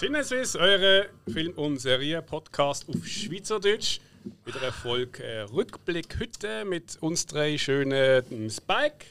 [0.00, 4.00] Sinneswiss, eure Film- und Serie-Podcast auf Schweizerdeutsch.
[4.44, 9.06] Wieder eine Folge äh, Rückblick heute mit uns drei schönen Spike,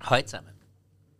[0.00, 0.52] Hallo zusammen.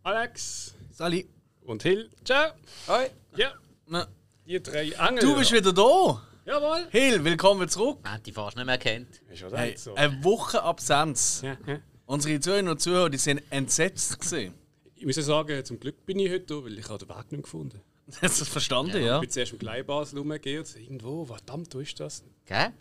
[0.03, 1.27] Alex Sali.
[1.65, 2.09] und Hill.
[2.23, 2.51] Ciao!
[2.87, 3.09] Hoi.
[3.35, 3.53] Ja,
[3.87, 4.07] Na,
[4.45, 5.23] ihr drei Angel.
[5.23, 6.21] Du bist wieder da.
[6.45, 6.87] Jawohl!
[6.91, 7.99] Hill, willkommen zurück.
[8.03, 9.21] Man hat die fast nicht mehr kennt.
[9.29, 9.93] Ist Hey, so.
[9.95, 11.41] eine Woche Absenz.
[11.43, 11.79] Ja, ja.
[12.05, 14.53] Unsere Zuhörer und Zuhörer die sind entsetzt gesehen.
[14.95, 17.31] Ich muss ja sagen, zum Glück bin ich heute da, weil ich habe den Weg
[17.31, 17.81] nicht gefunden.
[18.21, 19.15] Hast du das verstanden, ja?
[19.15, 22.23] Ich bin zuerst im Gleibasel rumgegangen, irgendwo, verdammt, wo ist das?
[22.45, 22.71] Gell?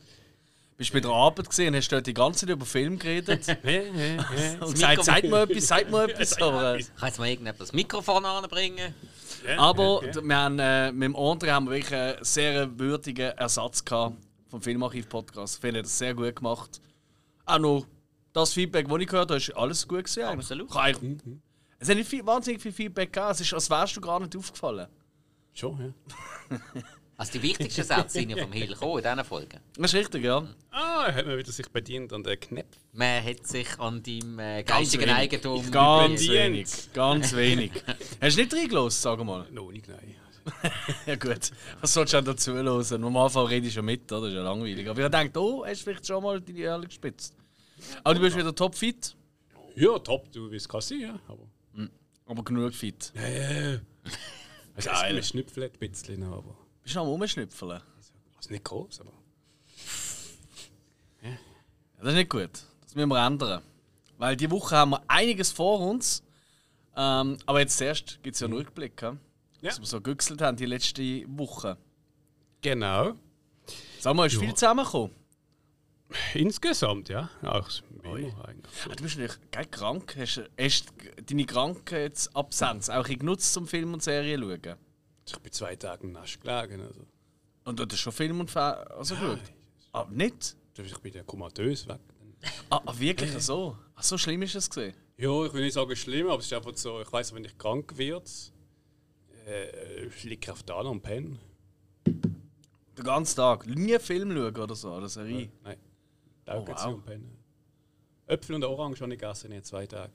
[0.76, 3.46] Bist du bei der Arbeit gesehen und hast dort die ganze Zeit über Film geredet
[4.60, 6.40] und gesagt, seid mir etwas, seid mir etwas.
[6.40, 8.94] Aber, äh, Kann jetzt mal irgendjemand das Mikrofon anbringen?
[9.56, 14.16] aber wir haben, äh, mit dem Andre haben wir wirklich einen sehr würdigen Ersatz gehabt
[14.48, 15.56] vom Filmarchiv-Podcast.
[15.56, 16.80] Ich finde, er hat das sehr gut gemacht.
[17.44, 17.86] Auch noch
[18.32, 20.24] das Feedback, das ich gehört habe, ist alles gut eigentlich.
[20.26, 20.68] Absolut.
[20.70, 21.20] Ich habe eigentlich-
[21.78, 23.30] Es hat nicht viel, wahnsinnig viel Feedback gegeben.
[23.32, 24.86] Es ist, als wärst du gar nicht aufgefallen.
[25.52, 25.94] Schon,
[26.50, 26.58] ja.
[27.16, 29.60] Also die wichtigsten Sätze sind ja vom Hill gekommen in diesen Folgen.
[29.76, 30.46] Das ist richtig, ja.
[30.70, 32.82] Ah, er hat mir wieder sich bedient an den Knäpfen.
[32.92, 35.14] Man hat sich an deinem äh, Ganz geistigen wenig.
[35.16, 35.70] Eigentum...
[35.70, 36.34] Ganz Bedient.
[36.34, 36.92] wenig.
[36.92, 37.72] Ganz wenig.
[38.20, 39.46] Hast du nicht reingelassen, sag mal?
[39.50, 40.16] Noch nicht, nein.
[41.06, 41.52] Ja gut.
[41.80, 43.04] Was sollst du denn dazu hören?
[43.04, 44.22] Am Anfang rede ich schon mit, oder?
[44.22, 44.88] Das ist ja langweilig.
[44.88, 47.36] Aber ich denke, oh, hast du vielleicht schon mal deine Ehrlich gespitzt.
[48.02, 49.16] Aber du bist wieder topfit,
[49.76, 51.20] Ja, top, du willst kann sein, ja.
[51.28, 51.46] Aber.
[52.26, 53.12] aber genug fit.
[53.14, 53.78] Ja, ja.
[54.74, 55.18] Also, Geil.
[55.18, 56.56] Es schnüpfelt ein bisschen noch, aber.
[56.82, 57.80] Bist du noch am Rumschnüpfeln?
[58.36, 59.12] Also nicht groß, aber.
[61.22, 61.30] Ja,
[61.98, 62.50] das ist nicht gut.
[62.82, 63.62] Das müssen wir ändern.
[64.18, 66.22] Weil die Woche haben wir einiges vor uns.
[66.96, 69.16] Ähm, aber jetzt zuerst gibt es ja einen Rückblick, ja?
[69.62, 69.70] Ja.
[69.70, 71.78] dass wir so gegüchselt haben die letzte Woche.
[72.60, 73.12] Genau.
[74.00, 75.12] Sag mal, ist viel zusammengekommen?
[76.34, 77.30] Insgesamt, ja.
[77.42, 77.68] Auch
[78.04, 78.34] eigentlich.
[78.42, 78.50] Ah,
[78.94, 80.14] Du bist natürlich geil krank.
[80.18, 80.86] Hast, du- hast
[81.26, 84.76] deine Krankheitsabsenz auch genutzt zum Film und Serien schauen?
[85.26, 86.80] Ich bin zwei Tage nasch gelegen.
[86.80, 87.06] Also.
[87.64, 89.38] Und du hast schon Film und Fer also geschaut?
[89.92, 90.56] Ah, nicht?
[90.76, 92.00] Ich bin ja komatös weg.
[92.70, 93.76] Ah, ah wirklich so?
[93.94, 94.94] Ach, so schlimm ist es gesehen.
[95.16, 97.56] Ja, ich will nicht sagen schlimm, aber es ist einfach so, ich weiß, wenn ich
[97.56, 98.24] krank werde,
[99.46, 101.38] äh, liege ich auf der und penne.
[102.06, 103.66] Den ganzen Tag.
[103.66, 105.50] Nie Film schauen oder so, oder Serie.
[105.62, 105.76] Nein.
[106.44, 106.94] Da Oh, geht wow.
[106.94, 107.38] und pennen.
[108.26, 110.14] Äpfel und Orange habe ich gegessen in zwei Tagen.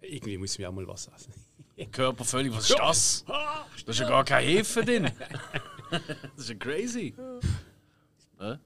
[0.00, 1.32] Irgendwie muss ich mir auch mal was essen.
[1.86, 3.24] Körper völlig, was ist das?
[3.26, 5.10] Da ist ja gar keine Hefe drin.
[5.90, 6.00] das
[6.36, 7.14] ist ja crazy.
[8.38, 8.60] Nein,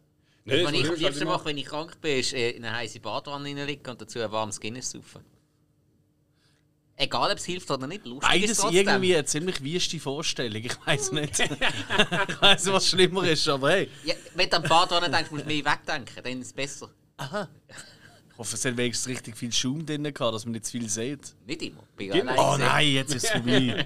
[0.45, 3.49] Was ich am liebsten mache, wenn ich krank bin, ist äh, in eine heiße Badwanne
[3.49, 5.25] reinlegen und dazu ein warmes Guinness saufen.
[6.97, 8.87] Egal, ob es hilft oder nicht, lustig ist Beides trotzdem.
[8.87, 10.63] irgendwie eine ziemlich wüste Vorstellung.
[10.63, 11.39] Ich weiß nicht.
[11.41, 11.51] ich
[12.41, 13.89] weiß nicht, was schlimmer ist, aber hey.
[14.05, 16.91] Ja, wenn du an die Badwanne denkst, musst du mehr wegdenken, dann ist es besser.
[18.33, 20.89] Ich hoffe, es hat wenigstens richtig viel Schaum drin gehabt, dass man nicht zu viel
[20.89, 21.35] sieht.
[21.47, 21.83] Nicht immer.
[21.97, 22.35] Bin Immer.
[22.39, 23.85] Oh nein, jetzt ist es vorbei.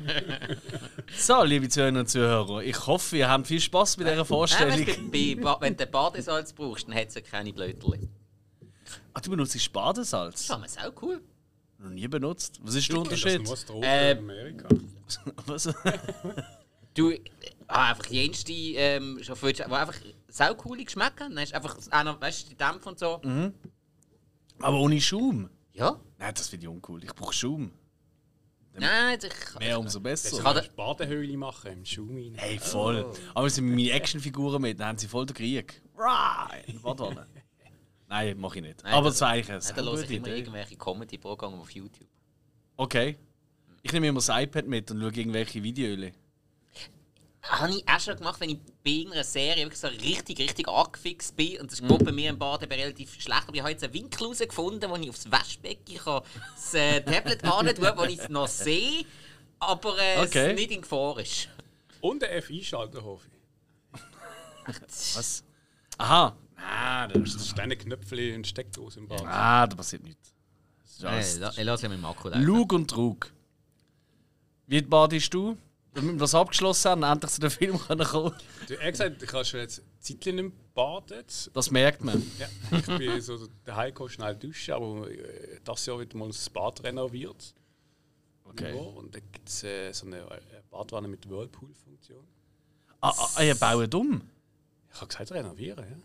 [1.19, 4.87] so, liebe Zuhörer und Zuhörer, ich hoffe, ihr habt viel Spaß mit dieser Nein, Vorstellung.
[5.11, 8.09] bei, bei, wenn du Badesalz brauchst, dann hat es ja keine Blöterli.
[9.13, 10.47] Ah, du benutzt Badesalz?
[10.47, 11.21] Das ist auch cool.
[11.79, 12.61] Noch nie benutzt.
[12.63, 13.43] Was ist der Das Unterschied?
[13.45, 14.69] muss Drogen Äh, in Amerika.
[15.47, 15.69] Was?
[16.95, 17.13] Du,
[17.67, 19.95] ah, einfach jenste ähm, Chauffeur, die einfach
[20.29, 21.35] saucoole Geschmäcker haben.
[21.35, 23.21] Dann hast du einfach einer, weißt du, die Dämpfe und so.
[24.61, 25.51] Aber ohne Schaum?
[25.73, 25.99] Ja.
[26.19, 27.05] Nein, das finde ich uncool.
[27.05, 27.71] Ich brauche Schaum.
[28.79, 30.37] Nein, ich, Mehr umso besser.
[30.37, 32.35] kann kann eine Badehöhle machen im Schaum rein.
[32.37, 33.11] Hey, voll.
[33.35, 35.81] Aber sind meine Actionfiguren mit, dann haben sie voll den Krieg.
[35.97, 36.51] Rah!
[36.67, 37.27] In Badwanne.
[38.09, 38.83] Nein, mache ich nicht.
[38.85, 40.39] Nein, Aber das- das war eigentlich Ja, eine da sehr höre ich immer Idee.
[40.39, 42.07] irgendwelche Comedy-Programme auf YouTube.
[42.77, 43.17] Okay.
[43.83, 46.13] Ich nehme immer das iPad mit und schaue irgendwelche Videos.
[47.49, 51.37] Habe ich auch schon gemacht, wenn ich bei irgendeiner Serie wirklich so richtig, richtig angefixt
[51.37, 51.61] bin.
[51.61, 53.45] Und das geht bei mir im Bad eben relativ schlecht.
[53.47, 56.23] Aber ich habe jetzt einen Winkel herausgefunden, wo ich aufs Waschbecken kann
[56.55, 59.05] das äh, Tablet antun wo ich es noch sehe,
[59.61, 60.51] aber äh, Okay.
[60.51, 61.49] es nicht in Gefahr ist.
[62.01, 63.37] Und ein FI-Schalter, hoffe ich.
[65.17, 65.45] Was?
[65.99, 66.37] Aha.
[66.57, 69.23] Ah, das Das ist eine Knöpfchen und Steckdose im Bad.
[69.25, 70.35] Ah, da passiert nichts.
[70.83, 72.29] Das ist alles la- ich lasse ja mit dem Akku.
[72.31, 73.33] Lug und Trug.
[74.67, 75.57] Wie badest du?
[75.97, 78.35] Damit wir das abgeschlossen haben, endlich zu dem Film können kommen
[78.69, 81.25] Du hast gesagt, du kannst schon jetzt Zeitchen nicht baden.
[81.55, 82.23] Das merkt man.
[82.39, 82.49] Ja,
[82.79, 86.85] ich bin so daheim gekommen, schnell duschen, aber äh, das Jahr wird mal das Bad
[86.85, 87.55] renoviert.
[88.45, 88.75] Okay.
[88.75, 90.41] Und dann gibt es äh, so eine äh,
[90.71, 92.25] Badwanne mit Whirlpool-Funktion.
[93.01, 94.21] Ah, ah, ihr baut um?
[94.93, 95.97] Ich habe gesagt, renovieren, ja.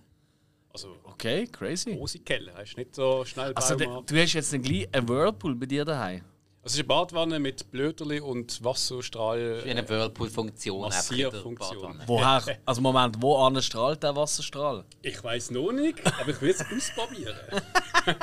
[0.73, 1.95] Also, Okay, crazy.
[1.95, 5.65] große Keller, hast nicht so schnell Also, de, du hast jetzt gleich einen Whirlpool bei
[5.65, 6.23] dir daheim.
[6.63, 9.63] Es ist eine Badwanne mit Blöterli und Wasserstrahl.
[9.65, 10.81] Wie eine Whirlpool-Funktion.
[10.81, 12.01] Massierfunktion.
[12.05, 12.59] Woher?
[12.65, 14.85] Also Moment, wo strahlt der Wasserstrahl?
[15.01, 17.35] Ich weiß noch nicht, aber ich will es ausprobieren.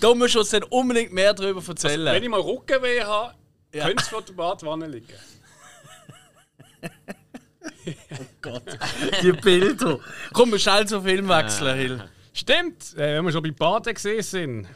[0.00, 2.06] Da musst du uns dann unbedingt mehr darüber erzählen.
[2.14, 3.34] Wenn ich mal Rückenweh habe,
[3.72, 3.86] Ja.
[3.86, 5.06] könnte es vor der Badwanne liegen.
[9.22, 9.98] Die Bilder.
[10.32, 12.04] Komm, wir schnell zum Film wechseln, Hill.
[12.32, 14.68] Stimmt, äh, wenn wir schon bei Baden gesehen sind.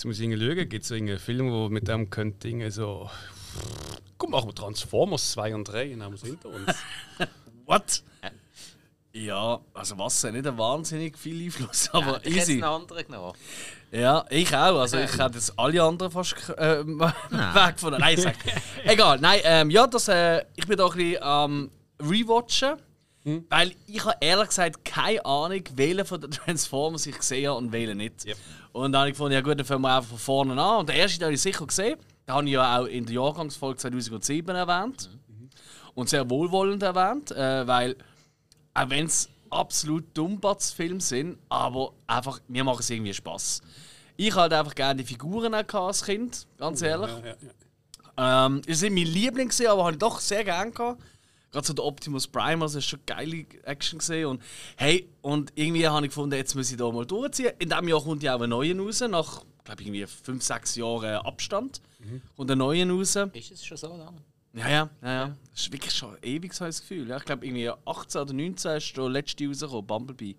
[0.00, 3.10] Jetzt muss ich irgendwie schauen, gibt es einen Film, wo mit dem könnte irgendwie so.
[4.16, 6.74] Komm, machen wir Transformers 2 und 3 und haben wir es hinter uns.
[7.66, 8.02] What?
[9.12, 12.52] Ja, also Wasser nicht ein wahnsinnig viel Einfluss, aber ich hätte easy.
[12.54, 13.36] einen anderen genommen.
[13.92, 14.80] Ja, ich auch.
[14.80, 18.00] Also ich hätte jetzt alle anderen fast äh, weg von der.
[18.00, 18.36] Nein, sag.
[18.84, 21.70] Egal, nein, ähm, ja, das, äh, ich bin da ein bisschen am
[22.00, 22.76] Rewatchen.
[23.24, 27.72] Weil ich habe ehrlich gesagt keine Ahnung, welchen von den Transformers ich gesehen habe und
[27.72, 28.24] welchen nicht.
[28.24, 28.36] Yep.
[28.72, 30.80] Und dann habe ich gefunden, ja gut, dann fangen wir einfach von vorne an.
[30.80, 31.98] Und der erste den habe ich sicher gesehen.
[32.26, 35.10] Den habe ich ja auch in der Jahrgangsfolge 2007 erwähnt.
[35.94, 37.96] Und sehr wohlwollend erwähnt, äh, weil
[38.72, 43.60] auch wenn es absolut Dummbatz-Filme sind, aber einfach, mir macht es irgendwie Spaß.
[44.16, 47.10] Ich halt einfach gerne die Figuren auch als Kind, ganz ehrlich.
[47.10, 48.46] Ja, ja, ja.
[48.46, 51.02] Ähm, das sind mein Liebling, gewesen, aber habe ich doch sehr gerne gehabt.
[51.52, 54.42] Gerade so der Optimus Prime, also das ist schon geile Action gesehen und
[54.76, 57.52] hey, und irgendwie habe ich gefunden, jetzt muss ich da mal durchziehen.
[57.58, 60.76] In diesem Jahr kommt ja auch ein neuer raus, nach, glaube ich, irgendwie 5, 6
[60.76, 61.80] Jahren Abstand.
[62.36, 63.16] Kommt ein neuer raus.
[63.16, 64.22] Ist es schon so lange?
[64.52, 65.36] Ja, ja, ja, ja.
[65.52, 67.08] Das ist wirklich schon ewig so ein Gefühl.
[67.08, 70.36] Ja, ich glaube, irgendwie 18 oder 19 ist der letzte rausgekommen, Bumblebee.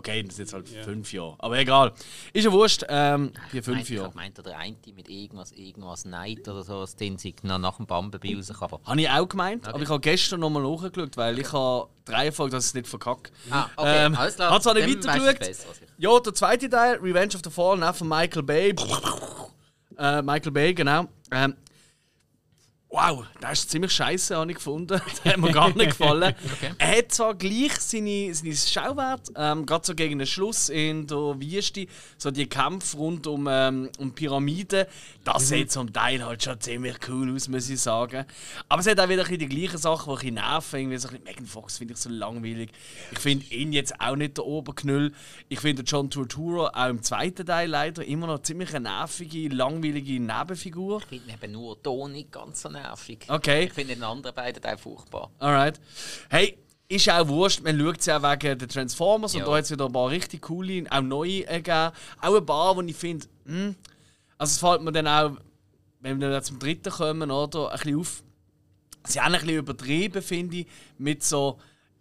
[0.00, 0.82] Okay, das ist jetzt halt Ja.
[0.82, 1.34] fünf Jahre.
[1.38, 1.92] Aber egal.
[2.32, 4.12] Ist ja wurscht, ähm, die Ich fünf meinte, ich Jahre.
[4.14, 7.86] meinte, der eine mit irgendwas, irgendwas Night oder so, das Ding sich noch nach dem
[7.86, 8.78] Bumblebee rauskam.
[8.86, 12.52] Habe ich auch gemeint, aber ich habe gestern nochmal nachgeschaut, weil ich habe drei Folgen,
[12.52, 13.30] dass ich es nicht verkacke.
[13.50, 14.52] Ah, okay, Ähm, alles klar.
[14.52, 15.40] hat's auch nicht weitergeschaut?
[15.46, 15.66] als.
[15.98, 18.74] Ja, der zweite Teil, Revenge of the Fallen, auch von Michael Bay.
[19.98, 21.04] Äh, Michael Bay, genau.
[21.30, 21.54] Ähm,
[22.90, 25.00] wow, das ist ziemlich scheiße, habe ich gefunden.
[25.24, 26.34] Der hat mir gar nicht gefallen.
[26.78, 31.40] Er hat zwar gleich seine, seine Schauwert, ähm, gerade so gegen den Schluss in der
[31.40, 31.86] Wüste,
[32.18, 34.86] so die Kämpfe rund um, ähm, um Pyramiden,
[35.24, 38.24] das sieht zum Teil halt schon ziemlich cool aus, muss ich sagen.
[38.68, 40.80] Aber es hat auch wieder ein die gleichen Sachen, die ein bisschen nerven.
[40.80, 42.70] Irgendwie so ein bisschen Megan Fox finde ich so langweilig.
[43.12, 45.12] Ich finde ihn jetzt auch nicht der Oberknüll.
[45.48, 50.20] Ich finde John Turturro auch im zweiten Teil leider immer noch ziemlich eine nervige, langweilige
[50.20, 51.02] Nebenfigur.
[51.10, 52.79] Ich finde eben nur Toni ganz so nervig.
[53.28, 53.64] Okay.
[53.64, 55.30] Ich finde den anderen beiden Teil furchtbar.
[55.38, 55.80] Alright.
[56.28, 59.46] Hey, ist auch wurscht, man schaut es ja wegen der Transformers und Ja.
[59.46, 61.92] da hat es wieder ein paar richtig coole, auch neue äh, gegeben.
[62.20, 63.76] Auch ein paar, wo ich finde, hm,
[64.38, 65.36] also es fällt mir dann auch,
[66.00, 68.22] wenn wir dann zum dritten kommen, oder, ein bisschen auf.
[69.04, 70.66] Sie haben ein bisschen übertrieben, finde ich,
[70.98, 71.58] mit so,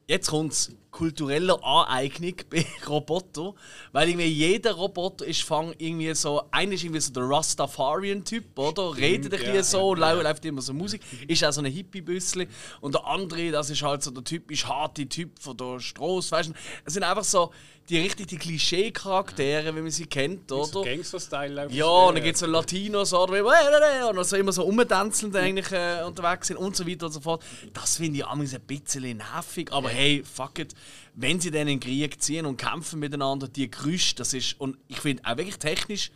[0.07, 3.53] jetzt kommt es, kultureller Aneignung bei Robotern.
[3.91, 8.95] Weil irgendwie jeder Roboter ist fang irgendwie so, einer ist irgendwie so der Rastafarian-Typ, oder?
[8.95, 12.47] Redet ein bisschen ja, so, ja, läuft immer so Musik, ist auch so ein Hippie-Büssli.
[12.81, 16.49] Und der andere, das ist halt so der typisch harte Typ von der Straße, weißt
[16.49, 16.53] du?
[16.85, 17.51] Es sind einfach so
[17.89, 20.65] die richtig die Klischee-Charaktere, wie man sie kennt, oder?
[20.65, 25.35] So Gangster-Style Ja, und dann gibt es so Latinos oder und so immer so umtänzelnd
[25.35, 27.43] eigentlich äh, unterwegs sind und so weiter und so fort.
[27.73, 30.73] Das finde ich amigs ein bisschen nervig, aber hey, fuck it.
[31.15, 34.77] Wenn sie dann in den Krieg ziehen und kämpfen miteinander, die Gerüche, das ist, und
[34.87, 36.11] ich finde auch wirklich technisch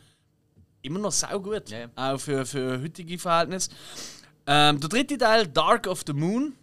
[0.82, 1.88] immer noch saugut, Ja.
[1.96, 3.72] auch für, für heutige Verhältnisse.
[4.46, 6.54] Ähm, der dritte Teil, Dark of the Moon,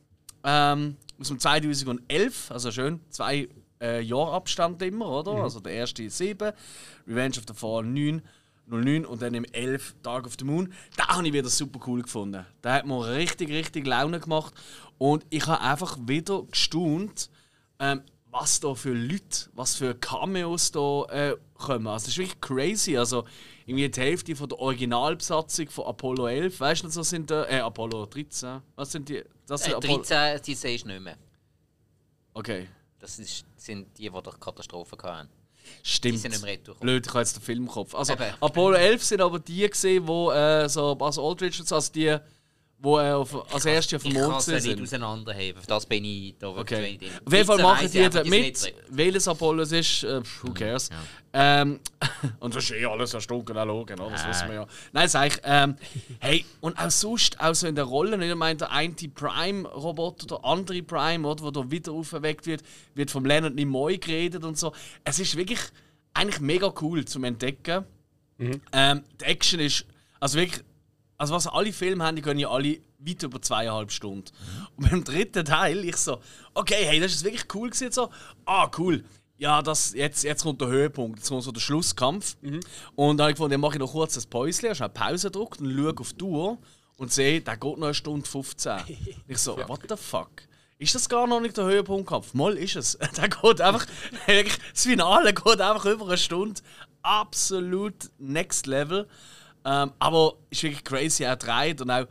[0.45, 3.49] ähm, aus dem 2011, also schön, zwei
[3.81, 5.33] äh, Abstand immer, oder?
[5.43, 6.53] Also der erste 7,
[7.07, 8.23] Revenge of the Fallen 9,
[8.67, 10.73] 09 und dann im 11 Dark of the Moon.
[10.97, 12.47] Da habe ich wieder super cool gefunden.
[12.63, 14.55] Der hat mir richtig, richtig Laune gemacht
[14.99, 17.31] und ich habe einfach wieder gestaunt,
[17.79, 21.89] ähm, was da für Leute, was für Cameos da äh, kommen.
[21.89, 22.97] Also das ist wirklich crazy.
[22.97, 23.25] Also
[23.67, 27.59] irgendwie die Hälfte von der Originalbesatzung von Apollo 11, weißt du, so sind da, äh,
[27.61, 28.61] Apollo 13.
[28.77, 29.25] Was sind die?
[29.47, 30.03] Das sind Äh, Apollo.
[30.05, 31.17] 13, die sehe ich nicht mehr.
[32.35, 32.69] Okay,
[33.01, 35.29] Das ist, sind die, die durch Katastrophen hatten.
[35.83, 36.15] stimmt.
[36.15, 36.75] Die sind im Retour.
[36.77, 37.95] Blöd, ich habe jetzt den Film im Kopf.
[37.95, 38.35] Also Eben.
[38.41, 42.17] Apollo 11 sind aber die gesehen, wo äh, so Buzz Aldridge und so, also die,
[42.83, 45.61] wo äh, auf, als erste auf dem Ich kann Mond sie nicht auseinanderheben.
[45.61, 46.99] Für das bin ich da wirklich Okay.
[46.99, 47.11] drin.
[47.25, 50.89] Auf jeden Fall 13 machen die da mit, welches Apollo es ist, äh, who cares.
[51.33, 51.79] Ähm,
[52.41, 54.11] und das ist eh alles erstunken, logen, oder?
[54.11, 54.67] das wissen wir ja.
[54.93, 55.77] Nein, sag ich, ähm,
[56.21, 60.45] hey, und auch sonst, auch so in der Rolle, ich meine, der eine Prime-Roboter, der
[60.45, 62.63] andere Prime, oder, der da wieder aufgeweckt wird,
[62.95, 64.73] wird vom Leonard Nimoy geredet und so.
[65.05, 65.61] Es ist wirklich
[66.15, 67.85] eigentlich mega cool zum Entdecken.
[68.73, 69.85] Ähm, die Action ist,
[70.19, 70.65] also wirklich,
[71.21, 74.25] also was alle Filme haben, die gehen ja alle weit über zweieinhalb Stunden.
[74.77, 76.19] Und beim dritten Teil, ich so,
[76.55, 78.09] okay, hey, das ist wirklich cool gewesen, so,
[78.47, 79.05] ah, cool.
[79.37, 82.39] ja, das, jetzt, jetzt kommt der Höhepunkt, jetzt kommt so der Schlusskampf.
[82.95, 85.61] Und dann habe ich gefunden, dann mache ich noch kurz ein Päuschen, schnell Pause gedrückt
[85.61, 86.59] und schaue auf die Uhr
[86.97, 88.79] und sehe, der geht noch eine Stunde 15.
[89.29, 90.31] ich so, what the fuck?
[90.79, 92.33] Ist das gar noch nicht der Höhepunktkampf?
[92.33, 92.99] Mal ist es.
[93.19, 93.87] Der geht einfach,
[94.25, 96.63] wirklich, das Finale geht einfach über eine Stunde.
[97.03, 99.07] Absolut next level.
[99.65, 102.07] Ähm, aber ist wirklich crazy, er dreht und auch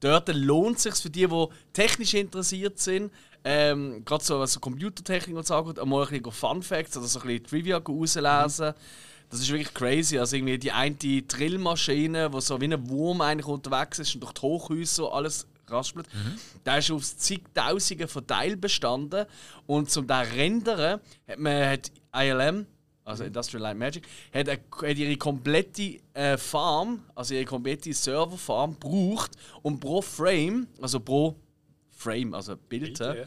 [0.00, 3.12] dort lohnt es sich für die, die technisch interessiert sind,
[3.44, 7.06] ähm, gerade so was so Computertechnik und so angeht, einmal ein bisschen Fun Facts oder
[7.06, 8.74] so ein bisschen Trivia rauslesen.
[9.30, 10.18] Das ist wirklich crazy.
[10.18, 14.34] Also irgendwie die eine Drillmaschine, die so wie ein Wurm eigentlich unterwegs ist und durch
[14.34, 16.06] die Hochhäuser so alles raspelt,
[16.66, 19.26] der ist aus zigtausenden von Teilen bestanden.
[19.66, 22.66] Und zum den rendern hat man hat ILM,
[23.04, 28.78] also Industrial Light Magic, hat, eine, hat ihre komplette äh, Farm, also ihre komplette Serverfarm
[28.78, 29.32] gebraucht,
[29.62, 31.36] um pro Frame, also pro
[31.90, 33.24] Frame, also Bild, Bild, ja.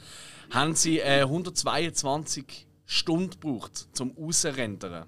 [0.51, 5.05] haben sie äh, 122 Stunden gebraucht zum Ausrendern.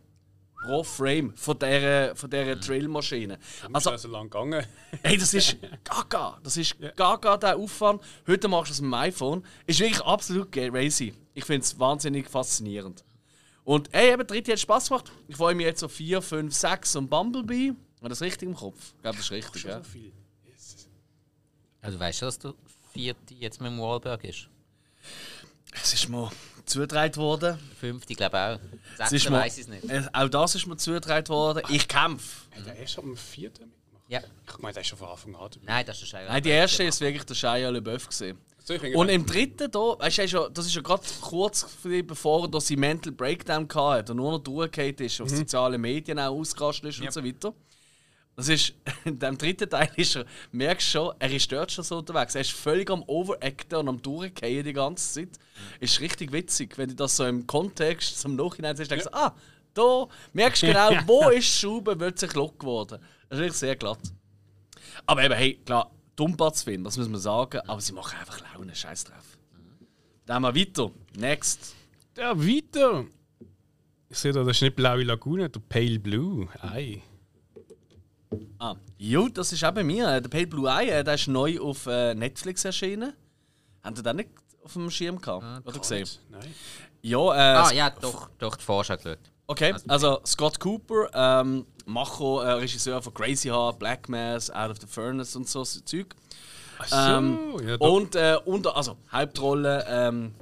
[0.64, 3.38] Pro Frame von dieser, von dieser Drillmaschine.
[3.72, 4.66] Also, Also, also lang gegangen.
[5.04, 6.40] Hey, das ist gaga.
[6.44, 8.02] Das ist gaga, der Aufwand.
[8.26, 9.46] Heute machst du es mit dem iPhone.
[9.68, 11.14] Ist wirklich absolut crazy.
[11.36, 13.06] Ich finde es wahnsinnig faszinierend.
[13.68, 15.12] Und hey, eben, dritte hat Spaß gemacht.
[15.28, 17.74] Ich freue mich jetzt auf 4, 5, 6 und Bumblebee.
[18.00, 18.94] War das richtig im Kopf?
[18.96, 19.80] Ich glaube, das ist richtig, ja.
[19.80, 20.14] So viel.
[20.46, 20.88] Jesus.
[21.82, 22.54] Also weißt du, dass der
[22.94, 24.48] vierte jetzt mit dem Wahlberg ist?
[25.74, 26.32] Es ist mir
[26.64, 27.60] zugetragen worden.
[27.60, 28.98] Der fünfte, glaube ich auch.
[29.00, 29.90] Sechste ist mir, weiß ich es nicht.
[29.90, 31.64] äh, auch das ist mir zugetragen worden.
[31.68, 32.46] Ich kämpfe.
[32.56, 34.06] Hat er erst am vierten mitgemacht?
[34.08, 34.22] Ja.
[34.48, 35.66] Ich meine, der ist schon von Anfang an dabei.
[35.66, 38.08] Nein, das ist Shia Nein, die erste ist wirklich der Shia LeBeouf.
[38.08, 38.38] Gewesen.
[38.96, 41.66] Und im dritten, da, weißt du, ja- das ist ja gerade kurz
[42.06, 46.36] bevor er seinen Mental Breakdown hatte und nur noch durchgefallen ist, auf sozialen Medien auch
[46.38, 47.54] ausgerastet ist und so weiter.
[48.36, 48.74] Das ist,
[49.06, 52.36] in dem dritten Teil ist er, merkst du schon, er ist dort schon so unterwegs.
[52.36, 55.40] Er ist völlig am Overacten und am Durchgehen die ganze Zeit.
[55.80, 59.34] Ist richtig witzig, wenn du das so im Kontext zum Nachhinein siehst, denkst du, ah,
[59.74, 63.00] da merkst du genau, wo ist die Schraube plötzlich lock geworden.
[63.30, 64.00] Das ist wirklich sehr glatt.
[65.06, 69.06] Aber eben, hey, klar, Dummplatzfilm, das muss man sagen, aber sie machen einfach Laune, scheiß
[69.06, 69.38] drauf.
[70.26, 70.92] Dann mal weiter.
[71.16, 71.74] Next.
[72.18, 73.06] Ja, weiter.
[74.10, 76.48] Ich sehe da, das ist nicht blaue Lagune, der Pale Blue.
[76.62, 77.02] Ei.
[78.60, 80.20] Ah, jo, das ist auch bei mir.
[80.20, 83.14] Der Pale Blue Eye, äh, der ist neu auf äh, Netflix erschienen.
[83.84, 84.30] Habt ihr den nicht
[84.64, 85.66] auf dem Schirm gehabt?
[85.66, 86.08] Oder gesehen?
[86.30, 86.54] Nein.
[87.02, 89.20] Ja, äh, Ah ja, doch, doch, die Vorschau geschaut.
[89.48, 94.78] Okay, also Scott Cooper, ähm, Macho, äh, Regisseur von Crazy Heart, Black Mass, Out of
[94.82, 96.08] the Furnace und so Zeug.
[96.80, 97.90] Ach so, Ähm, ja, doch.
[97.94, 100.34] und äh, unter, also Hauptrolle ähm,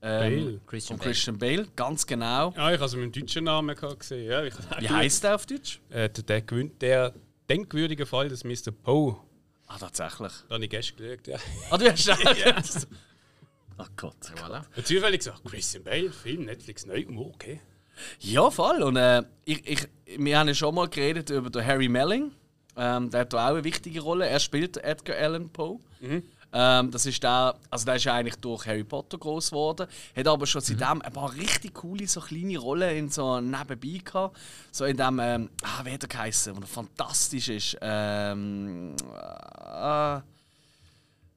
[0.00, 0.34] Bale.
[0.34, 1.12] ähm, Christian von Bale.
[1.12, 2.52] Christian Bale, ganz genau.
[2.56, 4.30] Ja, ich habe es mit dem deutschen Namen gesehen.
[4.30, 5.80] Ja, ich, Wie heißt der auf Deutsch?
[5.90, 7.12] Äh, der, der gewinnt der
[7.48, 8.70] denkwürdige Fall des Mr.
[8.70, 9.16] Poe.
[9.66, 10.32] Ah, tatsächlich.
[10.48, 11.38] Da habe ich gestern geschaut, ja.
[11.70, 13.76] Ah, du hast auch.
[13.78, 14.16] Ach Gott.
[14.36, 14.62] Voilà.
[14.76, 17.60] Und zufällig gesagt, Christian Bale, Film, Netflix, neu, oh, okay.
[18.20, 18.82] Ja, voll.
[18.82, 22.32] Und äh, ich, ich, wir haben ja schon mal geredet über den Harry Melling.
[22.76, 24.26] Ähm, der hat da auch eine wichtige Rolle.
[24.26, 25.78] Er spielt Edgar Allan Poe.
[26.54, 30.28] Ähm, das ist der, also der ist ja eigentlich durch Harry Potter groß geworden, hat
[30.28, 34.36] aber schon seitdem ein paar richtig coole so kleine Rollen in so nebenbei gehabt.
[34.70, 37.78] So in dem, ähm, ah, wie hat er geheißen, der fantastisch ist.
[37.80, 40.22] Ähm, ah,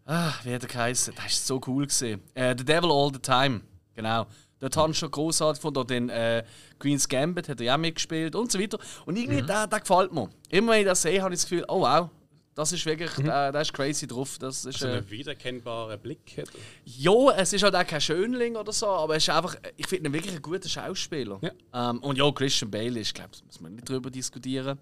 [0.06, 1.14] ah, wie hat er geheißen?
[1.16, 1.86] Das war so cool.
[1.86, 2.22] Gewesen.
[2.34, 3.62] Äh, The Devil All the Time,
[3.96, 4.28] genau.
[4.60, 6.44] Dort habe ich schon großartig von den äh,
[6.80, 8.80] Queen's Gambit hat er ja mitgespielt und so weiter.
[9.06, 10.30] Und irgendwie, der, der gefällt mir.
[10.50, 12.10] Immer wenn ich das sehe, habe ich das Gefühl, oh wow,
[12.56, 14.38] das ist wirklich, der, der ist crazy drauf.
[14.40, 16.60] Das ist, So äh, einen wiedererkennbaren Blick hat er.
[16.86, 20.10] ja, es ist halt auch kein Schönling oder so, aber es ist einfach, ich finde
[20.10, 21.40] ihn wirklich einen guten Schauspieler.
[21.42, 21.90] Ja.
[21.90, 24.80] Ähm, und ja, Christian Bale ist, glaube ich, muss man nicht drüber diskutieren.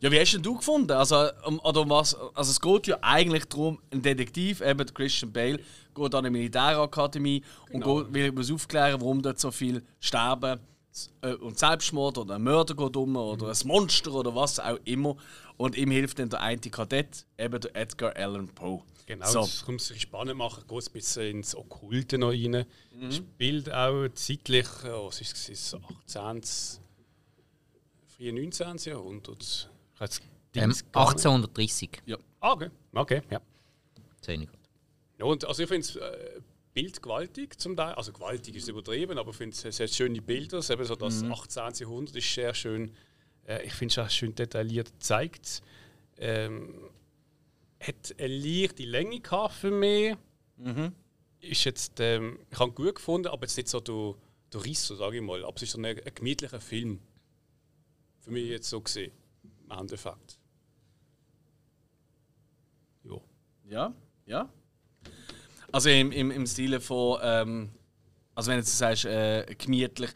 [0.00, 0.92] Ja, wie hast denn du gefunden?
[0.92, 5.30] Also, um, oder um was, also es geht ja eigentlich darum, ein Detektiv, eben Christian
[5.30, 5.58] Bale,
[5.94, 7.96] geht an eine Militärakademie Genau.
[7.98, 10.58] und geht, will muss aufklären, warum dort so viel sterben
[11.20, 15.16] äh, und Selbstmord oder ein Mörder geht um oder ein Monster oder was auch immer.
[15.58, 18.82] Und ihm hilft dann der eine Kadett, eben der Edgar Allan Poe.
[19.04, 19.40] Genau, So.
[19.40, 22.64] das kommt sich spannend machen, geht ein bisschen ins Okkulte noch rein.
[22.94, 23.12] Mhm.
[23.12, 25.76] Spielt auch zeitlich, oh, was ist es,
[26.06, 26.40] 18.,
[28.16, 28.78] frühe 19.
[28.78, 29.68] Jahrhundert.
[30.00, 32.02] Ähm, Dings gar nicht- 1830.
[32.40, 32.70] Ah, okay.
[32.92, 33.40] Okay, ja.
[35.18, 36.40] Ja und also ich finde es äh,
[36.74, 37.94] bildgewaltig zum Teil.
[37.94, 40.58] Also gewaltig ist übertrieben, aber ich finde es es hat schöne Bilder.
[40.70, 41.74] Eben so das 18.
[41.86, 42.92] Jahrhundert ist sehr schön.
[43.46, 45.62] Äh, ich finde es auch schön detailliert gezeigt.
[46.16, 46.88] Ähm,
[47.78, 50.16] hat eine leichte Länge gehabt für mich.
[51.40, 54.14] Ist jetzt, ähm, ich habe ihn gut gefunden, aber jetzt nicht so der,
[54.52, 55.42] der Riss, sage ich mal.
[55.44, 56.98] Aber es ist so ein, ein gemütlicher Film.
[58.20, 59.12] Für mich jetzt so gesehen.
[59.70, 60.38] Im Endeffekt.
[63.04, 63.16] Ja.
[63.68, 63.94] Ja,
[64.26, 64.48] ja.
[65.72, 67.70] Also im, im, im Stile von, ähm,
[68.34, 70.10] Also wenn du jetzt sagst, äh, gemütlich,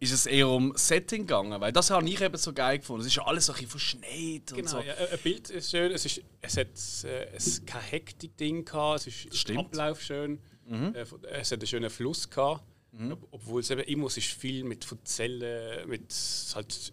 [0.00, 3.02] ist es eher um Setting gegangen, weil das habe ich eben so geil gefunden.
[3.02, 4.80] Es ist ja alles so ein bisschen verschneit und Genau, so.
[4.80, 6.68] ja, ein Bild ist schön, es, ist, es hat
[7.04, 9.58] äh, es kein Hektik-Ding gehabt, es ist stimmt.
[9.58, 12.64] der Ablauf schön, äh, es hat einen schönen Fluss gehabt,
[13.12, 16.12] ob, obwohl es eben immer ist viel mit Erzählen, mit
[16.54, 16.92] halt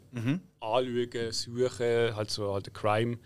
[0.59, 3.17] Anschauen, Suchen, halt so halt ein Crime.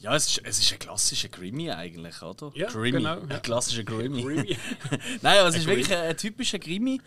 [0.00, 2.52] Ja, es ist, es ist ein klassischer Grimmy eigentlich, oder?
[2.54, 2.98] Ja, Grimmy.
[2.98, 3.36] genau, ja.
[3.36, 4.22] Ein klassischer Grimmy.
[4.22, 4.56] Creamy.
[5.22, 7.00] Nein, aber es ist wirklich ein, ein typischer Grimmy.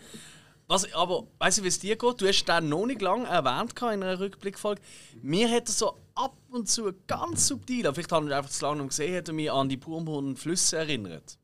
[0.66, 2.20] Was, aber weißt du, wie es dir geht?
[2.20, 4.82] Du hast den noch nicht lange erwähnt in einer Rückblickfolge.
[5.22, 8.66] Mir hat er so ab und zu ganz subtil, aber vielleicht habe ich einfach zu
[8.66, 11.38] lange gesehen, hat er mich an die purpurnen Flüsse erinnert.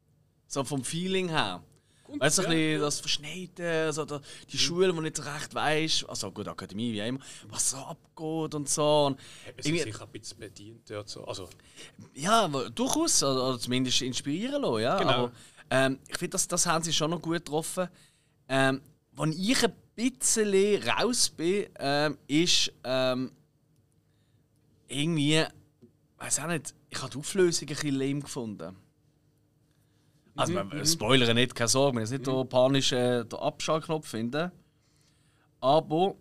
[0.46, 1.62] So vom Feeling her.
[2.18, 5.54] Weißt du, so ein bisschen das Verschneite, also da, die Schule, wo nicht so recht
[5.54, 9.06] weißt, also gut, Akademie wie immer, was so abgeht und so.
[9.06, 9.20] Und
[9.56, 11.24] Es ist sicher ein bisschen bedient dort so.
[11.24, 11.48] Also,
[12.14, 14.98] ja, durchaus, oder, oder zumindest inspirieren lassen, ja.
[14.98, 15.10] Genau.
[15.10, 15.32] Aber
[15.70, 17.88] ähm, ich finde, das, das haben sie schon noch gut getroffen.
[18.48, 18.80] Ähm,
[19.12, 23.32] wenn ich ein bisschen raus bin, ähm, ist ähm,
[24.88, 25.44] irgendwie,
[26.18, 28.76] weiß auch nicht, ich habe die Auflösung ein bisschen lame gefunden.
[30.36, 34.50] Also, wir spoilern nicht, keine Sorge, wir müssen nicht den panischen äh, den Abschaltknopf finden.
[35.60, 36.16] Aber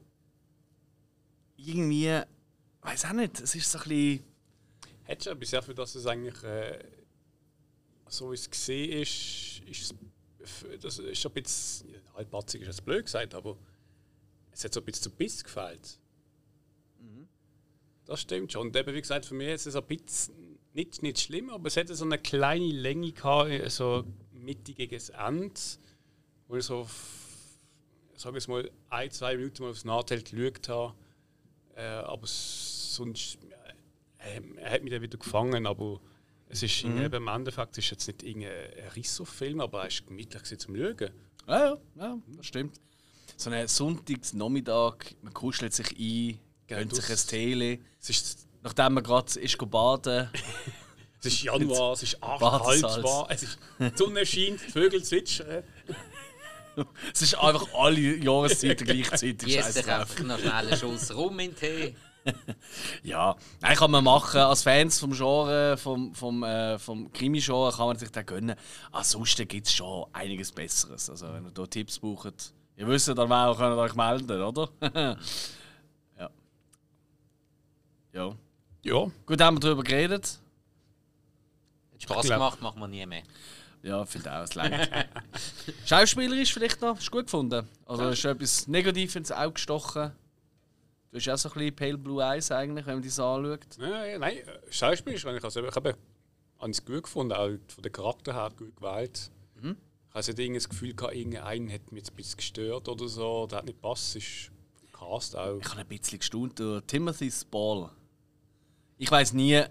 [1.57, 2.21] irgendwie,
[2.81, 4.23] weiß auch nicht, es ist so ein bisschen.
[5.03, 6.79] Hättest du etwas dafür, dass es eigentlich äh,
[8.07, 9.95] so wie es gesehen ist, ist
[10.39, 13.57] es, das ist schon ein bisschen, halbpatzig ist jetzt blöd gesagt, aber
[14.51, 15.99] es hat so ein bisschen zu Biss gefällt.
[18.05, 18.67] Das stimmt schon.
[18.67, 21.77] Und eben, wie gesagt, für mich ist es ein bisschen nicht, nicht schlimm, aber es
[21.77, 25.53] hatte so eine kleine Länge gehabt, äh, so mittiges Ende,
[26.47, 27.09] wo ich so, auf,
[28.15, 30.93] sag ich mal, ein, zwei Minuten mal aufs Nachteil geschaut habe.
[31.75, 33.37] Äh, aber sonst,
[34.19, 35.99] äh, er hat mich dann wieder gefangen, aber
[36.49, 36.97] es ist Mhm.
[36.99, 41.09] eben im Endeffekt ist jetzt nicht irgendein Risso-Film, aber er ist gemütlich zum Schauen.
[41.47, 42.79] Ja, ja, ja, das stimmt.
[43.37, 47.79] So einen Sonntagsnachmittag, man kuschelt sich ein, gönnt sich ein das- Tele.
[48.61, 50.29] Nachdem man gerade ist baden.
[51.25, 53.03] es ist Januar, es ist arschkalt, Badesalz.
[53.03, 55.63] warm, es ist, die Sonne scheint, die Vögel zwitschern.
[57.13, 59.57] Es ist einfach alle Jahreszeiten gleichzeitig.
[59.57, 59.87] Ich drauf.
[59.87, 61.95] einfach noch schnell einen Schuss rum in den Tee.
[63.03, 64.39] Ja, nein, kann man machen.
[64.39, 68.55] Als Fans vom Genre, vom, vom, äh, vom Krimi-Genre, kann man sich den gönnen.
[68.91, 71.09] Ansonsten gibt es schon einiges Besseres.
[71.09, 74.69] Also, wenn ihr hier Tipps braucht, ihr wisst, dann auch, könnt ihr euch melden, oder?
[76.17, 76.29] ja.
[78.13, 78.35] Ja.
[78.83, 80.39] Ja, Gut, haben wir darüber geredet.
[82.05, 83.23] Glaub- gemacht, machen wir nie mehr.
[83.81, 84.89] Ja, finde auch, es langt.
[85.85, 87.67] Schauspielerisch vielleicht noch, hast du gut gefunden?
[87.85, 90.13] Also ist etwas negativ ins Auge gestochen?
[91.11, 93.59] Du hast ja auch so ein bisschen Pale Blue Eyes eigentlich, wenn man das anschaut.
[93.77, 95.95] ja, ja nein, äh, Schauspiel ist, wenn ich also, ich habe
[96.61, 99.29] es gut gefunden, auch von der Charakter her gut gewählt.
[99.61, 99.77] Mhm.
[100.09, 103.47] Ich habe irgendwie das Gefühl gehabt, irgendeinen hat mich jetzt ein bisschen gestört oder so,
[103.47, 104.51] der hat nicht gepasst, ist
[104.91, 105.59] Cast auch.
[105.59, 107.89] Ich habe ein bisschen gestaunt, der Timothy Spall.
[108.97, 109.61] Ich weiß nie,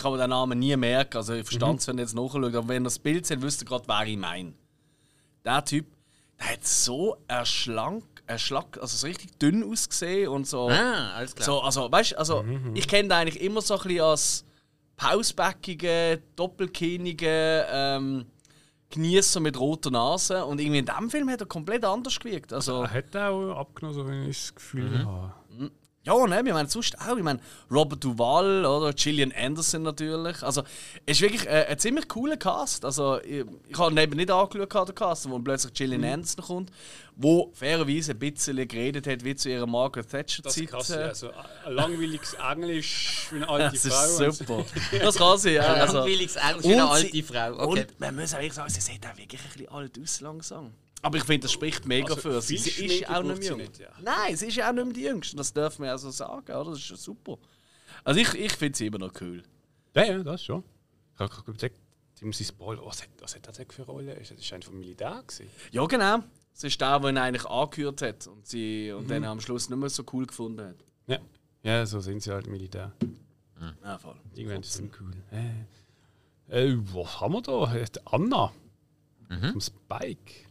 [0.00, 2.68] ich habe den Namen nie merken, also ich verstand es, wenn ihr jetzt nachschaut, aber
[2.68, 4.54] wenn ihr das Bild seht, wisst ihr gerade, wer ich meine.
[5.44, 5.86] Der Typ,
[6.38, 10.70] der hat so erschlank, erschlack, also so richtig dünn ausgesehen und so.
[10.70, 11.44] Ah, alles klar.
[11.44, 14.44] So, also, weißt, also, ich kenne den eigentlich immer so ein bisschen als
[14.96, 18.26] pausbäckigen, doppelkinnigen ähm,
[18.88, 20.44] Genießer mit roter Nase.
[20.44, 22.52] Und irgendwie in diesem Film hat er komplett anders gewirkt.
[22.52, 25.34] Also, Er hat auch abgenommen, so wie ich das Gefühl habe.
[26.04, 27.16] Ja, ne, wir meinen sonst auch.
[27.16, 30.42] Ich meine, Robert Duvall oder Gillian Anderson natürlich.
[30.42, 30.62] Also,
[31.04, 32.84] es ist wirklich äh, ein ziemlich cooler Cast.
[32.86, 36.70] Also, ich, ich habe eben nicht angeschaut, den Cast, wo plötzlich Gillian Anderson kommt,
[37.16, 40.68] wo fairerweise ein bisschen geredet hat, wie zu ihrer Margaret Das ist Thatcher-Zeit.
[40.70, 41.30] krass, äh, also
[41.66, 44.24] ein langweiliges Englisch für eine alte Das Frau.
[44.24, 44.64] ist super.
[45.02, 45.62] Das kann sie, ja.
[45.64, 47.52] Also, Langweiliges Englisch für eine Und sie- alte Frau.
[47.68, 47.80] Okay.
[47.82, 50.72] Und man muss auch wirklich sagen, sie sieht auch wirklich ein bisschen alt aus langsam.
[51.02, 52.58] Aber ich finde, das spricht mega Also, für sie.
[52.58, 53.58] Sie ist auch nicht mehr jung.
[53.58, 53.88] nicht, ja.
[54.02, 55.36] Nein, sie ist ja auch nicht mehr die Jüngste.
[55.36, 56.70] Das dürfen wir also sagen, oder?
[56.70, 57.38] Das ist ja super.
[58.04, 59.42] Also ich, ich finde sie immer noch cool.
[59.94, 60.62] Ja, ja, das schon.
[61.14, 61.76] Ich habe gerade gesagt,
[62.16, 64.12] Timothy Spall, was hat, was hat das für eine Rolle?
[64.14, 65.50] Ist das ein vom Militär gewesen?
[65.70, 66.18] Ja, genau.
[66.54, 68.98] Es ist der, der ihn eigentlich angehört hat und, sie, Mhm.
[68.98, 70.76] und dann am Schluss nicht mehr so cool gefunden hat.
[71.06, 71.18] Ja.
[71.62, 72.92] Ja, so sind sie halt Militär.
[73.84, 74.16] Ja, voll.
[74.34, 75.12] Irgendwann ist es cool.
[76.50, 77.74] Äh, äh, was haben wir da?
[77.74, 78.52] Äh, Anna.
[79.28, 80.46] Vom Spike.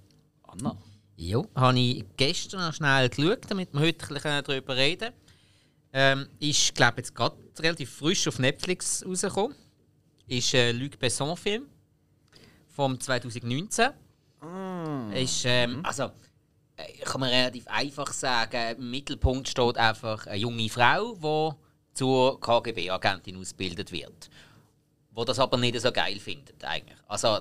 [0.52, 0.76] Anna.
[1.16, 5.14] Ja, habe ich gestern noch schnell geschaut, damit wir heute darüber reden.
[5.92, 9.56] Ähm, ist, glaube jetzt gerade relativ frisch auf Netflix rausgekommen.
[10.28, 11.66] Ist ein Luc Besson-Film
[12.70, 13.90] vom 2019.
[15.14, 16.12] Ist, ähm, also,
[16.78, 22.40] äh, kann man relativ einfach sagen, im Mittelpunkt steht einfach eine junge Frau, die zur
[22.40, 24.30] KGB-Agentin ausgebildet wird.
[25.12, 26.98] Wo das aber nicht so geil findet, eigentlich.
[27.08, 27.40] Also,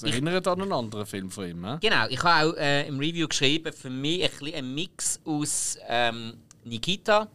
[0.00, 1.78] Das erinnert an einen anderen Film von ihm, ne?
[1.80, 5.76] Genau, ich habe auch äh, im Review geschrieben, für mich ein, bisschen ein Mix aus
[5.88, 6.34] ähm,
[6.64, 7.28] Nikita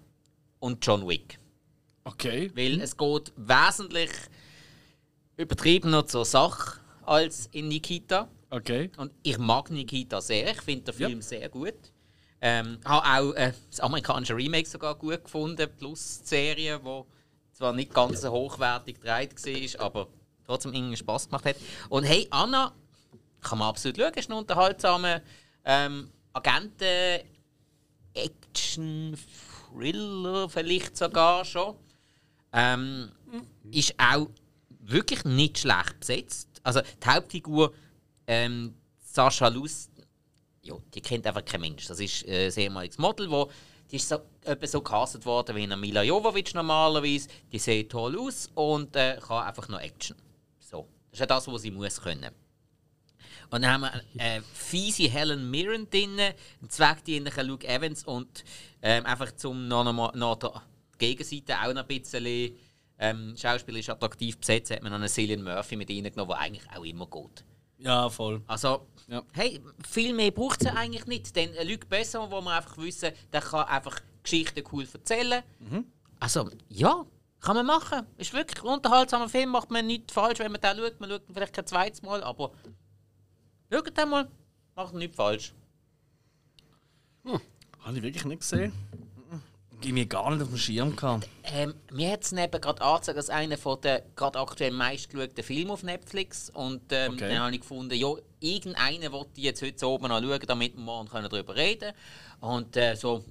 [0.60, 1.40] und John Wick.
[2.06, 2.52] Okay.
[2.56, 4.12] Weil es geht wesentlich
[5.38, 8.30] übertriebener zur Sache als in Nikita.
[8.50, 8.92] Okay.
[8.98, 11.08] Und ich mag Nikita sehr, ich finde den Ja.
[11.08, 11.74] Film sehr gut.
[12.40, 17.08] Ähm, habe auch äh, das amerikanische Remake sogar gut gefunden, plus die Serie, wo
[17.54, 19.34] zwar nicht ganz so hochwertig gedreht
[19.80, 20.08] war, aber
[20.46, 21.56] trotzdem irgendwie Spaß gemacht hat.
[21.90, 22.74] Und hey, Anna,
[23.42, 25.22] kann man absolut schauen, ist ein unterhaltsamer
[25.66, 27.22] ähm, Agenten,
[28.14, 29.18] Action,
[29.74, 31.76] Thriller vielleicht sogar schon.
[32.52, 33.12] Ähm,
[33.72, 34.28] ist auch
[34.80, 36.48] wirklich nicht schlecht besetzt.
[36.64, 37.74] Also die Hauptfigur
[38.28, 39.90] ähm, Sascha Luz,
[40.62, 41.88] ja, die kennt einfach kein Mensch.
[41.88, 43.50] Das ist äh, ein ehemaliges Model, wo
[43.92, 47.28] die ist so, etwa so castet worden wie eine Mila Jovovich normalerweise.
[47.52, 50.16] Die sieht toll aus und äh, kann einfach noch Action.
[51.14, 52.32] Das ist ja das, was sie muss können.
[53.52, 58.44] Und dann haben wir äh, fiese Helen Mirren drin, einen zweckdienlichen Luke Evans und
[58.82, 60.62] ähm, einfach zum noch, noch, noch der
[60.98, 62.56] Gegenseite auch noch ein bisschen
[62.98, 66.84] ähm, schauspielerisch attraktiv besetzt, hat man noch einen Cillian Murphy mit reingenommen, der eigentlich auch
[66.84, 67.46] immer geht.
[67.78, 68.42] Ja, voll.
[68.48, 69.22] Also, Ja.
[69.34, 71.36] hey, viel mehr braucht es ja eigentlich nicht.
[71.36, 75.44] Denn Luc Besson, wo wir einfach wissen, der kann einfach Geschichten cool erzählen.
[76.20, 77.06] Also, ja,
[77.44, 78.08] kann man machen.
[78.18, 81.00] Ist wirklich ein unterhaltsamer Film, macht man nichts falsch, wenn man den schaut.
[81.00, 82.52] Man schaut ihn vielleicht kein zweites Mal, aber
[83.72, 84.30] schaut den mal,
[84.76, 85.54] macht nichts falsch.
[87.80, 88.72] Habe ich wirklich nicht gesehen.
[89.82, 91.28] Gib mir gar nicht auf dem Schirm gehabt.
[91.44, 95.74] Ähm, mir hat es eben gerade angezeigt, als einer von der gerade aktuell meistgeschauten Filme
[95.74, 96.50] auf Netflix.
[96.50, 97.28] Und ähm, Okay.
[97.28, 98.08] dann habe ich gefunden, ja,
[98.40, 101.92] irgendeinen wollte ich jetzt heute oben anschauen, damit wir morgen können darüber reden
[102.40, 102.54] können.
[102.54, 103.26] Und äh, so,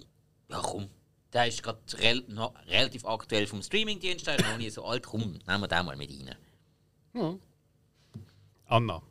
[0.50, 0.88] ja komm,
[1.32, 5.04] der ist gerade rel noch relativ aktuell vom Streamingdienst, der ist noch nicht so alt,
[5.04, 7.38] komm, nehmen wir den mal mit rein.
[8.66, 9.02] Anna.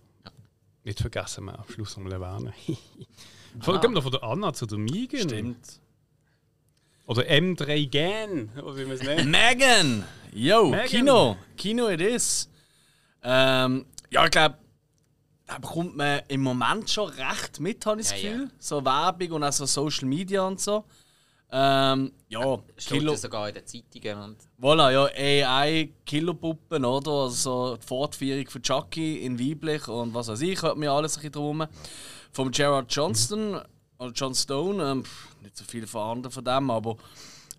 [0.83, 2.53] Nicht vergessen, wir am Schluss noch mal erwähnen.
[2.65, 5.21] Gehen wir von der Anna zu der Megan.
[5.21, 5.79] Stimmt.
[7.05, 9.29] Oder M3 Gan, oder wie man es nennt.
[9.29, 10.03] Megan!
[10.31, 10.87] Yo, Megan.
[10.87, 11.37] Kino!
[11.57, 12.49] Kino it is!
[13.21, 14.57] Ähm, ja, ich glaube,
[15.45, 18.37] da bekommt man im Moment schon recht mit, habe ich das Ja, ja.
[18.37, 18.51] Gefühl.
[18.59, 20.85] So Werbung und auch so Social Media und so.
[21.53, 24.23] Ähm, ja, Steht Kilo, ja sogar in den Zeitungen.
[24.23, 27.11] Und voilà, ja, AI, Killerpuppen, oder?
[27.11, 31.17] Also so die Fortführung von Chucky in weiblich und was weiß ich, hört mir alles
[31.17, 31.65] ein bisschen drum.
[32.31, 33.59] Vom Gerard Johnston,
[34.01, 35.03] oder John Stone, ähm,
[35.41, 36.95] nicht so viel vorhanden von dem, aber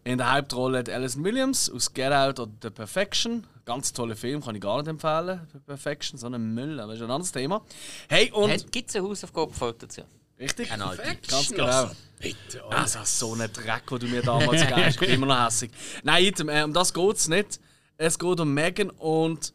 [0.04, 3.46] in der Hauptrolle hat Alison Williams aus Get Out oder The Perfection.
[3.64, 5.46] Ganz toller Film, kann ich gar nicht empfehlen.
[5.52, 7.62] The Perfection, so ein Müll, aber das ist ein anderes Thema.
[8.08, 8.72] Hey, und.
[8.72, 10.02] Gibt es eine Hausaufgabe dazu?
[10.38, 10.70] Richtig?
[10.72, 11.02] Eine alte.
[11.28, 11.90] Ganz genau.
[12.22, 12.62] Bitte.
[12.70, 14.94] Ah, das ist so ein Dreck, den du mir damals gegeben hast.
[14.94, 15.72] Ich bin immer noch hässig.
[16.04, 17.60] Nein, item, äh, um das geht es nicht.
[17.96, 19.52] Es geht um Megan und.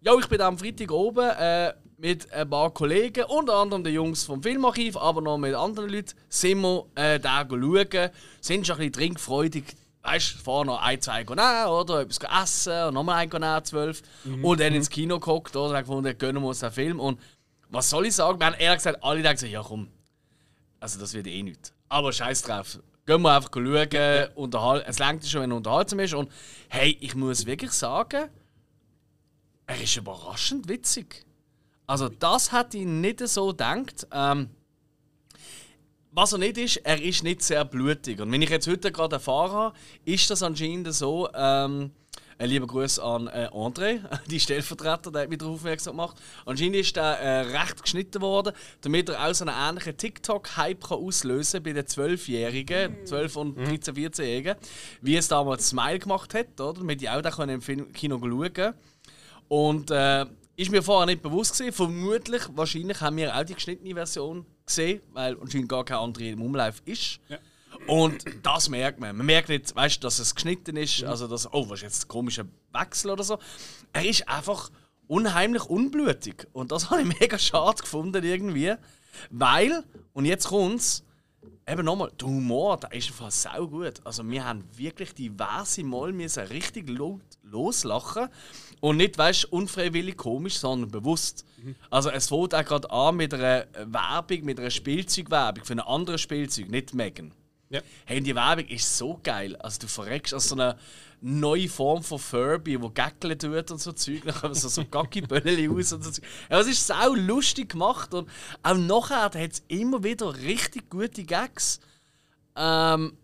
[0.00, 4.24] Ja, ich bin am Freitag oben äh, mit ein paar Kollegen, unter anderem den Jungs
[4.24, 8.10] vom Filmarchiv, aber noch mit anderen Leuten, sind wir äh, da schauen.
[8.40, 9.64] Sind schon ein bisschen trinkfreudig.
[10.02, 12.00] Weißt du, vorher noch ein, zwei nehmen, oder?
[12.00, 14.02] Etwas essen und nochmal ein nehmen, zwölf.
[14.42, 15.78] Und dann ins Kino geguckt, oder?
[15.78, 17.00] Und gefunden, gönnen wir uns den Film.
[17.00, 17.18] Und
[17.70, 18.38] was soll ich sagen?
[18.38, 19.88] Wir haben ehrlich gesagt alle gedacht, ja komm,
[20.84, 21.72] also das wird eh nichts.
[21.88, 22.78] Aber scheiß drauf.
[23.06, 26.12] Gehen wir einfach schauen, unterhal es langt schon, wenn er unterhaltsam ist.
[26.12, 26.30] Und
[26.68, 28.28] hey, ich muss wirklich sagen,
[29.66, 31.24] er ist überraschend witzig.
[31.86, 34.06] Also das hätte ich nicht so gedacht.
[34.12, 34.50] Ähm,
[36.10, 38.20] was er nicht ist, er ist nicht sehr blutig.
[38.20, 41.30] Und wenn ich jetzt heute gerade erfahren habe, ist das anscheinend so.
[41.32, 41.92] Ähm,
[42.38, 46.16] ein lieber Gruß an äh, André, die Stellvertreter, der hat mich darauf aufmerksam gemacht.
[46.46, 50.98] Anscheinend ist er äh, recht geschnitten worden, damit er auch so einen ähnlichen TikTok-Hype kann
[50.98, 54.56] auslösen bei den 12-Jährigen, 12- und 13-, 14-Jährigen,
[55.00, 56.80] wie es damals Smile gemacht hat, oder?
[56.80, 58.74] damit die auch da können im Film Kino schauen
[59.48, 61.74] Und äh, ist mir vorher nicht bewusst gewesen.
[61.74, 66.42] Vermutlich, wahrscheinlich haben wir auch die geschnittene Version gesehen, weil anscheinend gar keine andere im
[66.42, 67.18] Umlauf ist.
[67.28, 67.38] Ja.
[67.86, 69.16] Und das merkt man.
[69.16, 72.08] Man merkt nicht, weißt, dass es geschnitten ist, also dass, oh, was ist jetzt ein
[72.08, 73.38] komischer Wechsel oder so.
[73.92, 74.70] Er ist einfach
[75.06, 76.46] unheimlich unblutig.
[76.52, 78.74] Und das habe ich mega schade gefunden irgendwie.
[79.30, 81.04] Weil, und jetzt kommt's,
[81.68, 84.00] eben nochmal, der Humor, der ist einfach sau gut.
[84.04, 88.28] Also wir haben wirklich diverse Mal müssen richtig laut loslachen.
[88.80, 91.44] Und nicht, weißt unfreiwillig komisch, sondern bewusst.
[91.90, 96.20] Also es fängt auch gerade an mit einer Werbung, mit einer Spielzeugwerbung für ein anderes
[96.20, 97.32] Spielzeug, nicht Megan.
[97.74, 97.80] Ja.
[98.04, 99.56] Hey, und die Werbung ist so geil.
[99.56, 100.78] Also du verreckst als so eine
[101.20, 104.22] neue Form von Furby, wo gackeln tut und so Zeug.
[104.24, 106.24] Dann kommen so, so Gackiböllchen raus und so Zeug.
[106.48, 108.30] Ja, es ist sau lustig gemacht und
[108.62, 111.80] auch nachher hat es immer wieder richtig gute Gags.
[112.54, 113.16] Ähm,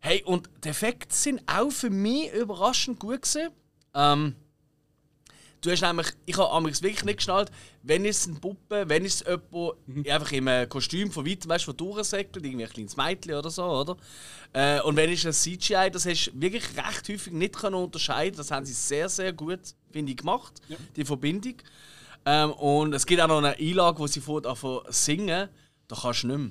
[0.00, 3.48] hey, und die Effekte sind auch für mich überraschend gut gewesen.
[3.94, 4.34] Ähm,
[5.60, 7.50] Du hast nämlich, ich habe amigs wirklich nicht geschnallt,
[7.82, 10.04] wenn ist es eine Puppe, wenn ist es jemand Mhm.
[10.08, 13.50] einfach im äh, Kostüm von weitem, weißt du, von durchsäckelt, irgendwie ein kleines Mädchen oder
[13.50, 13.96] so, oder?
[14.52, 17.74] Äh, und wenn ist es ein CGI, das hast du wirklich recht häufig nicht können
[17.74, 18.36] unterscheiden.
[18.36, 20.60] Das haben sie sehr, sehr gut, finde ich, gemacht,
[20.94, 21.54] die Verbindung.
[22.24, 25.48] Ähm, und es gibt auch noch eine Einlage, wo sie vor anfangen zu singen,
[25.88, 26.50] da kannst du nicht mehr.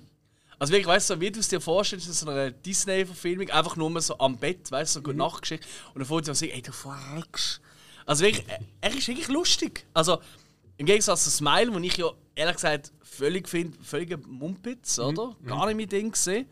[0.60, 4.02] Also wirklich, weißt du, wie du es dir vorstellst, in so einer Disney-Verfilmung, einfach nur
[4.02, 5.68] so am Bett, weißt du, so gute Nachtgeschichte.
[5.94, 7.62] Und dann fängt sie an sagen, ey, du verreckst.
[8.08, 8.46] Also wirklich,
[8.82, 9.86] er- ist wirklich lustig.
[9.94, 10.18] Also
[10.78, 15.36] im Gegensatz zu Smile, wo ich ja ehrlich gesagt völlig finde, völliger Mumpitz, oder?
[15.46, 16.48] Gar nicht mein Ding gesehen.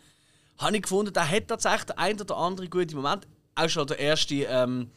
[0.57, 3.27] Habe ich gefunden, der hat tatsächlich den ein oder andere gute Moment.
[3.55, 4.89] Auch schon der erste, ähm,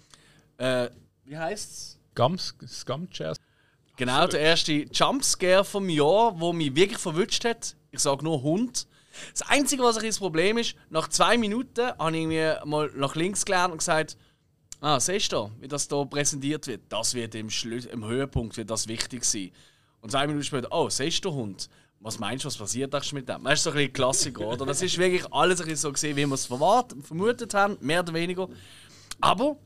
[0.59, 0.88] äh,
[1.25, 1.99] wie heißt's?
[2.14, 3.38] Gums, Scumchairs.
[3.97, 7.77] Genau, der erste Jumpscare vom Jahr, wo mich wirklich verwünscht hat.
[7.90, 8.87] Ich sage nur Hund.
[9.33, 13.16] Das Einzige, was ein das Problem ist, nach zwei Minuten habe ich mir mal nach
[13.16, 14.16] links gelernt und gesagt,
[14.81, 16.83] ah, siehst du, wie das hier präsentiert wird?
[16.88, 19.51] Das wird im, Schlu im Höhepunkt wird das wichtig sein.
[20.01, 21.69] Und zwei Minuten später, oh, siehst du Hund?
[22.01, 23.43] Was meinst du, was passiert da mit dem?
[23.43, 24.64] Das ist so ein bisschen Klassiker, oder?
[24.64, 28.14] Das ist wirklich alles ein bisschen so gesehen, wie wir es vermutet haben, mehr oder
[28.14, 28.49] weniger.
[29.21, 29.57] Aber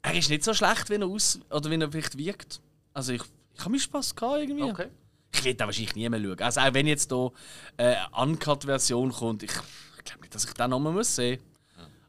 [0.00, 2.60] er ist nicht so schlecht, wie er aus oder wie er vielleicht wirkt.
[2.94, 3.22] Also ich,
[3.54, 4.62] ich habe mir Spaß gehabt irgendwie.
[4.62, 4.88] Okay.
[5.32, 6.40] Ich werde da wahrscheinlich nie mehr schauen.
[6.40, 7.32] Also auch wenn jetzt hier
[7.76, 11.42] äh, eine Uncut-Version kommt, ich, ich glaube nicht, dass ich den nochmal muss sehen.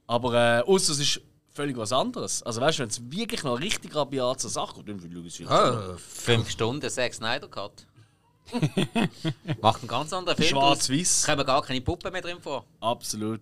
[0.07, 1.21] Aber äh, ausser es ist
[1.53, 2.43] völlig was anderes.
[2.43, 5.39] Also weißt du, wenn es wirklich noch richtig rabiat zur Sache kommt, dann schaue ich
[5.39, 5.47] es.
[5.47, 7.85] Ah, fünf Stunden, Zack Snyder Cut.
[9.61, 10.49] Macht einen ganz anderen Film.
[10.49, 11.23] Schwarz-Weiß.
[11.25, 12.65] Da kommen gar keine Puppen mehr drin vor.
[12.79, 13.41] Absolut.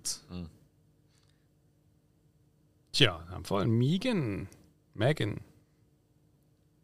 [2.91, 4.47] Tja, in dem Fall Megan.
[4.93, 5.39] Megan.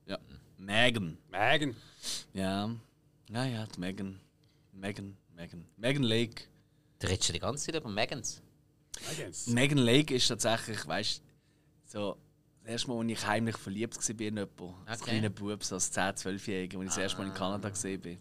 [0.06, 0.18] Ja.
[0.58, 1.18] Megan.
[1.30, 1.76] Megan.
[2.34, 2.70] Ja.
[3.30, 4.20] Ja, ja, die Megan.
[4.72, 5.66] Megan, Megan.
[5.78, 6.44] Megan Lake.
[7.00, 8.42] Du redest schon die ganze Zeit über Megans.
[9.48, 11.24] Megan Lake ist tatsächlich, weißt du,
[11.92, 12.18] so
[12.64, 15.12] das erste Mal, als ich heimlich verliebt war in jemanden, als Okay.
[15.12, 18.18] kleiner Bub, so als 10-, 12-Jähriger, als ich das erste Mal in Kanada gesehen bin.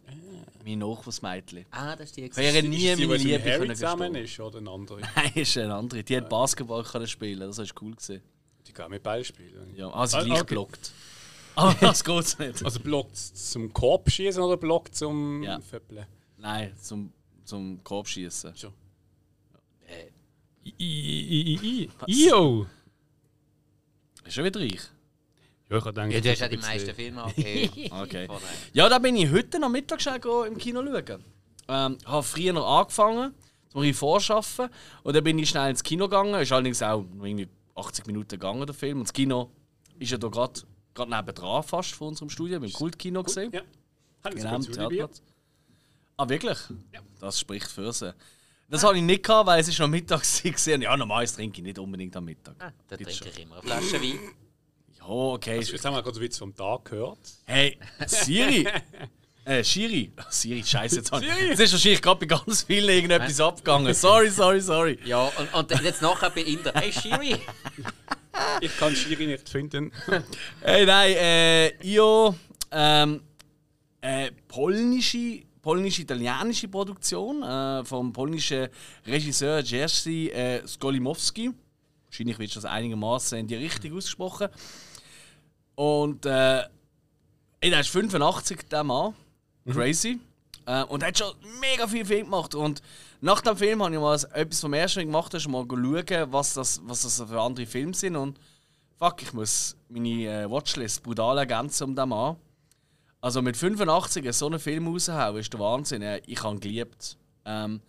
[0.64, 1.64] Mein Nachwuchsmädchen.
[1.70, 2.24] Ah, das ist die.
[2.26, 5.00] Ich wäre nie meine Liebe mit Harry können zusammen ist, oder eine andere?
[5.16, 6.02] Nein, ist eine andere.
[6.04, 7.92] Die hat Basketball können spielen, das war cool.
[7.92, 8.22] Gewesen.
[8.66, 9.74] Die kann mit Ball spielen.
[9.76, 10.54] Ja, also Ah, gleich okay.
[10.54, 10.92] blockt.
[11.56, 12.64] Aber das geht's nicht.
[12.64, 15.60] Also Block zum Korb schießen oder Block zum Ja.
[15.60, 16.04] Föppeln?
[16.36, 17.12] Nein, zum,
[17.44, 18.66] zum I, I, I,
[22.06, 22.66] Io!
[24.24, 24.80] Ist schon wieder reich.
[25.70, 27.22] Ja, ich habe gedacht, ja, du hast ja die meisten Filme.
[27.90, 28.24] Okay.
[28.24, 28.28] Äh,
[28.72, 30.00] Ja, da bin ich heute am Mittag
[30.46, 31.24] im Kino schauen.
[31.68, 33.34] Ähm, habe früher noch angefangen,
[33.70, 34.68] zum ich vorschaffen.
[35.02, 36.34] Und dann bin ich schnell ins Kino gegangen.
[36.40, 38.98] Ist allerdings auch irgendwie 80 Minuten gegangen, der Film.
[38.98, 39.50] Und das Kino
[39.98, 40.60] ist ja da gerade
[40.94, 43.50] gerade nebendran fast von unserem Studio, beim Kultkino gesehen.
[43.52, 43.62] Ja.
[44.22, 44.88] Haben Genau, am genau?
[44.88, 45.22] Theaterplatz.
[46.16, 46.58] Ah, wirklich?
[47.18, 48.14] Das spricht für sie.
[48.68, 50.78] Das habe ich nicht gehabt, weil es ist noch Mittag war.
[50.78, 52.54] Ja, normales trinke ich nicht unbedingt am Mittag.
[52.58, 54.18] ah, da Gibt's trinke ich immer eine Flasche Wein.
[54.98, 55.58] Ja, okay.
[55.58, 57.18] Also, jetzt haben wir gerade einen Witz vom Tag gehört.
[57.44, 58.66] Hey, Siri!
[59.46, 60.10] Äh, Shiri.
[60.30, 61.48] Siri, scheiße, jetzt, Siri.
[61.50, 63.92] jetzt ist wahrscheinlich gerade bei ganz vielen irgendetwas abgegangen.
[63.92, 64.98] Sorry, sorry, sorry.
[65.04, 66.72] Ja, und, und jetzt nachher bei Inder.
[66.74, 67.36] Hey Shiri!
[68.62, 69.92] Ich kann Schiri nicht finden.
[70.62, 72.34] Hey, nein, äh, Io,
[72.70, 73.20] ähm,
[74.00, 78.68] äh, polnische, polnisch-italienische Produktion äh, vom polnischen
[79.06, 81.52] Regisseur Jerzy äh, Skolimowski.
[82.06, 84.48] Wahrscheinlich wird das einigermaßen in die Richtung ausgesprochen.
[85.74, 86.64] Und äh,
[87.60, 89.14] ey, der ist 85, der Mann.
[89.66, 90.20] Crazy.
[90.66, 92.54] Äh, und er hat schon mega viel Film gemacht.
[92.54, 92.82] Und
[93.22, 96.52] nach dem Film habe ich mal etwas vom ersten Mal gemacht, ist mal schauen, was
[96.52, 98.16] das, was das für andere Filme sind.
[98.16, 98.38] Und
[98.98, 102.36] fuck, ich muss meine äh, Watchlist brutal ergänzen um den Mann.
[103.24, 106.02] Also mit 85 so einen Film raushauen, ist der Wahnsinn.
[106.26, 107.16] Ich habe ihn geliebt.
[107.46, 107.80] Ähm,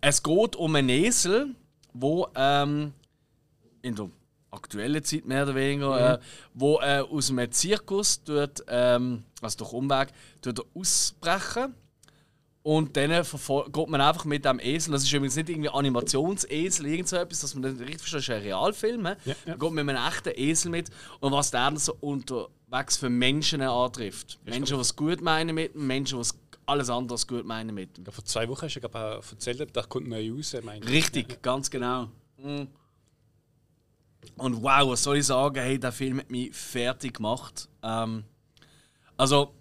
[0.00, 1.54] es geht um einen Esel,
[1.92, 2.94] wo ähm,
[3.82, 4.08] in der
[4.50, 6.18] aktuellen Zeit mehr oder weniger, äh,
[6.54, 11.74] wo äh, aus einem Zirkus tut, ähm, also durch Umweg, tut er ausbrechen.
[12.62, 17.08] Und dann geht man einfach mit dem Esel, das ist übrigens nicht irgendwie Animationsesel, irgend
[17.08, 19.06] so etwas, dass man dann richtig versteht, das ist ein Realfilm.
[19.06, 19.34] Ja, ja.
[19.46, 23.08] Dann geht man mit einem echten Esel mit und was der dann so unterwegs für
[23.08, 24.38] Menschen antrifft.
[24.44, 26.34] Menschen, die es gut meinen mit ihm, Menschen, die es
[26.66, 28.04] alles andere gut meinen mit ihm.
[28.04, 30.54] Vor zwei Wochen hast du glaub, auch erzählt, da kommt neu raus.
[30.86, 32.08] Richtig, ganz genau.
[32.36, 32.68] Mhm.
[34.36, 35.60] Und wow, was soll ich sagen?
[35.60, 37.68] Hey, der Film hat mich fertig gemacht.
[37.82, 38.24] Ähm,
[39.16, 39.54] also,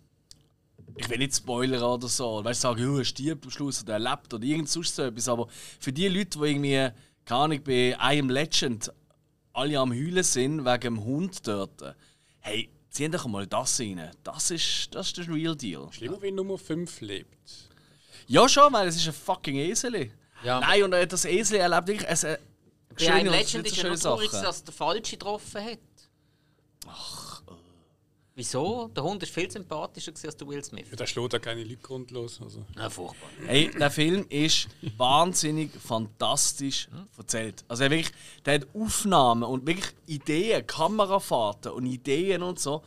[0.99, 2.43] ich will nicht spoilern oder so.
[2.43, 5.03] Weißt du, sagen, ja, er stirbt am Schluss oder er lebt oder irgend sonst so
[5.03, 5.29] etwas.
[5.29, 5.47] Aber
[5.79, 6.89] für die Leute, die irgendwie,
[7.25, 8.91] keine Ahnung, bei I Am Legend
[9.53, 11.95] alle am Heulen sind wegen dem Hund dort,
[12.39, 14.11] hey, zieh doch mal das rein.
[14.23, 15.87] Das ist, das ist der Real Deal.
[15.91, 17.69] Schlimmer, wenn Nummer 5 lebt.
[18.27, 20.11] Ja, schon, weil es ist ein fucking Esel.
[20.43, 20.59] Ja.
[20.59, 22.09] Nein, und äh, das Esel erlebt wirklich.
[22.09, 22.37] Es, äh,
[22.97, 25.79] Bei einem Legend ist so ja traurig, dass der Falsche getroffen hat.
[28.39, 28.87] Wieso?
[28.95, 30.85] Der Hund ist viel sympathischer als der Will Smith.
[30.89, 32.39] Ja, der schlägt ja keine Leute grundlos.
[32.41, 32.63] Also.
[32.73, 33.27] Ja, furchtbar.
[33.45, 37.65] Hey, der Film ist wahnsinnig fantastisch erzählt.
[37.67, 42.81] Also er wirklich, der hat Aufnahmen und wirklich Ideen, Kamerafahrten und Ideen und so.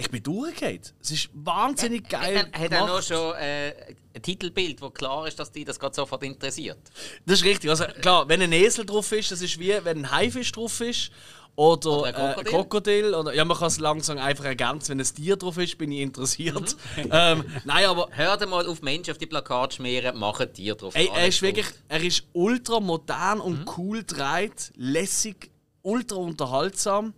[0.00, 0.80] Ich bin durchgegangen.
[1.00, 2.38] Es ist wahnsinnig geil.
[2.38, 2.88] Hat, hat er gemacht.
[2.88, 3.74] noch schon äh,
[4.14, 6.78] ein Titelbild, wo klar ist, dass die das gerade sofort interessiert?
[7.26, 7.68] Das ist richtig.
[7.68, 11.10] Also klar, wenn ein Esel drauf ist, das ist wie wenn ein Haifisch drauf ist.
[11.56, 12.52] Oder, Oder ein äh, Krokodil.
[12.52, 13.14] Krokodil.
[13.14, 14.92] Oder, ja, man kann es langsam einfach ergänzen.
[14.92, 16.76] Wenn ein Tier drauf ist, bin ich interessiert.
[16.96, 20.94] ähm, nein, aber Hört mal auf Menschen auf die Plakate schmieren, machen Tier drauf.
[20.94, 25.50] Ey, er ist wirklich, er ist ultra modern und cool gedreht, lässig,
[25.82, 27.12] ultra unterhaltsam,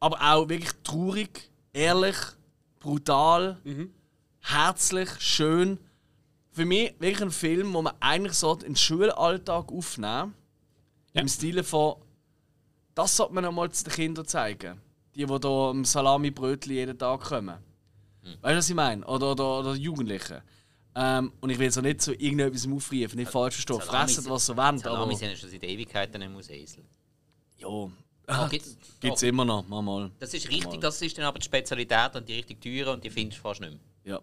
[0.00, 2.16] aber auch wirklich traurig, ehrlich,
[2.78, 3.58] brutal,
[4.40, 5.78] herzlich, schön.
[6.52, 10.34] Für mich wirklich ein Film, wo man eigentlich so in den Schulalltag aufnehmen
[11.12, 11.22] Ja.
[11.22, 11.96] Im Stile von,
[12.94, 14.80] das sollte man einmal den Kindern zeigen.
[15.14, 17.58] Die, die hier am Salami-Brötchen jeden Tag kommen.
[18.42, 19.04] Weißt du, was ich meine?
[19.06, 20.42] Oder, oder, oder Jugendliche.
[20.94, 23.80] Ähm, und ich will so nicht zu irgendetwas aufrufen, nicht falsch verstehen.
[23.80, 24.78] Salami Fressen, was sie wollen.
[24.78, 26.84] Salami Aber, sind schon seit Ewigkeiten im Museesel.
[27.58, 27.68] ja,
[28.50, 29.82] Gibt's- gibt es immer noch, mal.
[29.82, 30.10] mal.
[30.18, 33.10] Das ist richtig, das ist dann aber die Spezialität und die richtig teure und die
[33.10, 34.14] findest du fast nicht mehr.
[34.14, 34.20] Ja.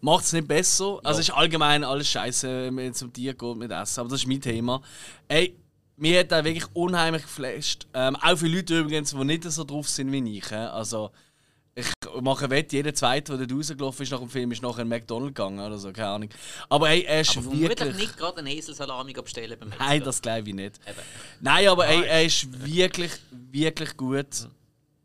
[0.00, 0.98] Macht es nicht besser.
[1.04, 4.00] Also, es ist allgemein alles scheiße, wenn es um Tier geht mit Essen.
[4.00, 4.80] Aber das ist mein Thema.
[5.28, 5.56] Ey,
[5.96, 7.86] mir hat er wirklich unheimlich geflasht.
[7.94, 10.52] Ähm, auch für Leute übrigens, die nicht so drauf sind wie ich.
[10.52, 11.10] Also,
[11.78, 11.86] ich
[12.22, 15.60] mache Wett, jeder Zweite, der rausgelaufen ist nach dem Film, ist nachher in McDonald's gegangen
[15.60, 16.28] oder so, keine Ahnung.
[16.70, 17.94] Aber ey, er ist Aber wirklich.
[17.96, 20.80] nicht gerade einen Eselsalami bestellen beim Nein, das glaube ich nicht.
[20.88, 20.96] Eben.
[21.40, 24.48] Nein, aber ey, er ist wirklich, wirklich gut.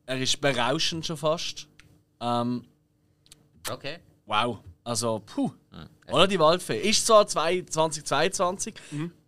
[0.05, 1.67] Er ist berauschend schon fast.
[2.21, 2.65] Ähm,
[3.69, 3.99] Okay.
[4.25, 4.57] wow.
[4.86, 5.51] Also, puh.
[6.07, 6.79] Oder die Waldfee.
[6.79, 8.73] Ist zwar zwei- 2022,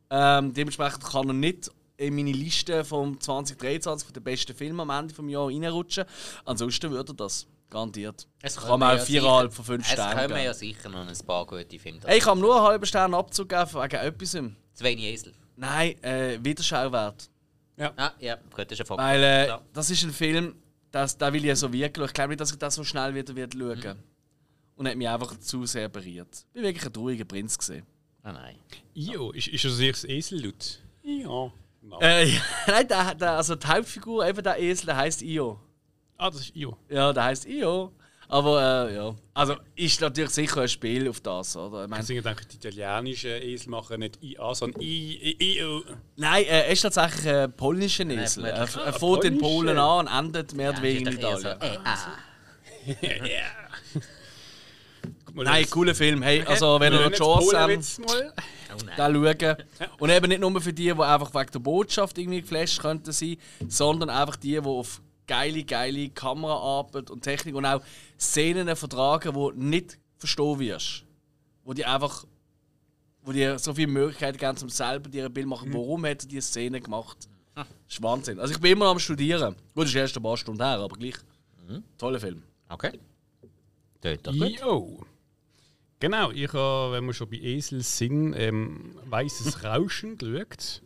[0.09, 4.89] ähm, dementsprechend kann er nicht in meine Liste vom 2023 von den besten Filmen am
[4.89, 6.05] Ende des Jahres reinrutschen.
[6.45, 7.47] Ansonsten würde er das.
[7.69, 8.27] Garantiert.
[8.41, 10.43] Es Kann man auch viereinhalb von fünf Es Sternen kommen geben.
[10.43, 11.99] ja sicher noch ein paar gute Filme.
[12.05, 14.29] Ey, ich kann ihm nur einen halben Stern Abzug geben wegen etwas.
[14.31, 15.33] Zu wenig Esel.
[15.55, 17.29] Nein, äh, Wiederschauwert.
[17.79, 18.99] Ah, ja, gut, das ist ein Fakt.
[19.01, 19.61] Weil äh, Ja.
[19.73, 20.55] das ist ein Film,
[20.91, 22.07] das, da will ich ja so wirklich.
[22.07, 24.03] Ich glaube nicht, dass ich das so schnell wieder wird schauen Mhm.
[24.75, 26.29] Und hat mich einfach zu sehr berührt.
[26.49, 27.85] Ich bin wirklich ein trauriger Prinz gesehen.
[28.21, 28.55] Ah, nein.
[28.93, 30.79] Io, ist, ist das das Esel-Lut?
[31.03, 31.51] Ja.
[31.83, 31.99] Genau.
[31.99, 35.59] Äh, ja, nein, der, der, also die Hauptfigur, eben der Esel, der heißt Io.
[36.17, 36.77] Ah, das ist Io.
[36.89, 37.91] Ja, der heißt Io.
[38.29, 41.83] Aber äh, ja, also ist natürlich sicher ein Spiel auf das, oder?
[41.83, 45.83] Ich meine, Deswegen denke ich, die italienischen Esel machen nicht IA, sondern I, I, Io.
[46.15, 48.45] nein, er ist tatsächlich ein polnischer Esel.
[48.45, 49.37] Er, er fährt in.
[49.37, 51.81] Polen an und endet mehr oder weniger in eher so, Italien.
[53.01, 53.41] äh,
[55.35, 56.21] Nein, cooler Film.
[56.21, 57.99] Hey, also wenn ihr noch die Chance habt,
[58.73, 59.57] Den schauen.
[59.99, 63.37] Und eben nicht nur für die, die einfach wegen der Botschaft irgendwie geflasht könnten sein,
[63.67, 67.81] sondern einfach die, die auf geile, geile Kameraarbeit und Technik und auch
[68.19, 71.05] Szenen vertragen, die nicht verstehen wirst.
[71.63, 72.25] Wo die einfach
[73.23, 76.27] wo dir so viele Möglichkeiten geben, um selber dir ein Bild machen, warum hat er
[76.27, 77.29] diese Szene gemacht.
[77.55, 78.39] Das ist Wahnsinn.
[78.39, 79.55] Also ich bin immer noch am Studieren.
[79.73, 81.15] Gut, das ist erst ein paar Stunden her, aber gleich.
[81.97, 82.43] Toller Film.
[82.67, 82.99] Okay.
[84.01, 84.59] Tönt doch gut.
[84.59, 85.05] Io.
[86.03, 90.81] Genau, ich habe, wenn wir schon bei Esel sind, ähm, Weißes Rauschen geschaut.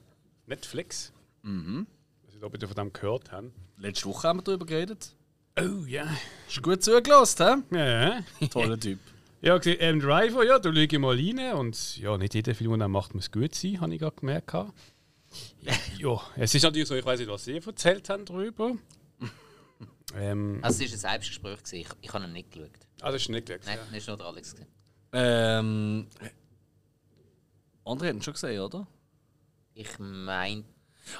[0.45, 1.11] Netflix.
[1.41, 1.87] Mhm.
[2.21, 3.47] Ich weiß nicht, ob ihr von dem gehört habt.
[3.77, 5.15] Letzte Woche haben wir darüber geredet.
[5.59, 6.05] Oh ja.
[6.47, 7.77] Ist gut zugelassen, hä?
[7.77, 8.99] Ja, Toller Typ.
[9.41, 9.99] ja gesehen, M.
[10.01, 11.53] Driver, ja, da schaue ich mal rein.
[11.57, 14.53] Und ja, nicht jeder Film, den er macht, muss gut sein, habe ich gerade gemerkt.
[14.53, 14.71] Ja,
[15.97, 18.73] ja, es ist natürlich so, ich weiß nicht, was Sie erzählt haben darüber.
[20.15, 21.57] ähm, Also, es war ein Selbstgespräch.
[21.63, 21.75] gewesen.
[21.75, 22.69] Ich, ich habe ihn nicht geschaut.
[23.01, 23.61] ah, das ist nicht weg.
[23.65, 23.83] Nein, Ja.
[23.89, 24.51] das ist nur der Alex.
[24.53, 24.76] gewesen.
[25.17, 26.07] Ähm.
[27.85, 28.85] Andere hätten schon gesehen, oder?
[29.73, 30.63] Ich meine,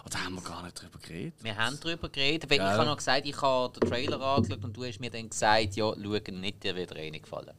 [0.05, 1.41] Oh, da haben wir gar nicht drüber geredet.
[1.41, 2.49] wir haben darüber geredet.
[2.49, 2.71] Weil Ja.
[2.71, 5.75] Ich habe noch gesagt, ich habe den Trailer angeschaut und du hast mir dann gesagt,
[5.75, 7.55] ja, schauen nicht, dir wird eh nicht gefallen.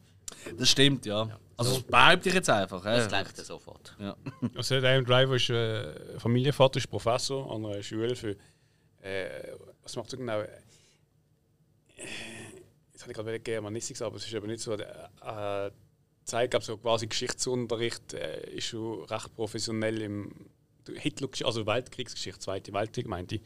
[0.57, 1.27] Das stimmt, ja.
[1.57, 2.83] Also, das behaupte ich jetzt einfach.
[2.83, 3.95] Das ich dir sofort.
[3.99, 4.15] Ja.
[4.55, 5.05] Also der M.
[5.05, 8.35] Driver ist äh, Familienvater, ist Professor an einer Schule für.
[9.01, 10.39] Äh, was macht er genau?
[10.41, 10.47] Äh,
[12.91, 14.73] Jetzt habe ich gerade Germanistik gesagt, aber es ist aber nicht so.
[14.73, 15.71] Äh,
[16.29, 20.31] zeigt, glaube so quasi Geschichtsunterricht äh, ist schon recht professionell im
[20.95, 23.41] Hitler, also Weltkriegsgeschichte, Zweite Weltkrieg meinte ich,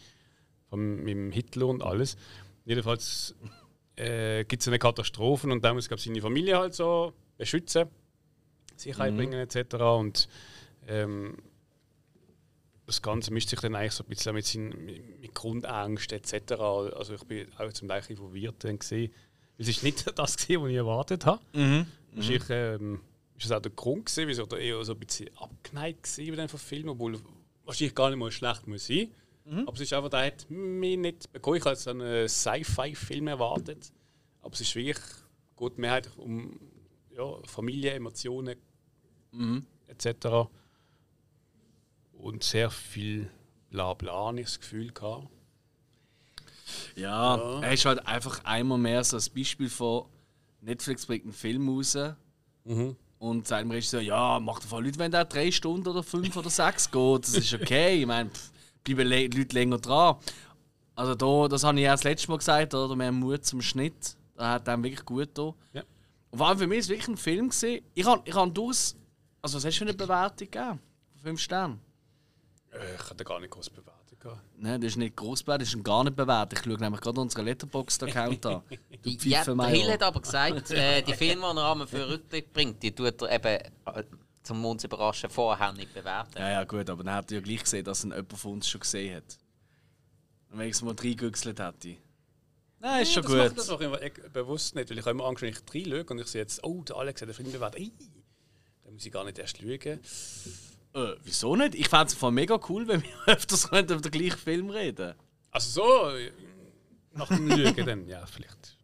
[0.70, 2.16] vom, mit dem Hitler und alles.
[2.66, 3.36] Jedenfalls
[3.96, 7.88] äh, gibt es eine Katastrophen und da muss glaube seine Familie halt so beschützen,
[8.76, 9.76] Sicherheit bringen etc.
[9.76, 10.30] Und
[10.88, 11.38] ähm,
[12.86, 16.54] das Ganze mischt sich dann eigentlich so ein bisschen mit, seinen, mit, mit Grundängst etc.
[16.54, 19.14] Also ich bin auch zum Teil verwirrt dann gesehen.
[19.58, 21.42] Es ist nicht das gesehen, was ich erwartet habe.
[21.54, 21.86] Mhm.
[22.14, 23.00] Wahrscheinlich ähm,
[23.38, 26.36] ist das auch der Grund gewesen, wieso ich eher so ein bisschen abgeneigt war über
[26.38, 27.20] den Film, obwohl
[27.66, 29.12] wahrscheinlich gar nicht mal schlecht muss sein.
[29.46, 31.58] Aber es ist einfach, der hat mich nicht bekommen.
[31.58, 33.92] Ich habe jetzt einen Sci-Fi-Film erwartet.
[34.42, 35.04] Aber es ist wirklich,
[35.58, 36.60] geht mehrheitlich um
[37.12, 38.56] ja, Familie, Emotionen
[39.32, 39.66] Mhm.
[39.88, 40.48] etc.
[42.14, 43.30] Und sehr viel
[43.70, 45.28] Blabla, ich das Gefühl gehabt.
[46.96, 47.60] Ja, Ja.
[47.62, 50.06] er ist halt einfach einmal mehr so ein Beispiel von
[50.62, 51.98] Netflix bringt einen Film raus
[52.66, 52.96] Mhm.
[53.20, 56.50] und sagt dem Regisseur, ja, macht doch Leute, wenn der drei Stunden oder fünf oder
[56.50, 58.02] sechs geht, das ist okay.
[58.02, 58.30] Ich meine,
[58.84, 60.16] bleiben le Leute länger dran.
[60.96, 64.16] Also da, das habe ich ja das letzte Mal gesagt, oder mehr Mut zum Schnitt.
[64.36, 65.54] Da hat einem wirklich gut da.
[65.74, 65.84] Ja.
[66.30, 67.84] Und vor allem für mich ist es wirklich ein Film gesehen.
[67.94, 68.96] Ich habe ich hab durchaus,
[69.42, 70.80] also was hast du für eine Bewertung gegeben?
[71.22, 71.80] Fünf Sternen?
[72.72, 74.03] Äh, ich hatte gar nicht groß bewertet.
[74.58, 76.60] Nein, das ist nicht groß bewertet, das ist gar nicht bewertet.
[76.60, 78.62] Ich schaue nämlich gerade unseren Letterboxd-Account an.
[79.02, 79.66] Du Ja, der.
[79.68, 83.22] Hill hat aber gesagt, äh, die Filme, die er Rahmen für Rückblick bringt, die tut
[83.22, 84.04] er eben, äh,
[84.44, 86.38] zum uns überraschen, vorher nicht bewerten.
[86.38, 88.68] Ja, ja, gut, aber dann hat er ja gleich gesehen, dass ihn jemand von uns
[88.68, 89.38] schon gesehen hat.
[90.52, 91.98] Und wenn ich es mal reingüchselt hätte.
[92.80, 93.58] Nein, ist schon das Macht, gut.
[93.58, 96.28] das mache ich bewusst nicht, weil ich habe immer Angst, wenn ich reinschaue und ich
[96.28, 97.92] sehe jetzt, oh, der Alex hat den Film bewertet.
[98.84, 100.00] Dann muss ich gar nicht erst schauen.
[100.94, 101.76] Äh, wieso nicht?
[101.76, 105.16] Ich fände es voll mega cool, wenn wir öfters über den gleichen Film reden
[105.52, 106.32] Also so, äh,
[107.14, 108.78] nach dem Lügen dann, ja, vielleicht.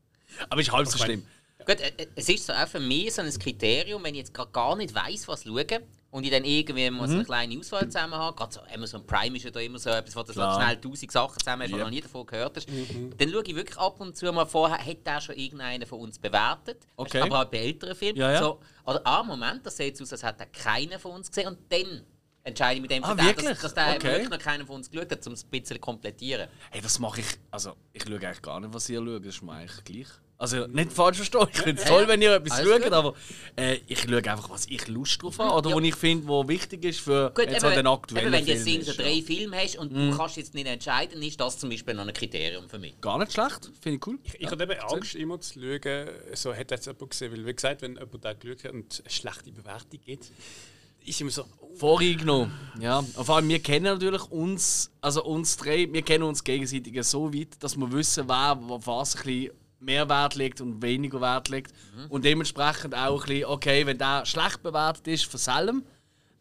[0.50, 1.26] Aber ist halb so schlimm.
[1.66, 4.34] Gut, äh, äh, es ist so auch für mich so ein Kriterium, wenn ich jetzt
[4.34, 7.20] gerade gar nicht weiß, was schauen und ich dann irgendwie mal so Mhm.
[7.20, 10.16] eine kleine Auswahl zusammen habe, gerade so Amazon Prime ist ja da immer so etwas,
[10.16, 11.78] wo du so schnell tausend Sachen zusammen hast, Ja.
[11.78, 13.14] noch nie davon gehört hast, Mhm.
[13.18, 16.18] dann schaue ich wirklich ab und zu mal vorher, hat der schon irgendeiner von uns
[16.18, 17.22] bewertet, Okay.
[17.22, 18.18] aber auch bei älteren Filmen.
[18.18, 18.40] Ja, ja.
[18.40, 22.04] So, oder, ah, Moment, das sieht aus, als hätte keiner von uns gesehen und dann
[22.44, 23.46] entscheide ich mit dem, Ah, wirklich?
[23.50, 24.08] dass, dass der Okay.
[24.08, 26.50] wirklich noch keiner von uns geschaut hat, um es ein bisschen zu komplettieren.
[26.72, 27.28] Hey, das mache ich.
[27.52, 29.26] Also, ich schaue eigentlich gar nicht, was ihr schaut.
[29.26, 30.08] Das ist mir eigentlich gleich.
[30.42, 31.48] Also, nicht falsch verstehen.
[31.52, 32.94] Ich finde es toll, wenn ihr etwas Alles schaut, gut.
[32.94, 33.14] aber
[33.58, 35.54] äh, ich schaue einfach, was ich Lust drauf habe.
[35.54, 35.76] Oder Ja.
[35.76, 38.34] was ich finde, was wichtig ist für Gut, jetzt eben, halt den wenn- aktuellen eben,
[38.34, 38.82] wenn du jetzt Film.
[38.84, 39.26] so drei ja.
[39.26, 42.70] Filme hast und du kannst jetzt nicht entscheiden, ist das zum Beispiel noch ein Kriterium
[42.70, 43.00] für mich.
[43.02, 43.70] Gar nicht schlecht.
[43.82, 44.18] Finde ich cool.
[44.40, 47.82] Ich hatte eben Angst, immer zu schauen, so hat jetzt jemand gesehen, weil wie gesagt,
[47.82, 50.32] wenn jemand da geschaut hat und eine schlechte Bewertung gibt,
[51.06, 52.54] ist immer so, oh, Voreingenommen.
[52.80, 53.00] Ja.
[53.00, 57.34] Und vor allem, wir kennen natürlich uns, also uns drei, wir kennen uns gegenseitig so
[57.34, 61.74] weit, dass wir wissen, wer was ein bisschen mehr Wert legt und weniger Wert legt.
[62.10, 65.84] Und dementsprechend auch ein bisschen, okay, wenn der schlecht bewertet ist von Salem,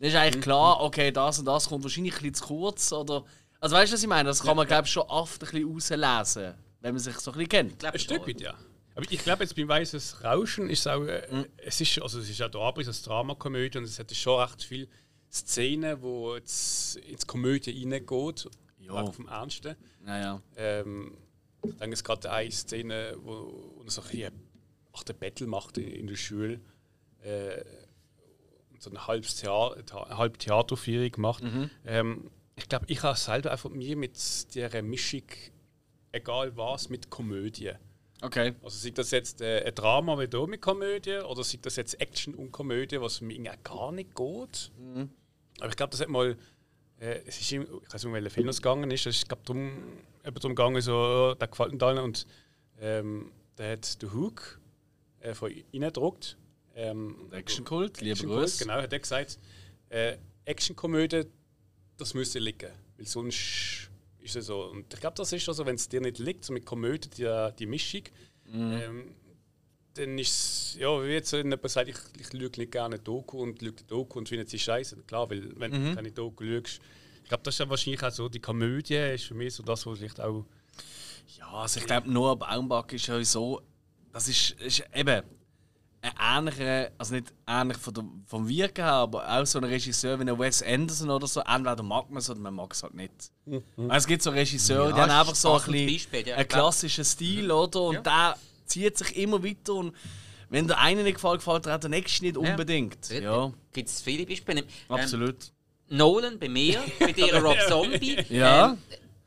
[0.01, 2.93] dann ist eigentlich klar, okay, das und das kommt wahrscheinlich ein bisschen zu kurz.
[2.93, 3.25] Oder,
[3.61, 4.29] also weißt du, was ich meine?
[4.29, 7.39] Das kann man, glaube ich, schon oft ein bisschen rauslesen, wenn man sich so ein
[7.39, 7.85] bisschen kennt.
[7.85, 8.55] Ein Stück weit, ja.
[8.95, 11.23] Aber ich glaube, jetzt beim Weißes Rauschen ist es auch, äh,
[11.59, 14.63] es ist, also es ist auch der Abriss als Dramakomödie und es hat schon recht
[14.65, 14.89] viele
[15.31, 18.49] Szenen, wo jetzt ins Komödie reingeht,
[18.81, 19.07] Ja.
[19.13, 19.77] vom Ernsten.
[20.05, 20.41] Naja.
[20.57, 21.17] Ähm,
[21.65, 24.33] ich denke, es gerade eine Szene, wo, wo er so ein
[24.93, 26.61] ach, den Battle macht in, in der Schule.
[27.23, 27.63] Äh,
[28.71, 31.43] und so ein halbes Theater, eine halbe Theateraufführung macht.
[31.85, 34.17] Ähm, ich glaube, ich habe selber einfach mir mit
[34.55, 35.25] dieser Mischung,
[36.13, 37.73] egal was, mit Komödie.
[38.21, 38.55] Okay.
[38.63, 42.01] Also sei das jetzt äh, ein Drama wie hier mit Komödie oder sei das jetzt
[42.01, 44.73] Action und Komödie, was mir irgendwie gar nicht geht.
[45.61, 46.37] Aber ich glaube, das hat mal.
[47.01, 49.07] Äh, es ist, ich weiß nicht, um welchen Film es gegangen ist.
[49.07, 49.71] Es ist glaube darum,
[50.25, 51.99] eben darum gegangen, so, oh, der gefällt mir allen.
[51.99, 52.27] Und
[52.81, 54.61] ähm, der hat den Hook
[55.21, 56.37] äh, von innen gedruckt.
[56.75, 58.59] Ähm, Action-Kult, lieber Action-Kult, Grüß.
[58.59, 59.39] Genau, hat er gesagt,
[59.89, 61.25] äh, Action-Komödie,
[61.97, 62.71] das müsste liegen.
[62.97, 63.91] Weil sonst
[64.21, 64.65] ist es so.
[64.67, 67.49] Und ich glaube, das ist also, wenn es dir nicht liegt, so mit Komödie, die,
[67.59, 68.03] die Mischung,
[68.53, 69.15] ähm,
[69.95, 73.61] dann ist es, ja, wie jetzt jemand sagt, ich, ich schaue nicht gerne Doku und
[73.61, 74.97] die Doku und findet sie scheiße.
[75.07, 76.81] Klar, weil wenn du keine Doku schaust,
[77.29, 79.85] ich glaube, das ist ja wahrscheinlich auch so, die Komödie ist für mich so das,
[79.85, 80.47] was vielleicht auch.
[81.37, 83.61] Ja, also ich glaube, Noah Baumbach ist ja so.
[84.15, 85.23] Das ist, ist eben
[86.01, 90.19] ein ähnlicher, also nicht ähnlich von der, vom Wirken her, aber auch so ein Regisseur
[90.19, 91.41] wie ein Wes Anderson oder so.
[91.41, 93.13] Entweder mag man es oder man mag es halt nicht.
[93.77, 96.49] Also es gibt so Regisseure, die Ja, haben einfach so ein, bisschen Beispiel, ja, einen
[96.49, 97.83] klassischen Stil, oder?
[97.83, 99.95] Und der zieht sich immer weiter und
[100.49, 103.11] wenn der eine nicht gefällt, gefällt der auch der nächste nicht unbedingt.
[103.11, 104.61] Ja, Gibt es viele Beispiele.
[104.61, 105.53] Ähm, absolut.
[105.89, 108.17] Nolan bei mir, bei dir Rob Zombie.
[108.29, 108.71] Ja.
[108.71, 108.79] Ähm,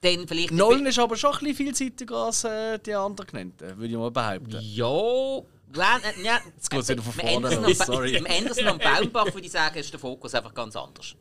[0.02, 0.52] dann vielleicht.
[0.52, 4.12] Nolan ist aber schon ein bisschen vielseitiger als äh, die anderen genannten, würde ich mal
[4.12, 4.58] behaupten.
[4.62, 5.42] Ja.
[5.72, 8.16] Glenn, äh, ja, Jetzt geht's wieder von im vorne Anderson los, sorry.
[8.16, 11.16] Im Anderson und Baumbach würde ich sagen, ist der Fokus einfach ganz anders.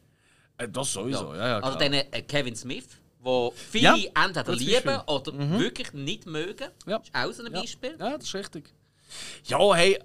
[0.58, 1.60] Äh, das sowieso, ja, ja.
[1.60, 1.90] Also klar.
[1.90, 2.88] dann äh, Kevin Smith,
[3.20, 6.68] wo viele Ja, entweder lieben oder wirklich nicht mögen.
[6.86, 6.96] Ja.
[6.98, 7.96] ist auch so ein Beispiel.
[7.98, 8.72] Ja, das ist richtig.
[9.44, 9.98] Ja, hey,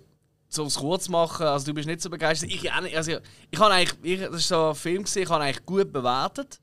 [0.50, 2.50] so es kurz machen, also du bist nicht so begeistert.
[2.52, 2.96] Ich, auch nicht.
[2.96, 3.20] also, ich,
[3.52, 6.62] ich habe eigentlich, ich, das ist so ein Film, gewesen, ich habe eigentlich gut bewertet.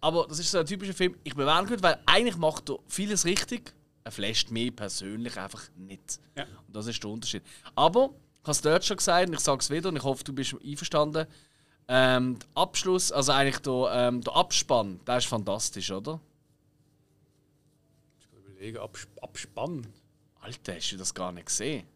[0.00, 2.78] Aber das ist so ein typischer Film, ich bewerte ihn gut, weil eigentlich macht er
[2.86, 3.74] vieles richtig.
[4.02, 6.20] Er flasht mich persönlich einfach nicht.
[6.34, 6.44] Ja.
[6.66, 7.42] Und das ist der Unterschied.
[7.74, 10.24] Aber, ich habe es dort schon gesagt und ich sage es wieder und ich hoffe,
[10.24, 11.26] du bist einverstanden.
[11.86, 16.20] Ähm, der Abschluss, also eigentlich der, ähm, der Abspann, der ist fantastisch, oder?
[18.20, 19.86] Ich kann überlegen, Abs Abspann.
[20.40, 21.86] Alter, hast du das gar nicht gesehen?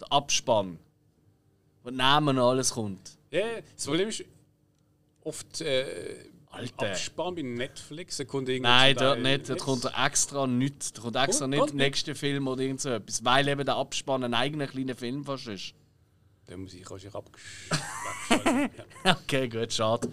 [0.00, 0.78] Der Abspann.
[1.82, 3.18] Wo Namen und alles kommt.
[3.30, 4.24] Ja, das Problem ist,
[5.22, 6.16] oft äh,
[6.50, 6.90] Alter.
[6.90, 9.48] Abspann bei Netflix, da kommt irgendwie Nein, dort nicht.
[9.48, 10.92] Dort kommt extra nichts.
[10.92, 13.24] Da kommt extra Kommt- nicht kommt der nächste Film oder irgend so etwas.
[13.24, 15.74] Weil eben der Abspann ein eigener kleiner Film fast ist.
[16.46, 18.70] Dann muss ich wahrscheinlich abgeschalten.
[19.04, 19.16] ja.
[19.22, 20.12] Okay, gut, schade.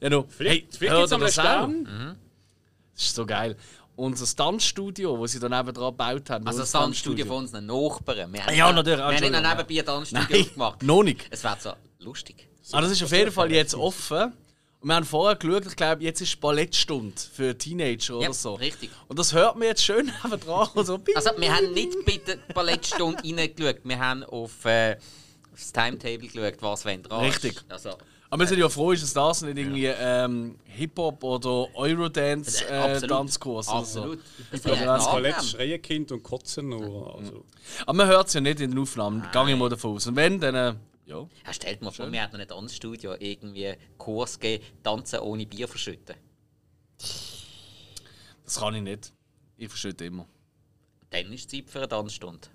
[0.00, 0.24] Ja, no.
[0.28, 1.86] Vielleicht, vielleicht hört gibt es ihr am?
[1.86, 2.18] Stern.
[2.94, 3.56] Das ist so geil.
[3.94, 6.46] Unser Stuntstudio, das sie da neben dran gebaut haben.
[6.46, 8.32] Also das Tanzstudio von unseren Nachbarn.
[8.32, 10.82] Wir haben Ja, natürlich, Wir haben ihnen nebenbei ein Tanzstudio Nein, aufgemacht.
[10.82, 11.26] noch nicht.
[11.30, 12.48] Es wäre so lustig.
[12.72, 14.32] Ah, das ist auf jeden Fall jetzt offen.
[14.80, 18.54] Und wir haben vorher geschaut, ich glaube, jetzt ist Ballettstunde für Teenager oder Ja, so.
[18.54, 18.90] richtig.
[19.08, 20.68] Und das hört man jetzt schön neben dran.
[20.74, 24.96] So, Also wir haben nicht bei der Ballettstunde reingeschaut, wir haben auf, äh,
[25.52, 27.44] das Timetable geschaut, was wenn dran ist.
[27.44, 27.62] Richtig.
[27.68, 27.90] Also,
[28.32, 32.96] Aber wir sind ja froh, ist, dass das nicht irgendwie ähm, Hip-Hop oder Eurodance äh,
[33.04, 33.58] oder so.
[33.58, 34.20] Absolut.
[34.50, 35.50] Das glaube, das ein Ballett, Nachnamen.
[35.50, 37.14] Schreien-Kind und Kotzen nur.
[37.14, 37.44] Also.
[37.82, 40.06] Aber man hört es ja nicht in den Aufnahmen, gehe ich mal davon aus.
[40.06, 40.54] Und wenn, dann.
[40.54, 40.74] Äh,
[41.04, 41.28] ja.
[41.44, 46.16] Ja, stellt mal vor, wir hätten ein Tanzstudio irgendwie Kurs gegeben, tanzen ohne Bier verschütten.
[46.96, 49.12] Das kann ich nicht.
[49.58, 50.26] Ich verschütte immer.
[51.10, 52.48] Dann ist Zeit für eine Tanzstunde.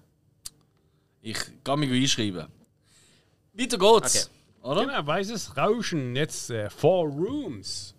[1.22, 2.48] Ich kann mich einschreiben.
[3.54, 4.32] Weiter geht's.
[4.68, 4.86] Oder?
[4.86, 7.96] Genau, weißes Rauschen, jetzt äh, Four Rooms.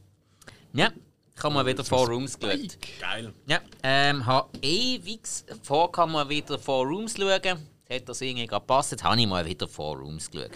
[0.75, 0.93] Ja,
[1.35, 2.77] ich habe mal wieder Four Rooms geschaut.
[3.01, 3.33] Geil.
[3.47, 5.23] Ja, ähm, habe ewig
[5.63, 7.31] vor, kann man wieder Four Rooms schauen.
[7.33, 10.51] Hat das irgendwie gepasst, jetzt habe ich mal wieder Four Rooms geschaut.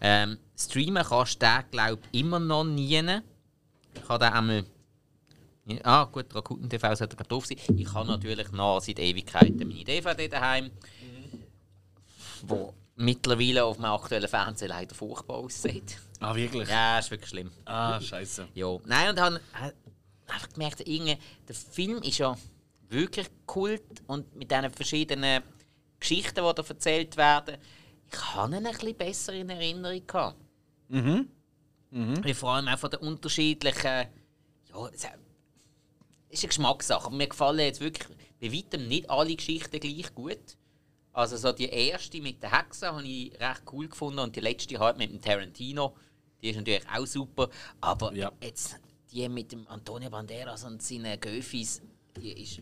[0.00, 3.02] Ähm, streamen kannst du den, glaube ich, immer noch nie.
[3.94, 4.64] Ich habe den einmal...
[5.82, 7.58] Ah, gut, Rakuten TV sollte gerade drauf sein.
[7.76, 10.70] Ich habe natürlich noch seit Ewigkeiten meine DVD daheim,
[12.46, 15.98] wo mittlerweile auf meinem aktuellen Fernseher leider furchtbar aussieht.
[16.20, 16.68] Ah, wirklich?
[16.68, 17.50] Ja, ist wirklich schlimm.
[17.64, 18.48] Ah, scheiße.
[18.54, 19.72] Ja, nein, und habe äh,
[20.32, 22.36] einfach gemerkt, irgendwie, der Film ist ja
[22.88, 25.42] wirklich Kult und mit diesen verschiedenen
[25.98, 27.56] Geschichten, die da erzählt werden,
[28.10, 30.36] ich habe ihn ein bisschen besser in Erinnerung gehabt.
[30.88, 31.28] Mhm.
[31.90, 32.34] mhm.
[32.34, 33.84] Vor allem auch von den unterschiedlichen,
[34.68, 35.04] ja, es
[36.30, 37.10] ist eine Geschmackssache.
[37.10, 38.08] Mir gefallen jetzt wirklich
[38.40, 40.56] bei weitem nicht alle Geschichten gleich gut.
[41.14, 44.78] Also so die erste mit der Hexe habe ich recht cool gefunden und die letzte
[44.78, 45.94] halt mit dem Tarantino,
[46.42, 47.48] die ist natürlich auch super.
[47.80, 48.32] Aber Ja.
[48.42, 48.76] jetzt
[49.12, 51.80] die mit dem Antonio Banderas und seinen Göfis,
[52.16, 52.60] die ist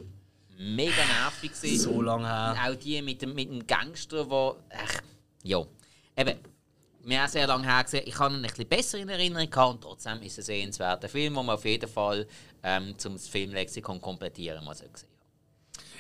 [0.59, 1.79] mega nervig gewesen.
[1.83, 2.53] So lange her.
[2.53, 5.01] Und auch die mit dem, mit dem Gangster, wo ach,
[5.43, 5.65] ja,
[6.17, 6.39] eben,
[7.05, 8.05] wir haben sehr lange her gesehen.
[8.07, 11.09] Ich habe ihn ein bisschen besser in Erinnerung gehabt und trotzdem ist es ein sehenswerter
[11.09, 12.29] Film, den man auf jeden Fall
[12.63, 14.85] ähm, zum Filmlexikon komplettieren muss.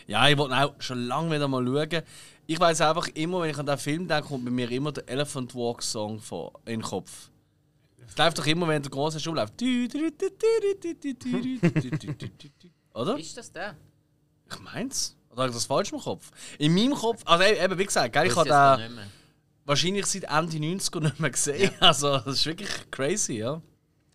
[0.07, 2.03] Ja, ich wollte auch schon lange wieder mal schauen.
[2.47, 5.09] Ich weiß einfach immer, wenn ich an den Film denke, kommt bei mir immer der
[5.09, 7.31] Elephant Walk Song vor, in den Kopf.
[8.07, 9.55] Es läuft doch immer, wenn der große Schuh läuft.
[12.95, 13.19] Oder?
[13.19, 13.77] Ist das der?
[14.51, 15.17] Ich mein's.
[15.31, 16.31] Oder habe ich das falsch im Kopf?
[16.59, 18.99] In meinem Kopf, also eben wie gesagt, gell, ich habe den
[19.65, 21.71] wahrscheinlich seit Ende 90er nicht mehr gesehen.
[21.81, 23.63] Also das ist wirklich crazy, ja.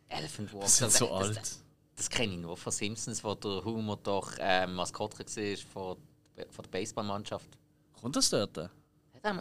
[0.10, 0.62] Elephant Walk.
[0.64, 1.38] Das, so das, alt.
[1.38, 1.64] Das,
[1.96, 5.98] das kenne ich nur von Simpsons, wo der Humor doch ähm, Maskottchen war von,
[6.52, 7.50] von der Baseballmannschaft.
[8.02, 8.70] Kommt das dort?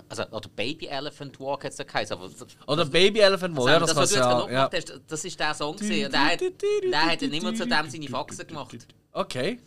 [0.09, 2.17] Also, oder Baby Elephant Walk hat es da geheißen.
[2.17, 2.29] Aber
[2.67, 4.51] Oder Baby Elephant Walk, ja, das, das, was ja.
[4.51, 4.71] ja.
[4.73, 5.77] hast, das ist der Song.
[5.77, 6.07] gewesen.
[6.07, 8.77] Und der hat, der hat dann immer zu dem seine Faxen gemacht.
[9.13, 9.61] Okay.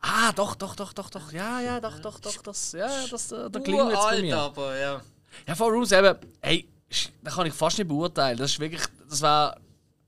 [0.00, 1.32] Ah, doch, doch, doch, doch, doch.
[1.32, 2.36] Ja, ja, doch, doch, doch.
[2.42, 4.36] Das, ja, ja, das, da klingelt jetzt bei mir.
[4.38, 5.02] aber ja.
[5.46, 8.38] Ja, Four Rooms eben, hey, sch- da kann ich fast nicht beurteilen.
[8.38, 9.56] Das ist wirklich, das war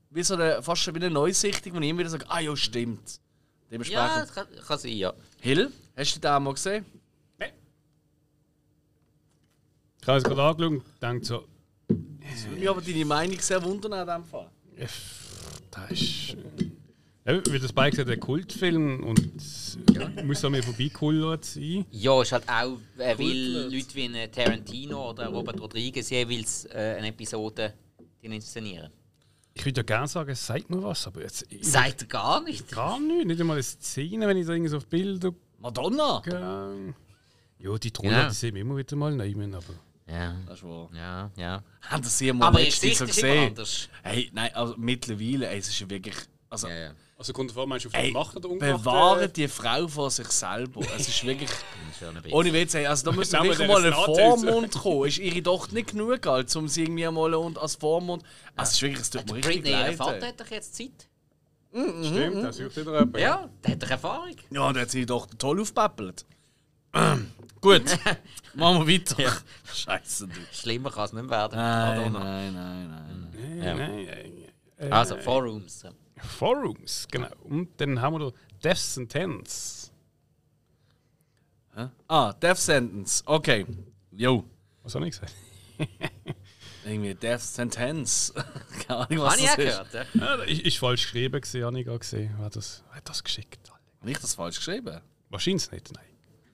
[0.09, 2.55] wie so eine, fast schon wie eine Neusichtung, wo ich immer wieder sage, ah ja,
[2.55, 3.07] stimmt.
[3.09, 3.19] Ja,
[3.71, 4.09] Dementsprechend.
[4.21, 5.13] das kann, kann sein, ja.
[5.41, 6.85] Hill, hast du den auch mal gesehen?
[10.07, 11.43] Ich habe es gerade angeschaut und denke so,
[11.89, 14.49] Das würde mich aber deine Meinung sehr wundern an diesem Fall.
[15.69, 16.37] das ist.
[17.25, 19.19] Ja, wie das Bike sagt, ein Kultfilm und
[20.25, 21.85] muss an mir vorbeikullert sein.
[21.91, 23.69] Ja, ist halt auch, äh, weil.
[23.69, 27.73] Leute wie ein Tarantino oder Robert Rodriguez jeweils äh, eine Episode
[28.21, 28.89] inszenieren.
[29.55, 31.45] Ich würde ja gerne sagen, es sagt mir was, aber jetzt.
[31.59, 32.71] Sagt gar nicht.
[32.71, 36.21] Gar nicht, nicht einmal eine Szene, wenn ich da irgendwie so auf Bilder Madonna!
[36.23, 36.93] gehe.
[37.59, 38.29] Ja, die Trolle, Ja.
[38.29, 39.65] die sehen wir immer wieder mal nehmen, aber.
[40.09, 40.89] Ja, Das ist wahr.
[40.93, 41.63] ja, ja.
[41.81, 43.49] Haben das sie mal Aber ihr Gesicht so gesehen?
[43.49, 43.89] anders.
[44.03, 46.15] Hey, nein, also mittlerweile, ey, es ist ja wirklich.
[46.49, 46.91] Also, Ja, ja.
[47.19, 48.83] Also kommt davon, meinst du auf ey, den gemachten oder ungemachten?
[48.83, 50.81] bewahre die Frau vor sich selber.
[50.95, 51.49] Es ist wirklich.
[52.31, 55.07] Ohne Witz, ey, also da müsste wirklich mal ein Vormund kommen.
[55.07, 58.21] Ist ihre Tochter nicht genug alt, um sie irgendwie mal und als Vormund.
[58.55, 59.95] Also, es ist wirklich, es tut mir richtig Britney, ihr leid.
[59.97, 60.27] Vater ey.
[60.27, 61.07] hat doch jetzt Zeit.
[61.73, 63.17] Stimmt, das sucht wieder jemand.
[63.17, 64.35] Ja, der hat doch Erfahrung.
[64.51, 66.25] Ja, und hat sie doch toll aufgepäppelt.
[67.61, 67.83] Gut,
[68.53, 69.33] machen wir weiter.
[69.73, 70.33] Scheiße, du.
[70.53, 71.55] Schlimmer kann es nicht werden.
[71.57, 73.57] Nein, nein, nein, nein.
[73.59, 74.33] Nein, nein, nein.
[74.77, 75.83] Äh, Also, Forums.
[76.17, 77.27] Forums, genau.
[77.43, 79.91] Und dann haben wir da Death Sentence.
[81.75, 81.87] Hä?
[82.07, 83.21] Ah, Death Sentence.
[83.25, 83.65] Okay.
[84.11, 84.43] Jo.
[84.83, 85.33] Was soll ich gesagt?
[86.85, 88.33] Irgendwie Death Sentence.
[88.87, 89.91] Keine Ahnung, was Habe ich das auch ist.
[89.91, 90.15] gehört.
[90.15, 90.37] Ja.
[90.37, 92.33] Ja, ist, ist falsch geschrieben, habe ich gesehen.
[92.37, 93.71] Wer hat das, wer hat das geschickt?
[93.99, 95.01] Habe ich das falsch geschrieben?
[95.29, 96.05] Wahrscheinlich nicht, nein.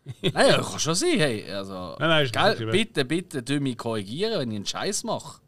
[0.33, 1.17] naja, kann schon sein.
[1.17, 5.03] Hey, also, Nein, nein, ist gell, bitte, bitte, tu mich korrigieren, wenn ich einen Scheiß
[5.03, 5.41] mache.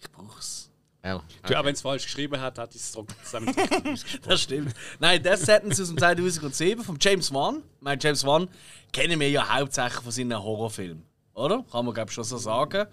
[0.00, 0.70] Ich brauch's.
[1.04, 1.22] Ja.
[1.46, 3.98] Du, Auch wenn es falsch geschrieben hat, hat es ausgesprochen.
[4.22, 4.74] Das stimmt.
[4.98, 7.62] Nein, Death Sentence aus dem 2007 von James Wan.
[7.76, 8.48] Ich meine, James Wan
[8.92, 11.04] kennen wir ja hauptsächlich von seinen Horrorfilmen.
[11.34, 11.64] Oder?
[11.70, 12.86] Kann man, glaube ich, schon so sagen.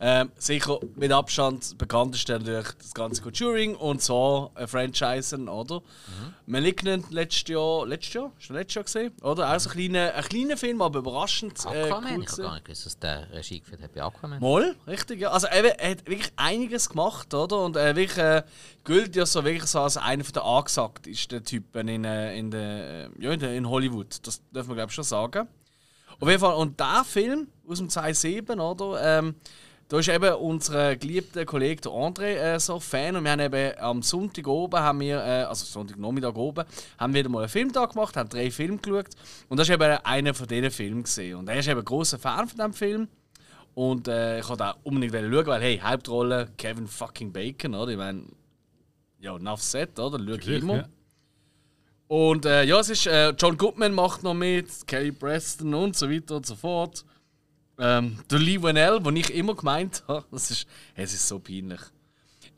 [0.00, 5.82] Ähm, sicher mit Abstand bekannteste natürlich das ganze Conjuring und so äh, Franchisen, oder?
[6.46, 8.32] Malignant letztes Jahr, letztes Jahr?
[8.38, 9.12] Ist das letztes Jahr gesehen?
[9.22, 9.54] Oder?
[9.54, 12.16] Auch so ein kleiner, ein kleiner Film, aber überraschend äh, Aquaman?
[12.16, 14.40] cool ich habe gar nicht gewusst, dass der Regie geführt hat bei Aquaman.
[14.40, 15.30] Moll, richtig, ja.
[15.30, 17.60] Also eben, er hat wirklich einiges gemacht, oder?
[17.64, 18.42] Und er wirklich, äh,
[18.84, 23.08] gilt ja so wirklich so als einer der angesagtesten Typen in, äh, in, der, äh,
[23.18, 24.26] ja, in, der, in Hollywood.
[24.26, 25.48] Das darf man glaube ich schon sagen.
[26.20, 29.18] Auf jeden Fall, und der Film aus dem 2007, oder?
[29.18, 29.34] Ähm,
[29.88, 33.78] da ist eben unser geliebter Kollege der André äh, so Fan und wir haben eben
[33.78, 36.64] am Sonntag oben, haben wir, äh, also Sonntagnachmittag oben,
[36.98, 39.10] haben wir wieder mal einen Filmtag gemacht, haben drei Filme geschaut
[39.48, 41.36] und das ist eben einer von diesen Filmen gesehen.
[41.36, 43.08] Und er ist eben ein großer Fan von diesem Film.
[43.74, 47.90] Und äh, ich wollte auch unbedingt schauen, weil, hey, Hauptrolle Kevin fucking Bacon, oder?
[47.90, 48.22] Ich meine,
[49.20, 50.18] ja, enough set, oder?
[50.18, 50.76] Schau ich immer.
[50.76, 50.88] Ja.
[52.06, 56.08] Und äh, ja, es ist, äh, John Goodman macht noch mit, Kelly Preston und so
[56.08, 57.04] weiter und so fort.
[57.78, 61.80] Ähm, der Lee Whannell, den ich immer gemeint habe, das ist, es ist so peinlich.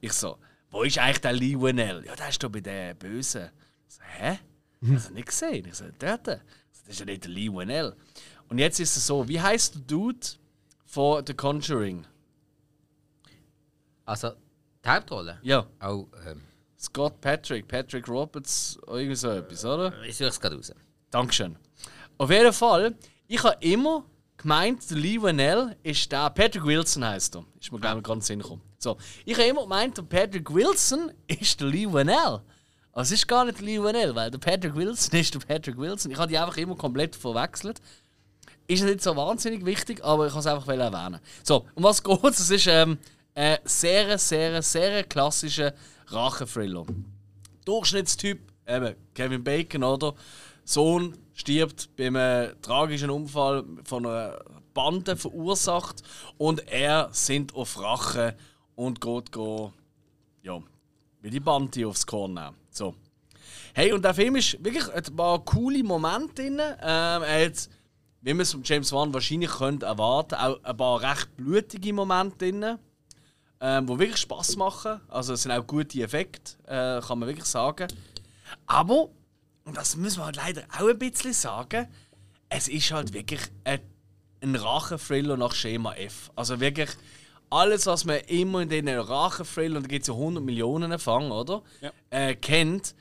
[0.00, 0.38] Ich so,
[0.70, 2.04] wo ist eigentlich der Lee Whannell?
[2.04, 3.50] Ja, der ist doch bei den Bösen.
[3.88, 4.38] Ich so, hä?
[4.82, 5.66] Ich habe nicht gesehen.
[5.66, 6.26] Ich so, dort.
[6.26, 7.96] So, Das ist ja nicht der Lee Whannell.
[8.48, 10.26] Und jetzt ist es so, wie heißt der Dude
[10.84, 12.06] von The Conjuring?
[14.04, 14.32] Also,
[14.84, 15.38] die Hauptrolle?
[15.42, 16.42] Ja, Oh, ähm,
[16.78, 19.92] Scott Patrick, Patrick Roberts, irgendwie so etwas, oder?
[20.04, 20.72] ich suche es gerade raus.
[21.10, 21.56] Dankeschön.
[22.18, 22.94] Auf jeden Fall,
[23.26, 24.04] ich habe immer
[24.46, 26.30] gemeint, der Lee Whannell ist der.
[26.30, 27.44] Patrick Wilson heißt er.
[27.60, 28.62] Ist mir, glaube ich, ganz Sinn gekommen.
[28.78, 32.40] So, ich habe immer gemeint, der Patrick Wilson ist der Lee Whannell.
[32.92, 35.76] Aber es ist gar nicht der Lee Whannell, weil der Patrick Wilson ist der Patrick
[35.76, 36.12] Wilson.
[36.12, 37.80] Ich habe die einfach immer komplett verwechselt.
[38.68, 41.20] Ist nicht so wahnsinnig wichtig, aber ich kann es einfach erwähnen.
[41.42, 42.38] So, um was geht es?
[42.38, 42.98] Es ist ähm,
[43.34, 45.74] ein sehr, sehr, sehr klassischer
[46.06, 46.86] Rachethriller.
[47.64, 48.38] Durchschnittstyp,
[48.68, 50.14] eben Kevin Bacon, oder?
[50.64, 54.40] Sohn stirbt bei einem tragischen Unfall von einer
[54.74, 56.02] Bande verursacht
[56.36, 58.36] und er sind auf Rache
[58.74, 59.70] und geht, geht
[60.42, 60.60] ja,
[61.22, 62.56] wie die Bande aufs Korn nehmen.
[62.70, 62.94] So.
[63.72, 66.58] Hey, und der Film ist wirklich ein paar coole Momente drin.
[66.58, 67.68] Ähm, er hat,
[68.22, 72.50] wie man es von James Wan wahrscheinlich könnte erwarten, auch ein paar recht blutige Momente
[72.50, 72.78] drin
[73.60, 75.00] ähm, die wirklich Spaß machen.
[75.08, 77.88] Also es sind auch gute Effekte, äh, kann man wirklich sagen.
[78.66, 79.08] Aber,
[79.66, 81.88] und das muss man halt leider auch ein bisschen sagen,
[82.48, 83.80] es ist halt wirklich ein,
[84.40, 86.30] ein Rachenthriller nach Schema F.
[86.36, 86.90] Also wirklich
[87.50, 91.62] alles, was man immer in diesen Rachenthrillern, da gibt es ja 100 Millionen Fang, oder?
[91.80, 91.92] Ja.
[92.10, 92.94] Äh, kennt,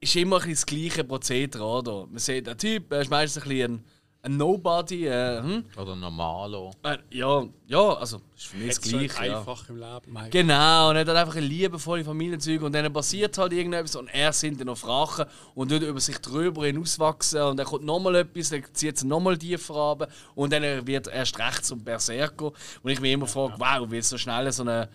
[0.00, 2.06] ist immer ein bisschen das gleiche Prozedere, oder?
[2.06, 3.84] Man sieht, der Typ er ist meistens ein bisschen
[4.22, 5.06] ein, ein Nobody.
[5.06, 5.64] Äh, hm?
[5.76, 6.72] Oder Normalo.
[6.84, 9.26] äh, ja, ja, also ist für mich das Gleiche.
[9.26, 9.38] Ja.
[9.38, 10.12] einfach im Leben.
[10.12, 10.30] Mike.
[10.30, 14.32] Genau, und er hat einfach eine liebevolle Familienzeuge und dann passiert halt irgendetwas und er
[14.32, 18.50] sind dann auf Rache und tut über sich drüber hinauswachsen und dann kommt nochmal etwas,
[18.50, 22.52] dann zieht es nochmal tiefer runter und dann wird er erst recht zum Berserker.
[22.82, 24.88] Und ich mich immer frage, wow, wie so schnell so eine,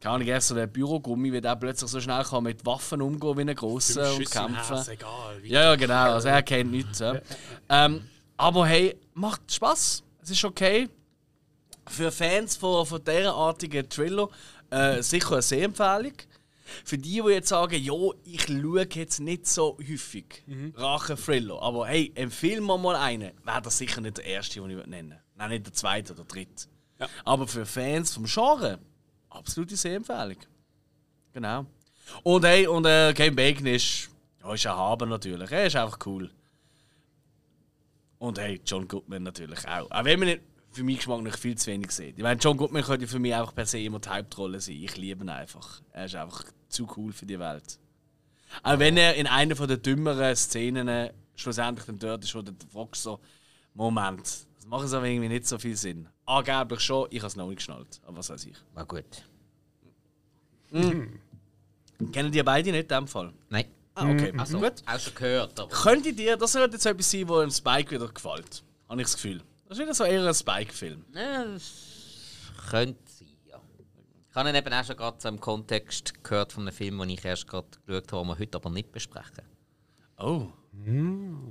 [0.00, 3.36] keine Ahnung, erst so ein Bürogummi, wie der plötzlich so schnell kann mit Waffen umgehen
[3.36, 4.92] wie ein grosser und kämpfen.
[4.92, 5.42] Egal.
[5.42, 6.12] wie- Ja, ja, genau.
[6.14, 6.98] Also er kennt nichts.
[6.98, 7.20] Ja.
[7.68, 8.02] Ähm,
[8.36, 10.02] aber hey, macht Spaß.
[10.22, 10.88] Es ist okay.
[11.88, 14.28] Für Fans von, von derartigen Thriller
[14.70, 16.14] äh, sicher eine Sehempfehlung.
[16.84, 20.42] Für die, die jetzt sagen, jo, ich schaue jetzt nicht so häufig
[20.74, 24.76] Rache-Thriller, aber hey, empfehle mir mal einen, wäre das sicher nicht der erste, den ich
[24.76, 26.68] würde nennen Nein, nicht der zweite oder dritte.
[26.98, 27.08] Ja.
[27.24, 28.78] Aber für Fans vom Genre,
[29.28, 30.36] absolute Sehempfehlung.
[31.32, 31.66] Genau.
[32.22, 34.08] Und hey, und äh, Kevin Bacon ist,
[34.42, 35.50] ja, ist erhaben natürlich.
[35.50, 36.30] Er ist einfach cool.
[38.22, 39.90] Und hey, John Goodman natürlich auch.
[39.90, 42.16] Auch wenn man nicht, für meinen Geschmack noch viel zu wenig sieht.
[42.16, 44.76] Ich meine, John Goodman könnte für mich einfach per se immer die Hauptrolle sein.
[44.76, 45.82] Ich liebe ihn einfach.
[45.90, 47.80] Er ist einfach zu cool für die Welt.
[48.62, 52.52] Auch wenn er in einer von den dümmeren Szenen schlussendlich dann dort ist, wo du
[52.72, 53.18] fragst so,
[53.74, 56.08] Moment, das macht so irgendwie nicht so viel Sinn.
[56.24, 58.00] Angeblich schon, ich habe es noch nicht geschnallt.
[58.06, 58.56] Aber was weiß ich.
[58.72, 59.24] War gut.
[60.70, 63.32] Kennen die beide nicht in dem Fall?
[63.50, 63.64] Nein.
[63.94, 64.32] Ah, okay.
[64.36, 64.72] Also, Gut.
[64.86, 65.70] auch schon gehört, aber.
[65.70, 68.62] Könnte dir, das sollte jetzt etwas sein, wo dem Spike wieder gefällt.
[68.88, 69.42] Habe ich das Gefühl.
[69.68, 71.04] Das ist wieder so eher ein Spike-Film.
[71.14, 71.72] Ja, das
[72.70, 73.60] könnte sein, ja.
[74.30, 77.10] Ich habe ihn eben auch schon gerade so im Kontext gehört von einem Film, den
[77.10, 79.44] ich erst gerade geschaut habe, den wir heute aber nicht besprechen.
[80.18, 80.46] Oh.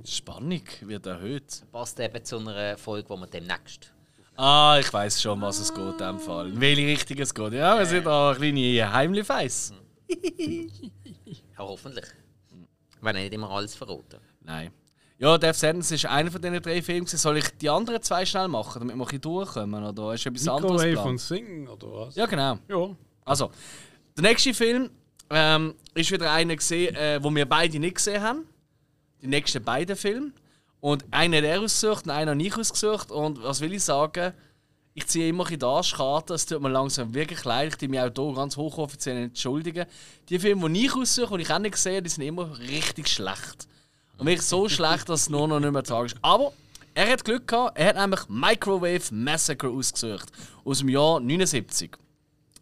[0.04, 1.62] Spannung wird erhöht.
[1.70, 3.92] Passt eben zu einer Folge, die wir demnächst.
[4.36, 6.48] Ah, ich weiß schon, was es geht in dem Fall.
[6.50, 7.52] In welche Richtung es geht.
[7.52, 9.72] Ja, wir sind da kleine heimliche Face.
[10.08, 12.06] Ja, hoffentlich.
[13.02, 14.20] Wenn nicht immer alles verraten.
[14.40, 14.70] Nein.
[15.18, 17.06] Ja, Death Sentence ist einer von diesen drei Filmen.
[17.06, 19.84] Soll ich die anderen zwei schnell machen, damit wir ein bisschen durchkommen?
[19.84, 21.08] Oder ist etwas anderes Microwave geplant?
[21.08, 22.16] und Sing, oder was?
[22.16, 22.58] Ja, genau.
[22.68, 22.96] Ja.
[23.24, 23.50] Also,
[24.16, 24.90] der nächste Film
[25.30, 28.46] ähm, ist wieder einer gesehen, äh, wo wir beide nicht gesehen haben.
[29.20, 30.32] Die nächsten beiden Filme.
[30.80, 33.10] Und einen hat er ausgesucht und einen habe ich ausgesucht.
[33.10, 34.32] Und was will ich sagen?
[34.94, 36.34] Ich ziehe immer in die Arschkarte.
[36.34, 37.68] Es tut mir langsam wirklich leid.
[37.72, 39.86] Ich tue mich auch hier ganz hochoffiziell entschuldigen.
[40.28, 43.66] Die Filme, die ich aussuche und ich auch nicht gesehen die sind immer richtig schlecht.
[44.18, 46.18] Und wirklich so schlecht, dass es nur noch nicht mehr tragisch ist.
[46.22, 46.52] Aber
[46.94, 47.78] er hat Glück gehabt.
[47.78, 50.30] Er hat nämlich Microwave Massacre ausgesucht.
[50.64, 51.96] Aus dem Jahr 79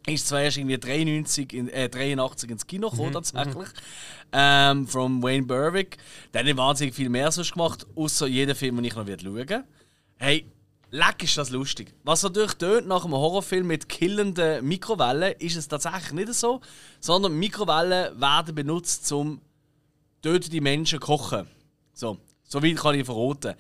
[0.07, 3.69] ist zwar erst irgendwie 93, in, äh, 83 ins Kino gekommen, tatsächlich.
[4.33, 5.99] Ähm, von Wayne Berwick.
[6.33, 9.35] Der hat nicht wahnsinnig viel mehr sonst gemacht, außer jeden Film, den ich noch schauen
[9.35, 9.65] werde.
[10.17, 10.47] Hey,
[10.91, 11.93] leck ist das lustig.
[12.05, 16.61] Was natürlich tönt nach einem Horrorfilm mit killenden Mikrowellen, ist es tatsächlich nicht so,
[17.01, 19.41] sondern Mikrowellen werden benutzt, um
[20.23, 21.47] tötete Menschen zu kochen.
[21.95, 23.55] So, so weit kann ich verraten.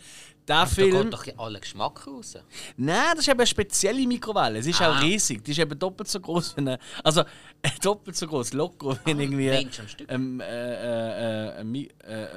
[0.50, 1.04] Der Da Film.
[1.04, 2.34] geht doch alle Geschmack raus.
[2.76, 4.60] Nein, das ist eben eine spezielle Mikrowelle.
[4.62, 4.98] Sie ist Ah.
[4.98, 5.44] auch riesig.
[5.44, 6.78] Die ist eben doppelt so groß wie eine.
[7.04, 7.20] Also,
[7.62, 9.48] äh, doppelt so groß, locker wie irgendwie.
[9.48, 10.10] Mensch am Stück.
[10.10, 12.28] Ähm, äh, äh, äh, äh, äh,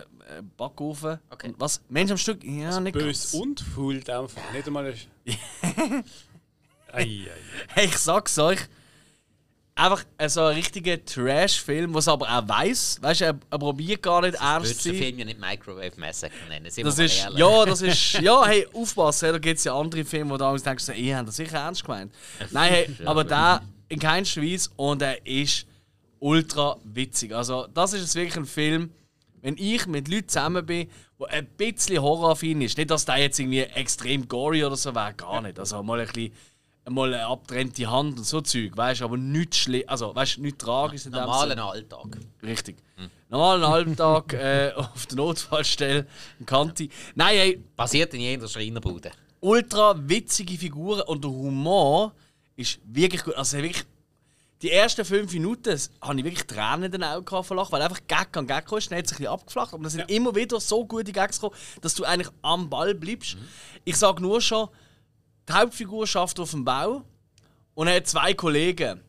[0.56, 1.20] Backofen.
[1.32, 1.48] Okay.
[1.48, 1.82] Und Was?
[1.90, 2.44] Mensch am Stück?
[2.44, 3.34] Ja, nicht Bös ganz.
[3.34, 3.94] und Fall.
[4.54, 4.86] Nicht einmal.
[4.86, 4.96] ein-
[6.94, 7.28] ei, ei.
[7.70, 8.60] Hey, ich sag's euch.
[9.76, 13.00] Einfach so ein richtiger Trash-Film, was aber auch weiß.
[13.02, 14.98] Weißt du, er, er probiert gar nicht ernst zu sein.
[14.98, 16.70] Film ja nicht Microwave Massacre nennen?
[16.70, 17.40] Sind Das ist, ehrlich.
[17.40, 20.62] ja, das ist, ja, hey, aufpassen, da gibt es ja andere Filme, wo du damals
[20.62, 22.14] denkst, ihr habt das sicher ernst gemeint.
[22.52, 25.66] Nein, hey, aber der in keinster Weise und er ist
[26.20, 27.34] ultra witzig.
[27.34, 28.92] Also, das ist jetzt wirklich ein Film,
[29.42, 30.88] wenn ich mit Leuten zusammen bin,
[31.20, 32.78] die ein bisschen horroraffin ist.
[32.78, 35.60] Nicht, dass der jetzt irgendwie extrem gory oder so wäre, gar nicht.
[35.60, 36.32] Also, mal ein bisschen.
[36.90, 40.42] Mal eine abgetrennte Hand und so Zeug, weißt du, aber nichts schlimm, also weißt du,
[40.42, 41.58] nichts tragisch in Normalen.
[41.58, 42.18] Alltag.
[42.42, 42.78] Richtig.
[43.30, 46.06] Normalen Alltag äh, auf der Notfallstelle,
[46.40, 46.90] ein Kanti.
[47.16, 49.12] Nein, hey, Basiert in jeder Schreinerbude.
[49.40, 52.14] ultra witzige Figuren und der Humor
[52.56, 53.36] ist wirklich gut.
[53.36, 53.86] Also wirklich,
[54.62, 58.36] die ersten fünf Minuten habe ich wirklich Tränen in den Augen Lachen, weil einfach Gag
[58.38, 59.74] an Gag ist, dann hat sich ein bisschen abgeflacht.
[59.74, 63.38] Aber es sind immer wieder so gute Gags gekommen, dass du eigentlich am Ball bleibst.
[63.84, 64.70] Ich sage nur schon,
[65.48, 67.04] die Hauptfigur schafft auf dem Bau
[67.74, 69.02] und er hat zwei Kollegen.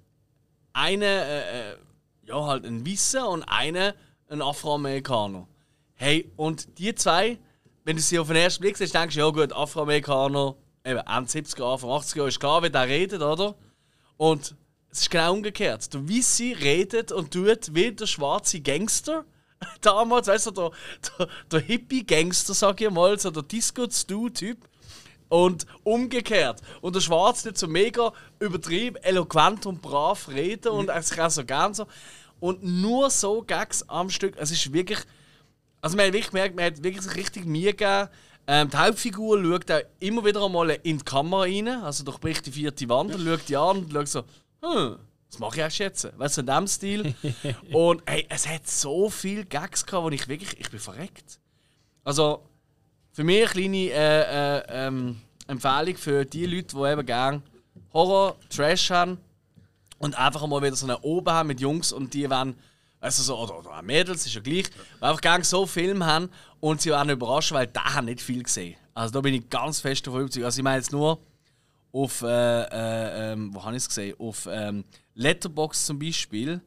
[0.73, 1.77] Einer, äh, äh,
[2.27, 3.95] ja, halt ein Wisser und einer,
[4.29, 5.47] ein Afroamerikaner.
[5.95, 7.39] Hey, und die zwei,
[7.85, 11.31] wenn du sie auf den ersten Blick siehst, denkst du, ja gut, Afroamerikaner, eben Ende
[11.31, 13.55] 70er, Anfang 80er ist klar, wie der redet, oder?
[14.17, 14.57] Und
[14.91, 15.93] es ist genau umgekehrt.
[15.93, 19.25] Der Wissi redet und tut wie der schwarze Gangster.
[19.81, 20.71] Damals, weißt du, der,
[21.19, 24.59] der, der Hippie-Gangster, sag ich mal, so der Disco-Stu-Typ.
[25.29, 26.61] Und umgekehrt.
[26.81, 31.45] Und der Schwarze nicht so mega übertrieben, eloquent und brav reden und sich auch so
[31.45, 31.87] gern so.
[32.41, 34.35] Und nur so Gags am Stück.
[34.37, 34.99] Es ist wirklich.
[35.81, 38.09] Also, man hat wirklich gemerkt, man hat wirklich sich richtig Mühe gegeben.
[38.47, 42.53] Ähm, die Hauptfigur schaut auch immer wieder einmal in die Kamera rein, also durchbricht die
[42.53, 44.23] vierte Wand und schaut die an und schaut so,
[44.63, 44.99] hm,
[45.31, 46.19] was mache ich erst jetzt?
[46.19, 47.15] Weißt du, in dem Stil.
[47.73, 51.41] und hey, es hat so viele Gags gehabt, wo ich wirklich, ich bin verreckt.
[52.05, 52.43] Also,
[53.15, 57.43] für mich eine kleine äh, äh, ähm, Empfehlung für die Leute, die eben gerne
[57.93, 59.19] Horror, Trash haben
[59.99, 62.57] und einfach mal wieder so einen Oben haben mit Jungs und die wollen,
[63.01, 66.81] also so, oder, oder Mädels, ist ja gleich, die einfach gerne so Filme haben und
[66.81, 68.75] sie werden überrascht, weil die haben nicht viel gesehen.
[68.95, 70.45] Also da bin ich ganz fest davon überzeugt.
[70.45, 71.21] Also ich meine jetzt nur
[71.93, 74.17] auf, äh, äh, ähm, wo habe ich es gesehen?
[74.19, 74.85] Auf ähm,
[75.15, 76.61] Letterboxd zum Beispiel.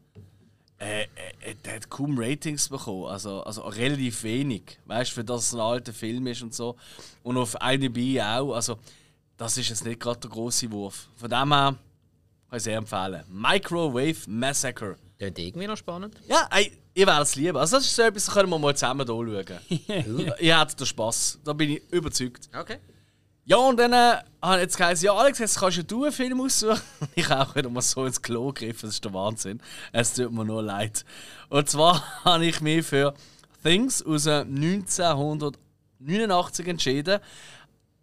[0.80, 1.04] Äh,
[1.42, 5.54] äh, der hat kaum Ratings bekommen, also, also relativ wenig, weißt du, für das es
[5.54, 6.76] ein alter Film ist und so.
[7.24, 8.78] Und auf IMDb auch, also
[9.38, 11.10] das ist jetzt nicht gerade der große Wurf.
[11.16, 11.76] Von dem her
[12.50, 13.24] kann ich sehr empfehlen.
[13.28, 14.98] Microwave Massacre.
[15.18, 16.16] Klingt irgendwie noch spannend.
[16.28, 17.58] Ja, ey, ihr werdet es lieben.
[17.58, 20.34] Also das ist so etwas, das können wir mal zusammen hier schauen.
[20.40, 22.50] ihr habt den Spass, da bin ich überzeugt.
[22.56, 22.78] Okay.
[23.50, 24.18] Ja, und dann äh,
[24.56, 26.82] ich jetzt gesagt, ja Alex, jetzt kannst ja du einen Film aussuchen.
[27.16, 29.62] Ich habe auch wieder mal so ins Klo gegriffen, das ist der Wahnsinn.
[29.94, 31.06] Es tut mir nur leid.
[31.48, 33.14] Und zwar habe ich mich für
[33.64, 37.22] Things aus dem 1989 entschieden.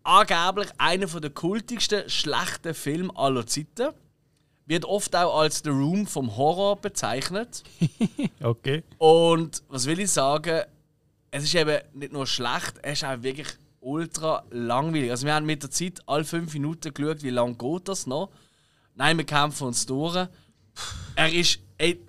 [0.02, 3.92] Angeblich einer der kultigsten schlechten Filme aller Zeiten.
[4.64, 7.62] Wird oft auch als The Room vom Horror bezeichnet.
[8.42, 8.82] Okay.
[8.96, 10.62] Und was will ich sagen?
[11.30, 13.48] Es ist eben nicht nur schlecht, es ist auch wirklich
[13.84, 15.10] ultra langweilig.
[15.10, 18.30] Also wir haben mit der Zeit alle fünf Minuten geschaut, wie lange geht das noch.
[18.94, 20.28] Nein, wir kämpfen uns durch.
[21.16, 21.60] Er ist.
[21.78, 22.00] Ey,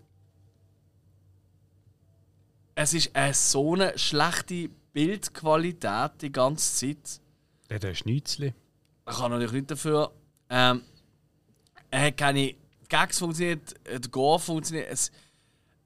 [2.75, 7.21] es ist eine so eine schlechte Bildqualität die ganze Zeit.
[7.69, 8.53] Der ein Schnitzli.
[9.05, 10.11] Er kann natürlich nicht dafür.
[10.49, 10.81] Ähm,
[11.89, 12.55] er hat keine
[12.89, 14.87] Gags funktioniert, der Gore funktioniert.
[14.89, 15.11] Es,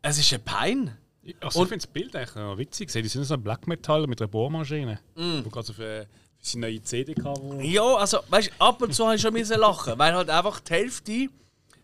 [0.01, 0.97] es ist eine Pein.
[1.39, 2.91] Also Und- ich finde das Bild eigentlich noch witzig.
[2.91, 4.99] Die sind so ein Black Metal mit einer Bohrmaschine.
[5.15, 6.07] Wo gerade so für,
[6.39, 7.59] für seine neue CD kam.
[7.61, 10.73] Ja, also, weißt ab und zu habe ich schon müssen lachen, weil halt einfach die
[10.73, 11.27] Hälfte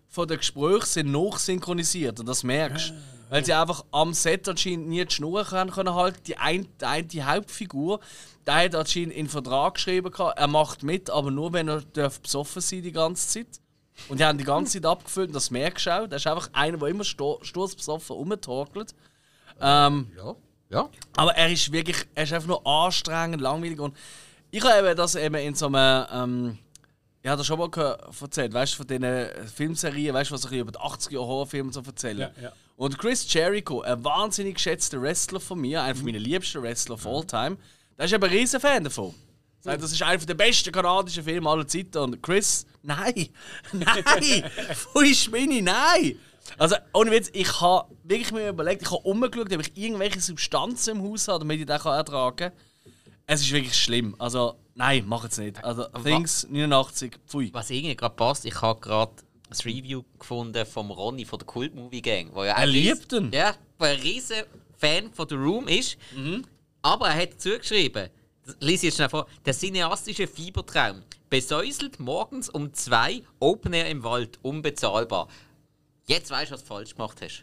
[0.10, 2.94] von den Gesprächen sind noch synchronisiert und das merkst du.
[3.30, 6.20] Weil sie einfach am Set anscheinend nie die Schnur können, können halten.
[6.28, 8.00] Die eine, die eine die Hauptfigur,
[8.46, 11.82] der hat anscheinend in den Vertrag geschrieben, gehabt, er macht mit, aber nur wenn er
[11.82, 13.48] darf besoffen sein die ganze Zeit.
[14.10, 16.08] Und die haben die ganze Zeit abgefüllt und das merkst du auch.
[16.08, 18.94] Das ist einfach einer, der immer sturzbesoffen rumtorkelt.
[19.62, 20.36] Ähm, Ja.
[20.70, 20.90] Ja.
[21.16, 23.96] aber er ist wirklich, er ist einfach nur anstrengend, langweilig und
[24.52, 26.58] ich habe eben das eben in so einem, ähm,
[27.22, 27.70] ich habe das schon mal
[28.22, 31.82] erzählt, weißt du, von diesen Filmserien, weißt du, was ich über die 80er Horrorfilme so
[31.82, 32.20] erzählen.
[32.20, 32.52] Ja, ja.
[32.78, 37.24] Und Chris Jericho, ein wahnsinnig geschätzter Wrestler von mir, einer meiner liebsten Wrestler of all
[37.24, 37.58] time,
[37.98, 39.14] der ist eben ein riesen Fan davon.
[39.64, 41.98] Das ist einer der besten kanadischen Filme aller Zeiten.
[41.98, 43.30] Und Chris, nein,
[43.72, 44.44] nein,
[44.74, 46.20] pfui Schmini, nein.
[46.58, 50.98] Also, ohne Witz, ich habe wirklich mir überlegt, ich habe umgeschaut, ob ich irgendwelche Substanzen
[50.98, 52.52] im Haus habe, damit ich kann ertragen kann.
[53.28, 54.16] Es ist wirklich schlimm.
[54.20, 55.64] Also, nein, mach es nicht.
[55.64, 57.50] Also, Things 89, pfui.
[57.54, 59.12] Was irgendwie gerade passt, ich habe gerade
[59.50, 62.30] ein Review gefunden vom Ronny von der Cult Movie Gang.
[62.34, 63.32] Wo ja Er liebt ihn.
[63.32, 64.44] Ja, der ein riesen
[64.78, 65.98] Fan von The Room ist.
[66.82, 68.10] Aber er hat zugeschrieben,
[68.46, 71.02] das ich jetzt schnell vor, der cineastische Fiebertraum.
[71.30, 75.28] Besäuselt morgens um zwei, Open Air im Wald, unbezahlbar.
[76.08, 77.42] Jetzt weißt du, was du falsch gemacht hast.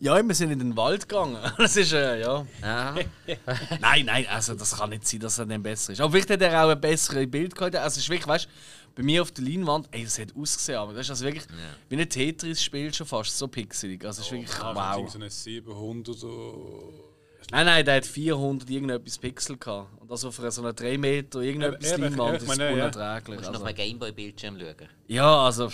[0.00, 1.38] Ja, wir sind in den Wald gegangen.
[1.58, 2.46] Das ist, äh, ja.
[2.62, 2.94] Ja.
[3.80, 6.00] Nein, nein, also das kann nicht sein, dass er dann besser ist.
[6.00, 7.74] Aber vielleicht hat er auch ein besseres Bild gehabt.
[7.74, 8.48] Also es ist wirklich, weißt du,
[8.96, 11.44] bei mir auf der Leinwand, ey, das hat ausgesehen, aber das ist also wirklich
[11.88, 14.04] wie ein Tetris-Spiel schon fast, so pixelig.
[14.04, 15.10] Also es ist wirklich, wow.
[15.10, 17.07] So eine 700 oder.
[17.50, 19.88] Nein, nein, der hat 400 irgendetwas Pixel gehabt.
[20.00, 22.72] Und das auf einer so einer 3 Meter irgendetwas Eben, Leinwand ist meine, ja.
[22.74, 23.24] unerträglich.
[23.24, 23.60] Du musst Also.
[23.60, 24.88] auf einen Gameboy-Bildschirm schauen.
[25.06, 25.72] Ja, also,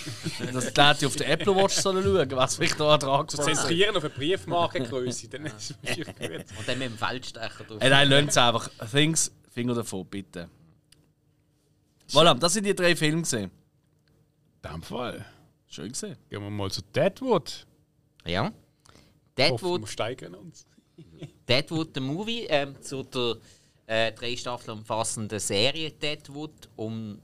[0.52, 3.96] das hätte ich auf der Apple Watch sollen schauen, was vielleicht noch Ertrag So zentrieren
[3.96, 6.06] auf eine Briefmarkengröße, dann ist es gut.
[6.06, 7.78] Und dann mit dem Feldstecher drauf.
[7.80, 8.70] Ey, nein, lasst es einfach.
[8.92, 10.48] Things, Finger davon, bitte.
[12.12, 13.50] Voilà, das sind die drei Filme gesehen.
[14.62, 15.24] In dem Fall.
[15.66, 16.16] Schön gesehen.
[16.30, 17.66] Gehen wir mal zu Deadwood.
[18.26, 18.44] Ja.
[18.44, 18.54] Hoffen,
[19.36, 20.66] Deadwood wir steigern uns.
[21.48, 23.36] Deadwood, der Movie, ähm, zu der
[23.86, 27.20] äh, drei Staffeln umfassenden Serie Deadwood um.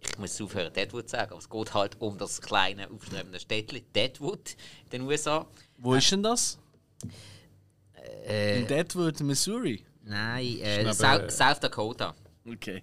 [0.00, 3.82] Ich muss aufhören, Deadwood zu sagen, aber es geht halt um das kleine, aufstrebende Städtchen
[3.92, 5.44] Deadwood in den USA.
[5.76, 6.56] Wo ist denn das?
[8.26, 9.84] Äh, In Deadwood, Missouri.
[10.04, 12.14] nein, äh, South, South Dakota.
[12.46, 12.82] Okay.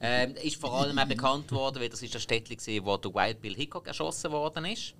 [0.00, 3.14] Ähm, ist vor allem auch bekannt worden, weil das ist das Städtchen, gewesen, wo der
[3.14, 4.94] Wild Bill Hickok erschossen worden ist.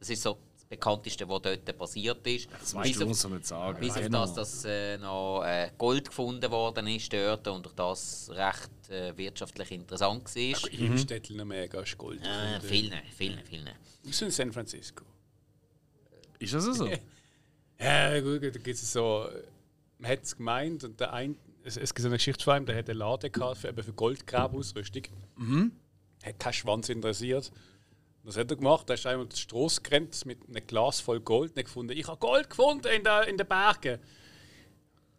[0.00, 0.36] Das ist so
[0.72, 2.48] bekannteste, was dort passiert ist.
[2.50, 3.78] Das weißt du, muss man nicht sagen.
[3.78, 4.20] Bis auf Genau.
[4.22, 9.16] das, dass äh, noch äh, Gold gefunden worden ist dort und durch das recht äh,
[9.16, 10.72] wirtschaftlich interessant war.
[10.72, 12.20] Im Städtel noch mega ist Gold.
[12.22, 13.68] Äh, vielen, vielen, vielen.
[14.02, 15.04] Wir sind in San Francisco.
[16.38, 16.88] Ist das so?
[17.80, 19.26] Ja, gut, da gibt es so.
[19.98, 22.66] Man hat es gemeint und der ein, es, es gibt so eine Geschichte von einem,
[22.66, 25.02] der hat eine Lade gehabt für, für Goldgrabausrüstung.
[25.36, 25.72] Mhm.
[26.22, 27.50] Hat keinen Schwanz interessiert.
[28.24, 28.88] Was hat er gemacht?
[28.88, 32.18] Er ist einmal die Straße gerannt mit einem Glas voll Gold hat gefunden, ich habe
[32.18, 33.98] Gold gefunden in, der, in den Bergen.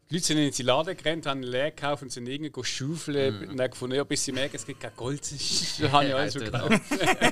[0.09, 3.59] Die Leute sind in die Lade gerannt, haben leer gekauft und sind irgendwie schaufeln und
[3.59, 5.21] haben gefunden, ja, bis sie merken, es gibt kein Gold.
[5.21, 5.31] Das
[5.91, 6.81] habe ich alles Ja, gekauft.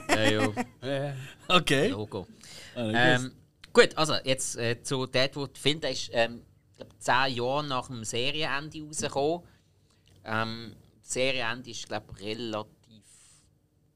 [0.09, 0.51] ja,
[0.87, 1.13] ja.
[1.47, 1.87] Okay.
[1.89, 2.27] Logo.
[2.75, 3.31] Ah, nicht Ähm,
[3.71, 5.51] gut, also jetzt äh, zu Deadwood.
[5.55, 6.41] Der Film der ist ähm,
[6.71, 9.41] ich glaub, zehn Jahre nach dem Serienende rausgekommen.
[10.25, 12.71] Ähm, das Serienende ist glaube relativ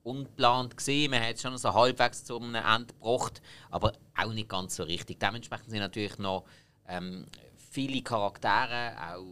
[0.06, 1.12] unplant gesehen.
[1.12, 3.42] Man hat es schon so halbwegs zu einem Ende gebracht,
[3.72, 5.20] aber auch nicht ganz so richtig.
[5.20, 6.46] Dementsprechend sind natürlich noch
[6.88, 7.26] ähm,
[7.72, 9.26] viele Charaktere auch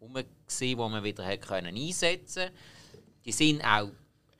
[0.00, 0.14] rum
[0.46, 2.50] gesehen, wo man wieder hat können einsetzen.
[3.24, 3.90] Die sind auch,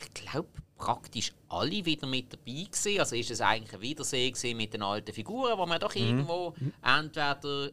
[0.00, 2.98] ich glaube, praktisch alle wieder mit dabei gewesen.
[2.98, 7.70] Also ist es eigentlich ein Wiedersehen mit den alten Figuren, wo man doch irgendwo entweder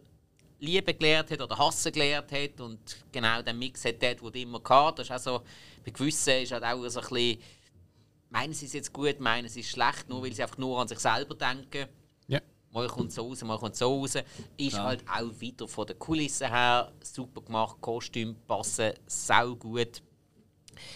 [0.60, 2.80] Liebe gelernt hat oder Hassen gelernt hat und
[3.12, 5.00] genau den Mix hat Deadwood immer gehabt.
[5.00, 5.46] Das ist auch so,
[5.86, 7.40] bei gewissen ist halt auch so ein bisschen,
[8.30, 10.88] meinen sie es jetzt gut, meinen sie es schlecht, nur weil sie einfach nur an
[10.88, 11.88] sich selber denken.
[12.28, 12.40] Ja.
[12.72, 14.18] Mal kommt so raus, mal kommt so raus.
[14.58, 17.78] Ist halt auch wieder von der Kulisse her super gemacht.
[17.82, 20.04] Kostüm passen sau gut.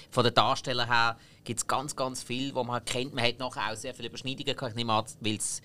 [0.10, 3.14] Von den Darstellern her gibt es ganz, ganz viel, wo man kennt.
[3.14, 4.72] Man hat nachher auch sehr viele Überschneidungen gehabt.
[4.72, 5.62] Ich nehme an, weil es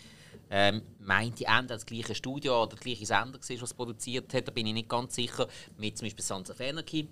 [0.51, 4.49] ähm, meinte Ende das gleiche Studio oder der gleiche Sender war, was es produziert hat.
[4.49, 5.47] Da bin ich nicht ganz sicher.
[5.77, 7.09] Mit zum Beispiel Sons of Anarchy.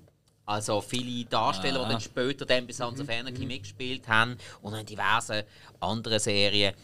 [0.47, 4.87] Also viele Darsteller, die dann später dann bei Sons of Anarchy mitgespielt haben und in
[4.87, 5.43] diversen
[5.81, 6.75] anderen Serien.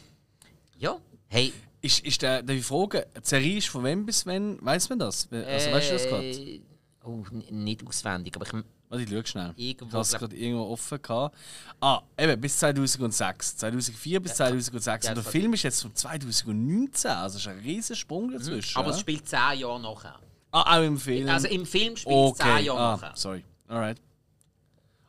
[0.78, 0.98] Ja,
[1.28, 4.58] hey, ist, ist der, darf ich fragen, die Serie ist von wem bis wann?
[4.64, 5.28] Weiß man das?
[5.30, 6.26] Also, weißt du das gerade?
[6.26, 6.60] Äh,
[7.04, 8.52] Oh, nicht auswendig, aber ich
[8.88, 9.54] Warte, ich schau schnell.
[9.56, 11.34] Irgendwo, Ich habe es gerade irgendwo offen gehabt.
[11.80, 13.56] Ah, eben, bis 2006.
[13.56, 15.06] 2004 bis 2006.
[15.06, 17.10] Ja, Und der Film ist jetzt von 2019.
[17.10, 18.76] Also ist ein riesen Sprung dazwischen.
[18.76, 20.20] aber es spielt zehn Jahre nachher.
[20.50, 21.26] Ah, auch im Film.
[21.26, 22.56] Also im Film spielt es okay.
[22.56, 23.12] zehn Jahre ah, nachher.
[23.16, 23.44] sorry.
[23.72, 23.98] Alright.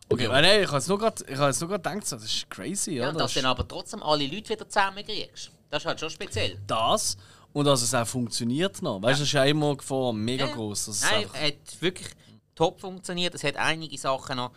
[0.10, 1.56] Okay, weil nein, ich habe jetzt nur gerade gedacht,
[2.06, 3.10] so, das ist crazy, Ja, ja.
[3.10, 5.52] und dass das, dann aber trotzdem alle Leute wieder zusammenkriegst.
[5.70, 6.60] Das ist halt schon speziell.
[6.68, 7.18] das
[7.52, 9.02] und dass es auch funktioniert noch.
[9.02, 10.54] Weißt du, das ist ja immer vor mega Ja.
[10.54, 10.86] groß.
[10.88, 12.08] Das Nein, einfach, es hat wirklich
[12.56, 13.34] top funktioniert.
[13.36, 14.52] Es hat einige Sachen noch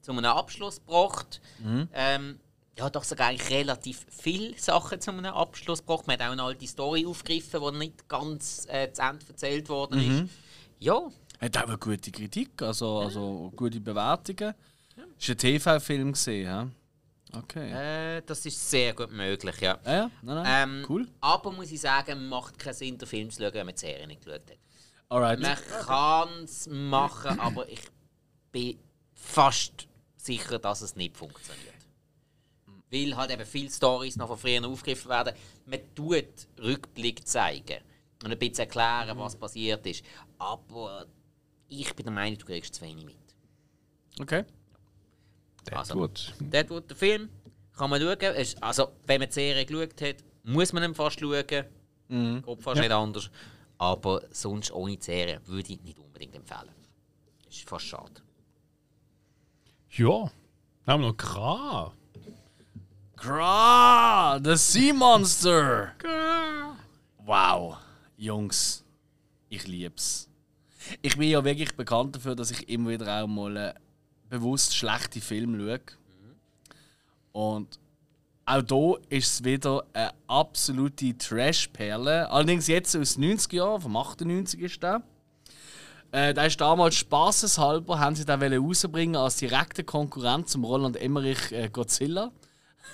[0.00, 1.40] zu einem Abschluss gebracht.
[1.58, 1.88] Mhm.
[1.92, 2.40] Ähm,
[2.78, 6.06] ja, doch sogar eigentlich relativ viele Sachen zu einem Abschluss gebracht.
[6.06, 9.98] Man hat auch eine alte Story aufgegriffen, die nicht ganz äh, zu Ende erzählt worden
[10.04, 10.24] Mhm.
[10.24, 10.32] ist.
[10.80, 11.02] Ja,
[11.40, 14.54] hat auch eine gute Kritik, also, also gute Bewertungen.
[15.18, 16.68] Ist ein TV-Film gesehen, ja?
[17.32, 17.70] Okay.
[18.18, 19.78] äh, das ist sehr gut möglich, ja.
[19.84, 20.68] Ja, ja, nein, nein.
[20.68, 21.06] Ähm, cool.
[21.20, 24.06] Aber muss ich sagen, macht keinen Sinn, den Film zu schauen, wenn man die Serie
[24.06, 24.58] nicht geschaut hat.
[25.08, 25.40] Alright.
[25.40, 27.82] Man kann es machen, aber ich
[28.52, 28.78] bin
[29.14, 29.86] fast
[30.16, 31.74] sicher, dass es nicht funktioniert.
[32.90, 35.34] Weil halt eben viele Stories noch von früher aufgegriffen werden.
[35.66, 37.80] Man tut Rückblick zeigen
[38.24, 40.04] und ein bisschen erklären, was passiert ist.
[40.38, 41.06] Aber
[41.70, 43.16] ich bin der Meinung, du kriegst zu wenig mit.
[44.20, 44.44] Okay.
[45.72, 46.34] Also, Gut.
[46.40, 47.28] der tut der Film,
[47.76, 48.34] kann man schauen.
[48.36, 51.44] Ist- Also, wenn man die Serie geschaut hat, muss man ihn fast schauen.
[52.08, 52.42] Mhm.
[52.42, 53.30] Geht fast nicht anders.
[53.78, 56.74] Aber sonst ohne die Serie würde ich nicht unbedingt empfehlen.
[57.48, 58.20] Ist fast schade.
[59.90, 60.30] Ja.
[60.84, 61.92] Dann haben wir noch Kra.
[63.16, 65.92] Gra, the Sea Monster.
[67.18, 67.76] Wow,
[68.16, 68.82] Jungs,
[69.50, 70.29] ich lieb's.
[71.02, 73.74] Ich bin ja wirklich bekannt dafür, dass ich immer wieder auch mal äh,
[74.28, 75.80] bewusst schlechte Filme schaue.
[77.32, 77.78] Und
[78.46, 82.30] auch hier ist es wieder eine absolute Trash-Perle.
[82.30, 85.02] Allerdings jetzt aus den 90er Jahren, vom 98 ist der.
[86.12, 91.52] Äh, der ist damals spaßeshalber, haben sie wollen rausbringen als direkte Konkurrent zum Roland Emmerich
[91.52, 92.32] äh, Godzilla.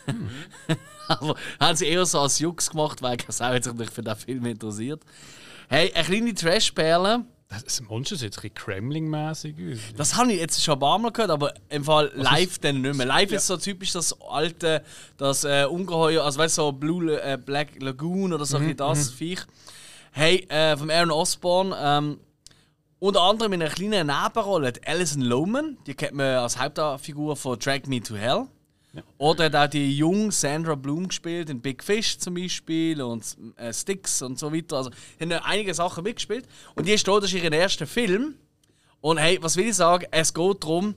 [1.08, 3.16] Aber haben sie eher so als Jux gemacht, weil
[3.54, 5.02] hat sich nicht für den Film interessiert.
[5.68, 7.24] Hey, eine kleine Trash-Perle.
[7.48, 9.78] Das Monster sieht ein Kremling-mäßig aus.
[9.96, 12.96] Das habe ich jetzt schon ein paar Mal gehört, aber im Fall live dann nicht
[12.96, 13.06] mehr.
[13.06, 14.82] Live ist so typisch das alte,
[15.16, 19.10] das äh, Ungeheuer, also weißt du, so Blue äh, Black Lagoon oder so ein das
[19.10, 19.40] Viech.
[20.10, 22.18] Hey, äh, vom Aaron Osborne, ähm,
[22.98, 27.86] unter anderem in einer kleinen Nebenrolle Alison Lohman, die kennt man als Hauptfigur von Drag
[27.86, 28.46] Me to Hell.
[29.18, 33.72] Oder hat auch die junge Sandra Bloom gespielt, in Big Fish zum Beispiel und äh,
[33.72, 34.78] Sticks und so weiter.
[34.78, 34.90] Also,
[35.20, 36.46] haben einige Sachen mitgespielt.
[36.74, 38.34] Und ist hier, das ist ihr erster Film.
[39.00, 40.06] Und hey, was will ich sagen?
[40.10, 40.94] Es geht darum,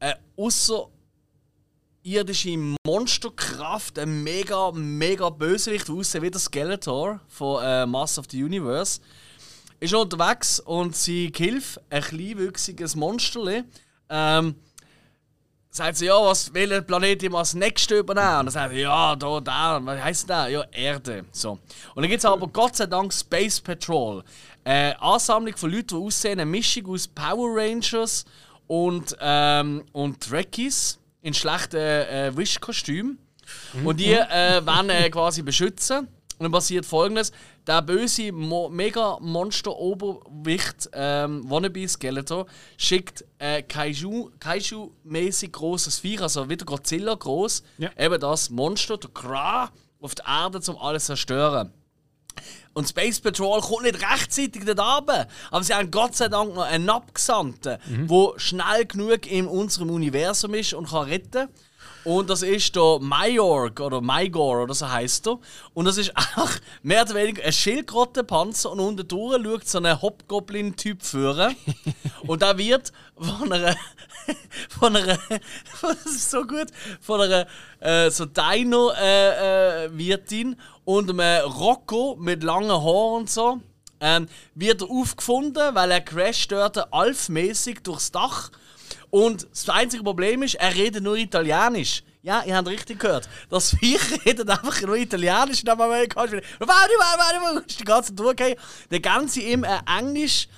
[0.00, 8.18] eine außerirdische Monsterkraft, ein mega, mega Bösewicht, der aussieht wie der Skeletor von äh, Mass
[8.18, 9.00] of the Universe,
[9.80, 13.64] ist unterwegs und sie hilft ein kleinwüchsiges Monsterli.
[14.08, 14.54] Ähm,
[15.74, 18.40] sagt sie, ja, was will Planet ihm als nächstes übernehmen?
[18.40, 20.48] Und dann sagt er, ja, da, da, was heisst der?
[20.48, 21.24] Ja, Erde.
[21.32, 21.52] So.
[21.94, 24.22] Und dann gibt es aber Gott sei Dank Space Patrol.
[24.62, 28.24] Äh, Ansammlung von Leuten, die aussehen, eine Mischung aus Power Rangers
[28.68, 33.18] und, ähm, und Trekkies in schlechten äh, Wischkostümen.
[33.84, 36.08] Und die äh, werden äh, quasi beschützen.
[36.38, 37.30] Und dann passiert folgendes:
[37.66, 46.20] Der böse Mo mega monster oberwicht ähm, Wannabe Skeletor schickt äh, Kaiju- Kaiju-mäßig großes Viech,
[46.20, 47.90] also wieder Godzilla groß, Ja.
[47.98, 49.70] eben das Monster, der Kra,
[50.00, 51.72] auf die Erde, um alles zu zerstören.
[52.72, 55.28] Und Space Patrol kommt nicht rechtzeitig dort runter.
[55.52, 60.52] Aber sie haben Gott sei Dank noch einen Abgesandten, der schnell genug in unserem Universum
[60.54, 61.48] ist und kann retten
[62.04, 65.38] Und das ist der Majorg oder Maigor oder so heißt er.
[65.72, 66.50] Und das ist auch
[66.82, 71.56] mehr oder weniger ein Schildkrötenpanzer und unten durch schaut so ein Hobgoblin-Typ führen.
[72.26, 73.76] und da wird von einer
[74.68, 75.18] von einer
[75.82, 76.68] das ist so gut
[77.00, 77.46] von einer
[77.80, 83.60] äh, so Dino äh, äh, Wirtin und einem Rocco mit langen Haaren und so
[84.00, 88.50] ähm, wird er aufgefunden, weil er crasht dort alfmäßig durchs Dach
[89.14, 92.02] und das einzige Problem ist, er redet nur Italienisch.
[92.22, 93.28] Ja, ihr habt richtig gehört.
[93.48, 98.18] Das Viech redet einfach nur Italienisch du wieder warte, warte, warte, warte, die ganze Zeit
[98.18, 98.56] durchgehen.
[98.90, 100.48] Der ganze ihm ein Englisch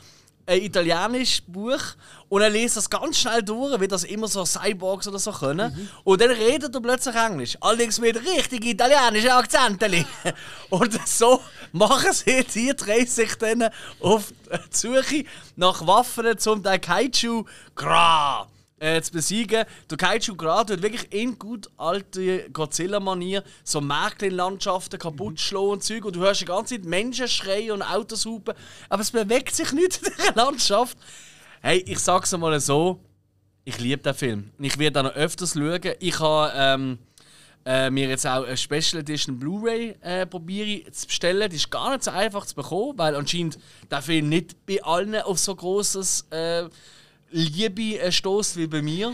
[0.47, 1.81] ein italienisches Buch
[2.29, 5.91] und er liest das ganz schnell durch, wie das immer so Cyborgs oder so können.
[6.05, 7.57] Und dann redet er plötzlich Englisch.
[7.61, 10.07] Allerdings mit richtig italienischen Akzenten.
[10.71, 11.41] Und so
[11.73, 13.69] machen sie die drei sich dann
[14.01, 15.25] auf die Suche
[15.57, 17.45] nach Waffen zum den Kaiju
[17.75, 18.49] Gra
[18.79, 19.65] äh, zu besiegen.
[19.91, 26.05] Der Kaiju gerade wird wirklich in gut alte Godzilla-Manier so Märklin-Landschaften kaputt schlagen und Zeug.
[26.05, 28.55] Und du hörst die ganze Zeit Menschen schreien und Autos hupen.
[28.89, 30.99] Aber es bewegt sich nicht in dieser Landschaft.
[31.63, 33.01] Hey, ich sag's mal so.
[33.65, 34.51] Ich liebe den Film.
[34.59, 35.81] Ich werde auch noch öfters schauen.
[35.99, 36.99] Ich habe ähm,
[37.65, 41.51] äh, mir jetzt auch eine Special Edition Blu-ray äh, probiere zu bestellen.
[41.51, 43.59] Die ist gar nicht so einfach zu bekommen, weil anscheinend
[43.91, 46.69] der Film nicht bei allen auf so großes äh,
[47.37, 49.13] Liebe äh, stößt wie bei mir.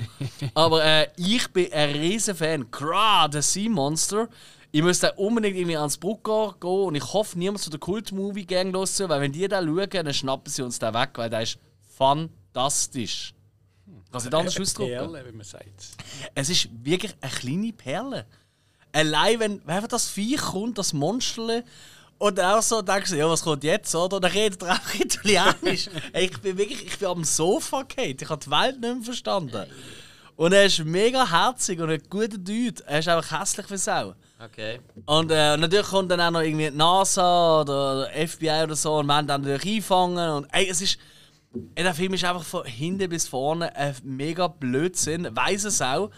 [0.55, 2.71] Aber äh, ich bin ein riesen Fan.
[2.71, 4.29] Kra, der Sea Monster.
[4.71, 8.99] Ich müsste unbedingt irgendwie ans Brucker gehen und ich hoffe, niemand zu der Kult-Movie-Gang los,
[9.01, 11.59] weil wenn die da schauen, dann schnappen sie uns da weg, weil der ist
[11.95, 13.35] fantastisch.
[14.11, 14.91] Kannst du nicht anders ausdrücken?
[14.93, 15.89] Perle, wie man sagt.
[16.35, 18.27] Es ist wirklich eine kleine Perle.
[18.93, 21.65] Allein, wenn, wenn einfach das Viech kommt, das Monster,
[22.23, 24.15] und dann auch so denkst du, ja, was kommt jetzt, oder?
[24.15, 25.91] Und dann redet er auch Italienisch.
[26.13, 28.17] Ey, ich bin wirklich, ich bin am Sofa gefallen.
[28.21, 29.67] Ich habe die Welt nicht mehr verstanden.
[30.37, 32.81] Und er ist mega herzig und ein guter Dude.
[32.87, 34.15] Er ist einfach hässlich wie Sau.
[34.41, 34.79] Okay.
[35.05, 38.99] Und äh, natürlich kommt dann auch noch irgendwie die NASA oder der FBI oder so
[38.99, 40.31] und wollen dann natürlich einfangen.
[40.31, 40.99] Und ey, es ist.
[41.75, 46.11] Ey, der Film ist einfach von hinten bis vorne ein mega Blödsinn, weiss es auch.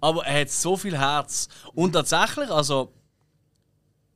[0.00, 1.48] Aber er hat so viel Herz.
[1.72, 2.92] Und tatsächlich, also,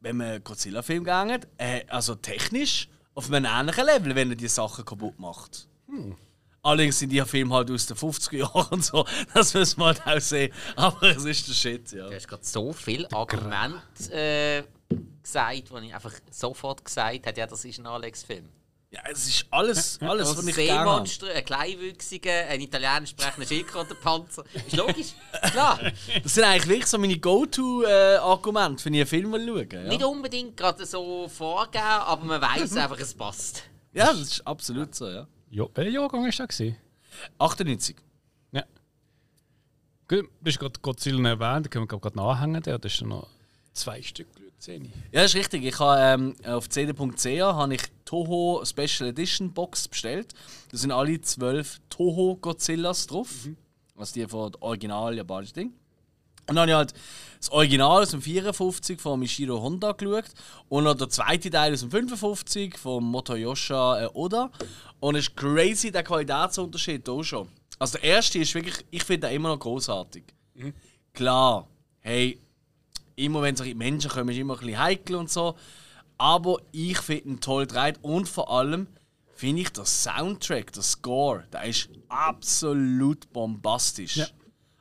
[0.07, 4.47] wenn man einen Godzilla-Film geht, äh, also technisch auf einem ähnlichen Level, wenn er die
[4.49, 5.67] Sachen kaputt macht.
[6.63, 9.05] Allerdings sind die Filme halt aus den 50er Jahren und so,
[9.35, 10.53] das müssen wir halt auch sehen.
[10.77, 12.09] Aber es ist der Shit, ja.
[12.09, 14.63] Du hast gerade so viel Argument äh,
[15.23, 18.49] gesagt, wo ich einfach sofort gesagt habe, ja, das ist ein Alex-Film.
[18.91, 20.91] Ja, es ist alles, alles was Ein ich gerne habe.
[21.09, 24.45] Seemonster, ein Kleinwüchsiger, ein italienisch sprechender Schildkrötenpanzer.
[24.55, 25.09] Ist logisch,
[25.51, 25.79] klar.
[26.23, 29.67] Das sind eigentlich wirklich so meine Go-To-Argumente, wenn ich einen Film schaue.
[29.73, 29.89] Ja.
[29.89, 33.65] Nicht unbedingt gerade so vorgeben, aber man weiß einfach, es passt.
[33.93, 35.27] ja, das ist absolut so, ja.
[35.51, 36.37] Ja, welcher Jahrgang war das?
[36.57, 36.77] gewesen?
[37.39, 37.97] 98.
[38.53, 38.63] Ja.
[40.09, 42.63] Gut, du hast gerade Godzilla erwähnt, da können wir gerade nachhängen.
[42.63, 43.27] Der hat schon noch
[43.73, 44.29] zwei Stück
[44.59, 44.93] gesehen.
[45.13, 45.65] Ja, das ist richtig.
[45.65, 50.35] Ich habe ähm, auf cd.ch habe ich Toho Special Edition Box bestellt.
[50.71, 53.49] Da sind alle zwölf Toho Godzillas drauf.
[53.97, 55.73] Also die von der Original japanischen Ding.
[56.49, 56.95] Und dann habe ich halt
[57.39, 60.27] das Original aus dem 54 von Mishiro Honda geschaut
[60.69, 64.51] und noch der zweite Teil aus dem 55 von Motoyosha äh, Oda.
[65.01, 67.49] Und es ist crazy der Qualitätsunterschied hier schon.
[67.79, 70.25] Also der erste ist wirklich, ich finde den immer noch großartig.
[71.13, 71.67] Klar,
[72.01, 72.39] hey,
[73.17, 75.57] immer wenn solche Menschen kommen, ist immer ein bisschen heikel und so.
[76.19, 78.87] Aber ich finde ihn toll gedreht und vor allem
[79.35, 84.17] finde ich der Soundtrack, der Score, der ist absolut bombastisch.
[84.17, 84.27] Ja.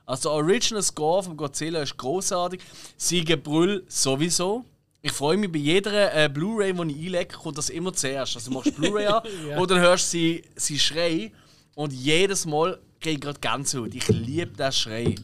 [0.05, 2.61] Also der Original Score von Godzilla ist großartig.
[2.95, 4.63] Siegebrüll sowieso.
[5.01, 8.35] Ich freue mich bei jeder äh, Blu-ray, die ich einlege, kommt das immer zuerst.
[8.35, 9.23] Also du machst Blu-ray an
[9.57, 11.31] und dann hörst du sie, sie schreien
[11.75, 13.93] und jedes Mal kriege ich gerade Gänsehaut.
[13.93, 15.15] Ich liebe das Schrei.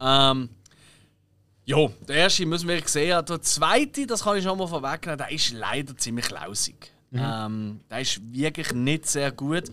[0.00, 0.50] Ähm,
[1.66, 3.24] ja, der erste müssen wir sehen.
[3.26, 6.92] Der zweite, das kann ich schon mal vorwegnehmen, der ist leider ziemlich lausig.
[7.12, 9.64] Ähm, der ist wirklich nicht sehr gut.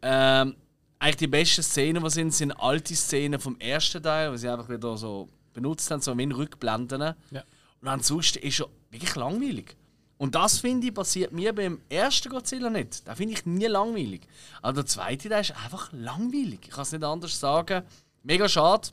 [0.00, 0.54] Ähm,
[0.98, 4.68] eigentlich die besten Szenen, die sind, sind alte Szenen vom ersten Teil, die sie einfach
[4.68, 7.14] wieder so benutzt haben, so wie in Rückblenden.
[7.30, 7.42] Ja.
[7.80, 9.76] Und ansonsten ist er wirklich langweilig.
[10.16, 13.06] Und das finde ich passiert mir beim ersten Godzilla nicht.
[13.06, 14.22] Da finde ich nie langweilig.
[14.62, 16.60] Aber der zweite, der ist einfach langweilig.
[16.62, 17.82] Ich kann es nicht anders sagen.
[18.22, 18.88] Mega schade.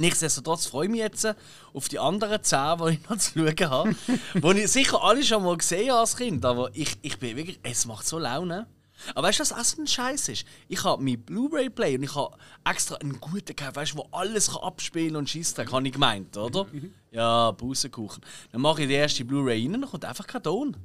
[0.00, 1.28] Nichtsdestotrotz freue ich mich jetzt
[1.74, 4.54] auf die anderen 10, die ich noch zu schauen habe.
[4.54, 6.42] die ich sicher alle schon mal gesehen habe als Kind.
[6.46, 7.60] Aber ich, ich bin wirklich.
[7.62, 8.66] Es macht so Laune.
[9.14, 10.46] Aber weißt du, was ein Scheiß ist?
[10.68, 12.34] Ich habe meinen Blu-ray-Player und ich habe
[12.64, 16.36] extra einen guten gekauft, weißt du, wo alles kann abspielen und schießt, habe ich gemeint,
[16.36, 16.66] oder?
[17.10, 18.22] Ja, Bussenkuchen.
[18.52, 20.76] Dann mache ich die erste Blu-ray rein und dann kommt einfach kein Ton.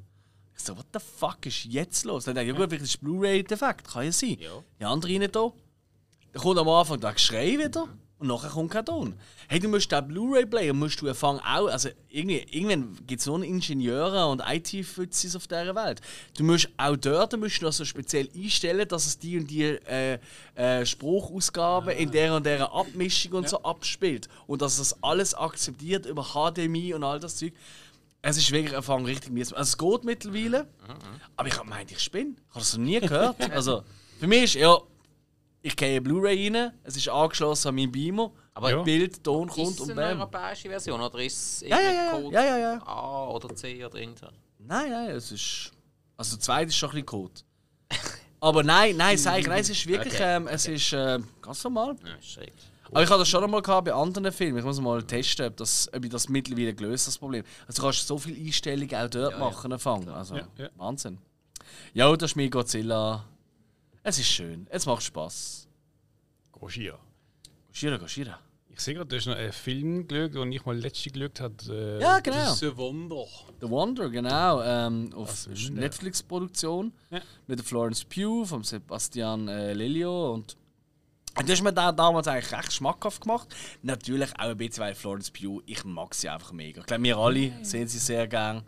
[0.55, 2.25] Ich so, what the fuck ist jetzt los?
[2.25, 4.37] Dann denke ich, ja gut, vielleicht ist Blu-ray-Defekt, kann ja sein.
[4.39, 4.63] Ja.
[4.79, 5.51] Die andere rein da.
[6.33, 7.87] Dann kommt am Anfang der Geschrei wieder
[8.17, 9.13] und nachher kommt kein Ton.
[9.49, 13.39] Hey, du musst den Blu-ray-Player musst du anfangen auch, also irgendwie, irgendwann gibt es nur
[13.39, 15.99] noch Ingenieure und IT-Fützis auf dieser Welt.
[16.37, 19.63] Du musst auch dort musst du noch so speziell einstellen, dass es die und die
[19.63, 20.19] äh,
[20.55, 24.29] äh, Spruchausgaben in der und der Abmischung und so abspielt.
[24.47, 27.53] Und dass es alles akzeptiert über HDMI und all das Zeug.
[28.21, 29.53] Es ist wirklich Fang richtig mies.
[29.53, 30.67] Also es geht mittlerweile,
[31.35, 32.31] aber ich habe gemeint, ich spinne.
[32.31, 33.35] Ich habe das noch nie gehört.
[33.51, 33.83] Also
[34.19, 34.79] für mich ist ja,
[35.65, 38.81] ich gehe Blu-ray rein, es ist angeschlossen an meinen Beamer, Aber Ja.
[38.83, 40.19] Bild, Ton Ist kommt es und eine bam.
[40.21, 42.11] europäische Version oder ist es Ja, ja.
[42.11, 42.81] Code ja, ja, ja.
[42.85, 44.31] A oder C oder irgendwas?
[44.59, 45.71] Nein, nein, es ist.
[46.17, 47.33] Also der zweite ist schon ein bisschen Code.
[48.39, 51.63] Aber nein, nein, sag ich, nein, es ist wirklich, Okay, ähm, es ist äh, ganz
[51.63, 51.95] normal.
[52.05, 52.53] Ja, ist schräg.
[52.91, 54.59] Aber ich hatte das schon einmal gehabt bei anderen Filmen.
[54.59, 57.43] Ich muss mal testen, ob, das, ob ich das mittlerweile gelöst das Problem.
[57.67, 59.37] Also du kannst so viele Einstellungen auch dort Ja, ja.
[59.39, 60.09] machen, anfangen.
[60.09, 60.69] Also Ja, ja.
[60.77, 61.17] Wahnsinn.
[61.93, 63.25] Ja, das ist mein Godzilla.
[64.07, 65.67] Es ist schön, es macht Spaß.
[66.51, 66.99] Gojira.
[67.73, 68.39] Gojira, Gojira.
[68.69, 71.55] Ich sehe gerade, du hast noch einen Film geschaut, den ich mal letztes geschaut habe.
[71.69, 72.35] Äh, Ja, genau.
[72.37, 73.25] Das ist ein Wunder.
[73.61, 74.61] The Wonder, genau.
[74.61, 75.47] Ähm, auf.
[75.71, 76.93] Netflix-Produktion.
[77.09, 77.21] Ja.
[77.47, 80.33] Mit der Florence Pugh, vom Sebastian äh, Lelio.
[80.33, 80.55] Und
[81.37, 83.47] und das hat mir da damals eigentlich recht schmackhaft gemacht.
[83.81, 86.81] Natürlich auch ein bisschen, weil Florence Pugh, ich mag sie einfach mega.
[86.81, 88.63] Ich glaube, wir alle sehen sie sehr gern.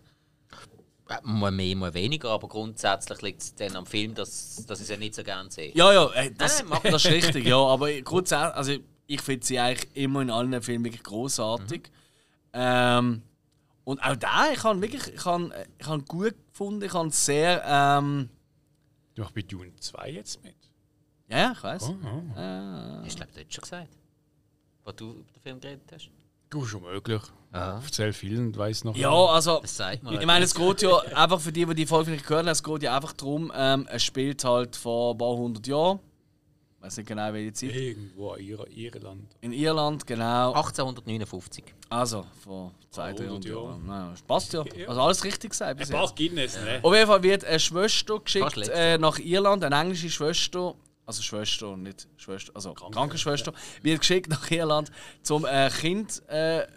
[1.09, 4.88] Äh, Mal mehr, mal weniger, aber grundsätzlich liegt es dann am Film, dass, dass ich
[4.88, 5.71] sie nicht so gerne sehe.
[5.75, 7.57] Ja, ja, äh, das, Nein, das ist richtig, ja.
[7.65, 8.73] Aber grundsätzlich, also
[9.07, 11.89] ich finde sie eigentlich immer in allen Filmen wirklich großartig.
[12.53, 13.21] Ähm,
[13.84, 17.63] und auch da, ich habe wirklich, ich habe, ich habe gut gefunden, ich habe sehr,
[17.65, 18.29] ähm,
[19.15, 20.55] Du machst bei Dune 2 jetzt mit.
[21.29, 21.84] ja, ja, ich weiß.
[21.84, 23.03] Oh, oh.
[23.05, 23.89] Ich glaube, du hast schon gesagt,
[24.84, 26.09] was du über den Film geredet hast.
[26.49, 27.22] Du schon möglich.
[27.52, 27.82] Aha.
[27.84, 28.95] Erzähl viel und weiss noch.
[28.95, 30.14] Ja, also, Das sagt man.
[30.19, 32.64] ich meine, es geht ja einfach für die, die die Folge nicht gehört haben, es
[32.64, 35.99] geht ja einfach darum, ähm, es spielt halt vor ein paar hundert Jahren.
[36.80, 37.76] Ich weiß nicht genau, welche Zeit.
[37.76, 39.36] Irgendwo in Ir Irland.
[39.41, 40.53] In Irland, genau.
[40.53, 41.64] 1859.
[41.90, 43.64] Also, vor 200, 100 300 Jahren.
[43.65, 43.86] Jahren.
[43.88, 44.64] Naja, passt ja.
[44.88, 45.72] Also alles richtig gesagt.
[45.72, 46.15] Ein bis paar jetzt.
[46.15, 46.80] Guinness, ne?
[46.84, 50.76] Auf jeden Fall wird eine Schwester geschickt äh, nach Irland, eine englische Schwester,
[51.07, 54.91] also Schwester, nicht Schwester, also Krankenschwester, wird geschickt nach Irland,
[55.29, 56.67] um ein Kind äh,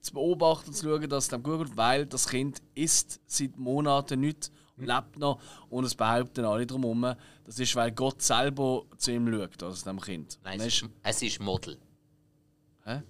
[0.00, 4.20] zu beobachten, zu schauen, dass es dem gut geht, weil das Kind isst seit Monaten
[4.20, 5.38] nichts und lebt noch
[5.68, 10.00] und es behaupten alle drumherum, das ist, weil Gott selber zu ihm schaut, also dem
[10.00, 10.38] Kind.
[10.42, 11.78] Nein, Und es ist, es ist Model.
[12.84, 13.02] Hä?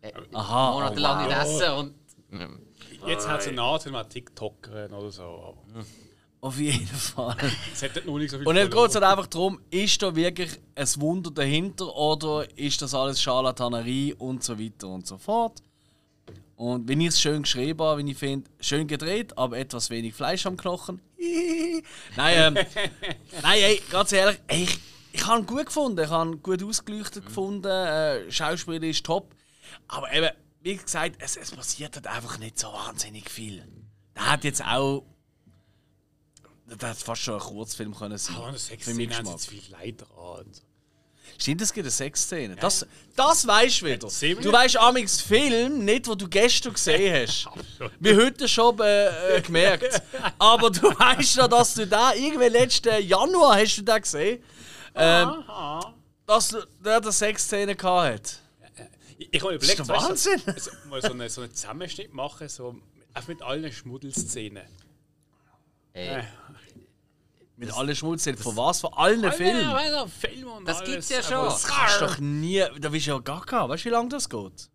[0.00, 1.44] Äh, Aha, monatelang oh, nicht wow.
[1.44, 1.94] essen und.
[3.06, 5.22] Jetzt hat es eine Art, wenn man TikToker oder so.
[5.22, 5.84] aber
[6.40, 7.36] Auf jeden Fall.
[7.72, 10.14] Es hat noch nicht so viel Und dann geht es halt einfach darum, ist da
[10.14, 15.62] wirklich ein Wunder dahinter oder ist das alles Scharlatanerie und so weiter und so fort.
[16.56, 20.14] Und wenn ich es schön geschrieben habe, wenn ich finde, schön gedreht, aber etwas wenig
[20.14, 21.00] Fleisch am Knochen.
[22.16, 22.54] nein, ähm,
[23.42, 24.78] nein, ey, ganz ehrlich, ey, ich,
[25.12, 29.34] ich habe ihn gut gefunden, ich habe ihn gut ausgeleuchtet gefunden, äh, Schauspieler ist top.
[29.88, 30.30] Aber eben,
[30.62, 33.62] wie gesagt, es, es passiert halt einfach nicht so wahnsinnig viel.
[34.14, 35.04] Der hat jetzt auch.
[36.66, 38.36] Der hat fast schon ein Kurzfilm können sein.
[38.38, 39.38] Ah, eine Sexszene Geschmack.
[39.38, 40.46] zu viel Leid dran.
[41.38, 42.56] Stimmt, es gibt eine Sexszene.
[42.56, 44.08] Das, das weißt du wieder.
[44.20, 44.52] Wir Du nicht.
[44.52, 47.46] weißt amix Film nicht, wo du gestern gesehen hast.
[48.00, 50.02] Wie heute schon äh, äh, gemerkt.
[50.38, 54.42] Aber du weißt noch, dass du da irgendwie letzten Januar hast du da gesehen,
[54.94, 55.44] ähm,
[56.26, 58.38] dass du der eine Sexszene gehabt hat.
[59.30, 60.42] Ich, habe mir Das ist überlegt, der weißt Wahnsinn.
[60.56, 62.76] so, mal so einen so einen Zusammenschnitt machen, so,
[63.12, 64.64] einfach mit allen Schmuddelszenen.
[65.92, 66.22] Äh,
[67.56, 68.38] Mit allen Schmutzszenen.
[68.38, 68.80] Von was?
[68.80, 69.66] Von allen Alle, Filmen?
[69.66, 71.44] Alter, Filme und Das alles, gibt's ja schon.
[71.46, 72.62] das- kannst du doch nie.
[72.78, 73.68] Da bist du ja gar kein.
[73.68, 74.70] Weißt du, wie lange das geht?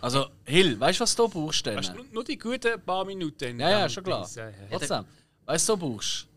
[0.00, 1.76] Also, Hill, weißt du, was du brauchst denn?
[1.76, 3.60] Weißt du, nur- nur die guten paar Minuten.
[3.60, 4.20] Ja, ja, schon klar.
[4.22, 4.54] Dings, Ja, ja.
[4.70, 5.04] Trotzdem.
[5.46, 6.28] Weißt du, was du brauchst?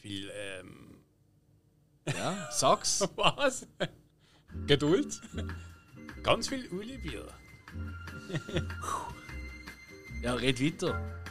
[0.00, 0.78] Viel, ähm,
[2.06, 3.00] Ja, sag's.
[3.16, 3.66] was?
[4.66, 5.20] Geduld.
[6.24, 7.26] Ganz viel Ulibier.
[10.22, 11.21] Ja, red weiter.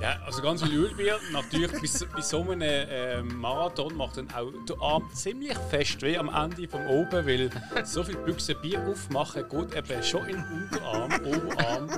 [0.00, 1.18] Ja, also ganz viel Ölbier.
[1.32, 6.02] Natürlich, bei, so- bei so einem äh, Marathon macht dann auch der Arm ziemlich fest
[6.02, 7.50] weh am Ende vom Oben, weil
[7.84, 11.88] so viel Büchse Bier aufmachen geht eben schon in den Unterarm, Oberarm.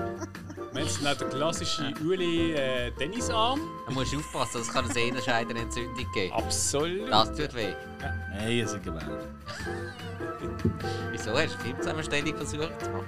[0.73, 3.61] Wir haben dann auch den klassischen Uli äh, Tennisarm.
[3.87, 6.33] da musst du aufpassen, es kann eine sehnenscheidende Entzündung geben.
[6.35, 7.11] Absolut.
[7.11, 7.75] Das tut weh.
[8.31, 9.11] Hey, ihr seid gemein.
[11.11, 13.07] Wieso hast du Filmzusammenstellung versucht zu machen?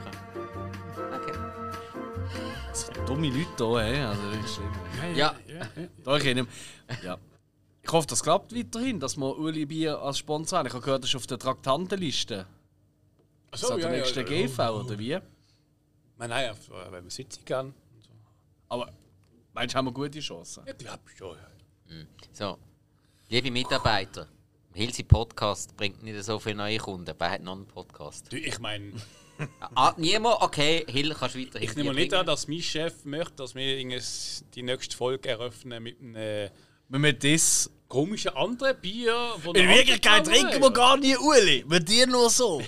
[2.73, 4.01] So dumme Leute hier, hey.
[4.03, 5.17] Also, das ist schlimm.
[5.17, 5.35] Ja.
[5.47, 5.89] ja, ja.
[6.05, 6.49] Da ich nicht
[7.03, 7.19] Ja.
[7.83, 10.67] Ich hoffe, das klappt weiterhin, dass wir Uli Bier als Sponsor haben.
[10.67, 12.47] Ich habe gehört, das ist auf der Traktantenliste.
[13.51, 14.47] Ach Das hat der nächste ja.
[14.47, 15.19] GV, oder wie?
[16.19, 16.55] Nein, nein,
[16.91, 17.75] wenn wir sitzen kann.
[18.69, 18.93] Aber
[19.55, 20.65] meinst du, haben wir gute Chancen?
[20.67, 20.75] Ja,
[21.11, 21.37] ich schon.
[21.89, 22.05] Ja.
[22.33, 22.59] So.
[23.29, 24.29] Liebe Mitarbeiter,
[24.75, 27.13] Hilsi Podcast bringt nicht so viele neue Kunden.
[27.19, 28.33] Wer hat noch einen Podcast?
[28.33, 28.93] Du, Ich meine,
[29.75, 30.43] Ah, niemand?
[30.43, 33.77] Okay, Hill, kannst du weiterhin ich nehme nicht an, dass mein Chef möchte, dass wir
[33.77, 36.51] die nächste Folge eröffnen mit einem
[36.89, 37.71] wir das.
[37.89, 39.15] komischen anderen Bier.
[39.43, 41.65] Von In Wirklichkeit trinken wir gar nie Uli.
[41.69, 42.63] Wir dir nur so.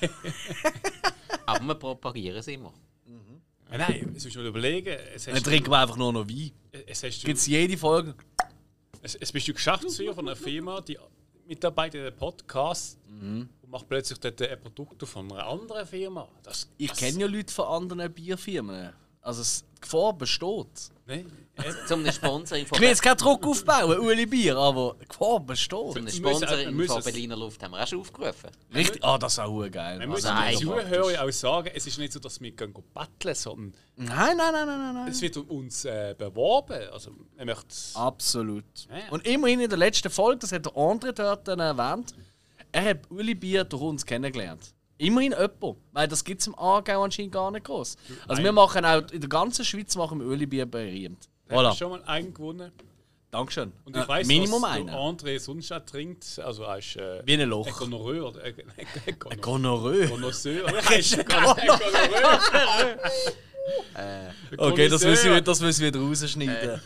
[1.46, 2.72] Aber wir propagieren es immer.
[3.70, 4.96] Nein, nein, es musst du mal überlegen.
[5.14, 6.52] Es, Dann trinken wir einfach nur noch Wein.
[6.86, 8.14] es, Gibt es jede Folge.
[9.02, 10.96] es, es bist du Geschäftsführer von einer Firma, die
[11.46, 16.28] mitarbeitet in einem Podcast und macht plötzlich dort ein Produkt von einer anderen Firma.
[16.42, 18.92] Das, Ich das- kenne ja Leute von anderen Bierfirmen.
[19.20, 20.66] Also es- die Gefahr besteht.
[21.06, 21.24] Nee,
[21.86, 25.40] Zum einen Sponsoring von, Ich will jetzt keinen Druck aufbauen, Uli Bier, aber die Gefahr
[25.40, 25.92] besteht.
[25.92, 28.50] zum Sponsoring müssen von Berliner Luft haben wir auch schon aufgerufen.
[28.74, 29.02] Richtig?
[29.04, 29.98] Ah, das ist auch geil.
[29.98, 32.74] man Also, muss nein, den Zuhörern auch sagen, es ist nicht so, dass wir gehen
[32.94, 35.08] betteln, sondern Nein, nein, nein, nein, nein, nein.
[35.08, 36.88] es wird um uns äh, beworben.
[36.92, 38.64] Also, man möchte Absolut.
[38.90, 39.10] Ja.
[39.10, 42.14] Und immerhin in der letzten Folge, das hat der André dort dann erwähnt,
[42.72, 44.74] Er hat Uli Bier durch uns kennengelernt.
[44.98, 47.96] Immerhin jemand, weil das gibt es im Aargau anscheinend gar nicht groß.
[48.26, 51.28] Also wir machen auch in der ganzen Schweiz machen wir Uli Bier berühmt.
[51.48, 51.70] Voilà.
[51.70, 51.76] Voilà.
[51.78, 52.72] schon mal einen gewonnen.
[53.30, 53.72] Dankeschön.
[53.84, 54.90] Und ich Äh, weiß, Minimum was einen.
[54.90, 56.40] André sonst auch trinkt.
[56.42, 57.66] Also er ist äh, Wie ein Loch.
[57.66, 57.72] ein
[58.24, 59.50] oder ein ein.
[59.50, 60.64] Connoisseur.
[60.64, 61.78] Oder heißt er Gonorrhoe?
[64.56, 66.80] Okay, das müssen wir, das müssen wir wieder rausschneiden.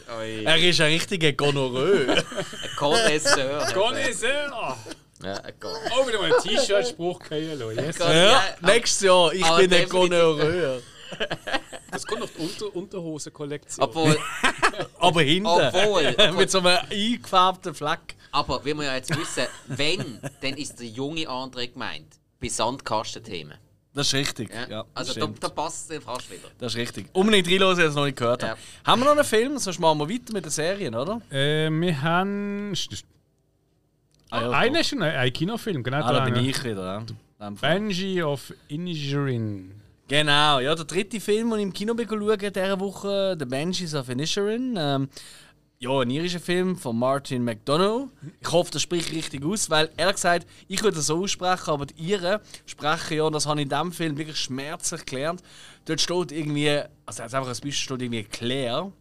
[0.45, 2.07] Er ist ein richtiger Gonorrhoe.
[2.19, 3.67] Ein Connoisseur.
[3.73, 4.77] Connoisseur!
[5.23, 5.41] Ja,
[5.97, 7.77] Oh, wieder mal ein T-Shirt-Spruch gehen lassen.
[7.79, 7.99] Yes.
[7.99, 9.33] Ja, Ja, nächstes Jahr.
[9.33, 9.89] Ich aber bin ein.
[9.89, 10.83] Gonorrhoe.
[11.91, 13.85] Das kommt auf die Unter Unterhosen-Kollektion.
[13.85, 14.17] Obwohl,
[14.99, 15.47] Aber hinten.
[15.47, 18.17] Obwohl, Mit so einem eingefärbten Fleck.
[18.31, 22.15] aber wie wir ja jetzt wissen, wenn, dann ist der junge André gemeint.
[22.41, 23.59] Bei Sandkastenthemen.
[23.93, 24.55] Das ist richtig.
[24.55, 24.67] Ja?
[24.71, 26.49] Ja, also da, da passt es fast wieder.
[26.59, 27.09] Das ist richtig.
[27.13, 28.59] Unbedingt reinhören, wenn ihr es noch nicht gehört habt.
[28.87, 29.59] Haben wir noch einen Film?
[29.59, 31.21] Sonst machen wir weiter mit den Serien, oder?
[31.31, 32.75] Äh, wir haben.
[34.33, 35.99] Ah, ja, Einer ist ein, ein Kinofilm, genau.
[35.99, 37.05] Ah, da bin ich wieder.
[37.39, 37.51] Ja.
[37.51, 39.73] Banshee of Inisherin.
[40.09, 43.95] Genau, ja, der dritte Film, den ich im Kino bin schauen diese Woche, The Banshees
[43.95, 44.75] of Inisherin.
[44.79, 45.09] Ähm,
[45.81, 48.09] ja, ein irischer Film von Martin McDonough.
[48.41, 51.85] Ich hoffe, das spricht richtig aus, weil ehrlich gesagt, ich würde das so aussprechen, aber
[51.85, 55.43] die Iren sprechen ja, und das habe ich in diesem Film wirklich schmerzlich gelernt.
[55.85, 58.93] Dort steht irgendwie, also jetzt einfach als Beispiel steht irgendwie Claire,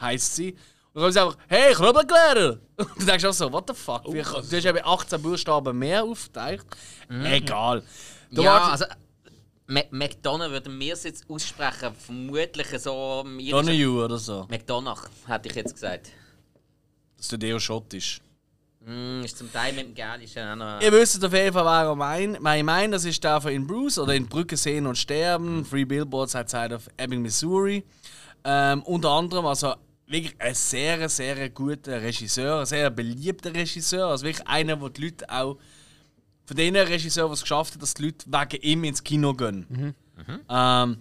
[0.00, 0.56] heisst sie.
[0.92, 2.58] Und dann sagen sie einfach, hey, Knobelklärer!
[2.76, 4.02] Und du denkst auch so, what the fuck?
[4.06, 6.64] Wie, du hast eben 18 Buchstaben mehr aufgeteilt.
[7.08, 7.82] Egal.
[8.30, 8.84] Der ja, also
[9.66, 14.46] McDonough würden wir es jetzt aussprechen, vermutlich so Donahue oder so.
[14.50, 16.10] McDonagh, hätte ich jetzt gesagt.
[17.16, 18.20] Das ist eher schottisch.
[18.84, 20.80] Mm, ist zum Teil mit dem Gälischen auch noch...
[20.80, 22.58] Ihr wisst auf jeden Fall, wer ich meine.
[22.58, 25.64] Ich meine, das ist der von In Bruce oder in Brücke sehen und sterben.
[25.64, 27.84] Free Billboards outside of Ebbing, Missouri.
[28.42, 29.74] Ähm, unter anderem, also
[30.10, 34.08] wirklich ein sehr, sehr guter Regisseur, ein sehr beliebter Regisseur.
[34.08, 35.56] Also wirklich einer, der die Leute auch.
[36.44, 39.94] Von den Regisseuren, die es geschafft hat, dass die Leute wegen ihm ins Kino gehen.
[40.48, 40.96] Ähm,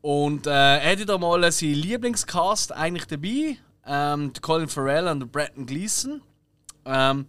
[0.00, 3.58] und äh, er hatte da mal seinen Lieblingscast eigentlich dabei.
[3.86, 6.22] Ähm, Colin Farrell und Bretton Gleeson.
[6.86, 7.26] Ähm,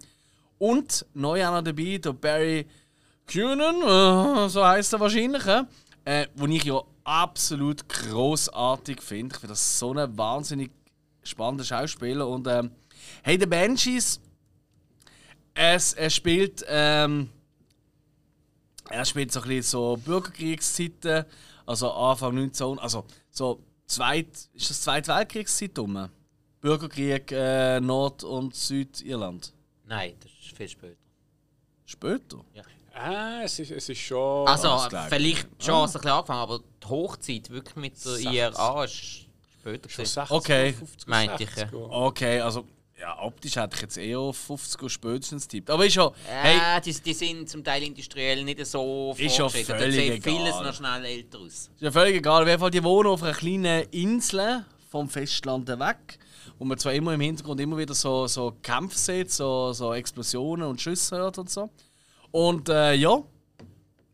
[0.58, 2.66] und neu auch noch dabei der Barry
[3.28, 5.64] Cunan, äh, so heißt er wahrscheinlich, äh,
[6.06, 9.34] äh, wo ich ja absolut großartig finde.
[9.36, 10.72] Ich finde das so ein wahnsinnig
[11.26, 12.28] spannender Schauspieler.
[12.28, 12.72] Und ähm,
[13.24, 14.20] hey, der Banshees,
[15.54, 16.66] es, er spielt.
[16.68, 17.30] Ähm,
[18.90, 21.26] er spielt so ein bisschen so Bürgerkriegszeiten,
[21.66, 22.78] also Anfang 19.
[22.80, 26.10] Also so zweit, ist das Zweite Weltkriegszeit rum?
[26.62, 29.54] Bürgerkrieg äh, Nord- und Südirland.
[29.86, 30.96] Nein, das ist viel später.
[31.86, 32.46] Später?
[32.94, 34.48] Ah, es ist, es ist schon.
[34.48, 38.20] Also, vielleicht schon ein bisschen angefangen, aber die Hochzeit wirklich mit der.
[38.20, 39.25] IRA ist
[39.66, 39.90] später.
[39.90, 40.14] schon gewesen.
[40.14, 40.74] 60, Okay.
[40.74, 41.74] 50, Meinte ich, 60.
[41.74, 42.66] Okay, also
[43.00, 45.70] ja, optisch hätte ich jetzt eher auf 50 Uhr spätestens tippt.
[45.70, 49.74] Aber ist ja, hey, die, die sind zum Teil industriell nicht so Ist ja fortgeschritten.
[49.74, 51.52] Da völlig sieht vieles noch schnell älter aus.
[51.54, 52.44] ist ja völlig egal.
[52.44, 56.20] Auf jeden Fall, die wohnen auf einer kleinen Insel vom Festland weg.
[56.58, 60.68] Wo man zwar immer im Hintergrund immer wieder so, so Kämpfe sieht, so, so Explosionen
[60.70, 61.70] und Schüsse hört und so.
[62.32, 63.22] Und äh, ja,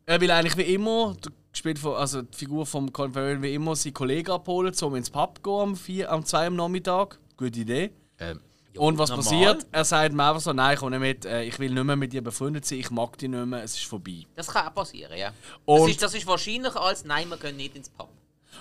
[0.07, 3.53] er will eigentlich wie immer, der gespielt von, also die Figur von Colin Farrell wie
[3.53, 7.19] immer, seinen Kollegen abholen, um ins Pub zu gehen am, 4, am 2 am Nachmittag.
[7.37, 7.91] Gute Idee.
[8.19, 8.39] Ähm,
[8.73, 9.23] ja, Und was normal.
[9.25, 9.67] passiert?
[9.71, 12.13] Er sagt mir einfach so, nein, komm nicht mit, äh, ich will nicht mehr mit
[12.13, 14.25] dir befreundet sein, ich mag dich nicht mehr, es ist vorbei.
[14.35, 15.31] Das kann auch passieren, ja.
[15.65, 18.09] Das Und- ist, das ist wahrscheinlicher als «Nein, wir gehen nicht ins Pub».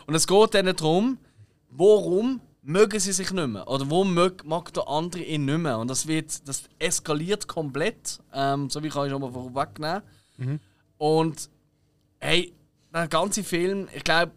[0.06, 1.18] Und es geht dann darum,
[1.70, 3.68] warum mögen sie sich nicht mehr?
[3.68, 5.78] Oder warum mag, mag der andere ihn nicht mehr?
[5.78, 8.18] Und das, wird, das eskaliert komplett.
[8.32, 10.02] Ähm, so wie kann ich schon mal vorwegnehmen.
[10.98, 11.48] Und
[12.18, 12.52] hey,
[12.92, 14.32] der ganze Film, ich glaube,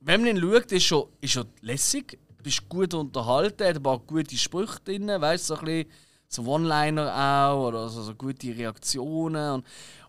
[0.00, 2.18] wenn man ihn schaut, ist schon, ist schon lässig.
[2.36, 5.90] Du bist gut unterhalten, hat ein paar gute Sprüche drin, weißt du, so ein bisschen
[6.28, 9.54] so One-Liner auch oder so, so gute Reaktionen.
[9.54, 9.66] Und,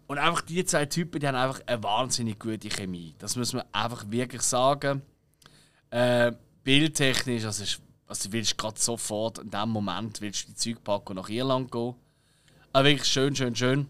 [0.08, 3.16] und einfach die zwei Typen, die haben einfach eine wahnsinnig gute Chemie.
[3.20, 5.02] Das muss man einfach wirklich sagen.
[5.90, 6.34] Äh,
[6.64, 10.84] bildtechnisch, also, ist, also du willst gerade sofort in dem Moment willst du die Zeug
[10.84, 11.96] packen und nach Irland gehen.
[12.74, 13.88] Aber wirklich schön, schön, schön.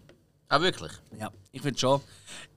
[0.50, 0.90] Ah, wirklich?
[1.16, 2.00] Ja, ich finde schon.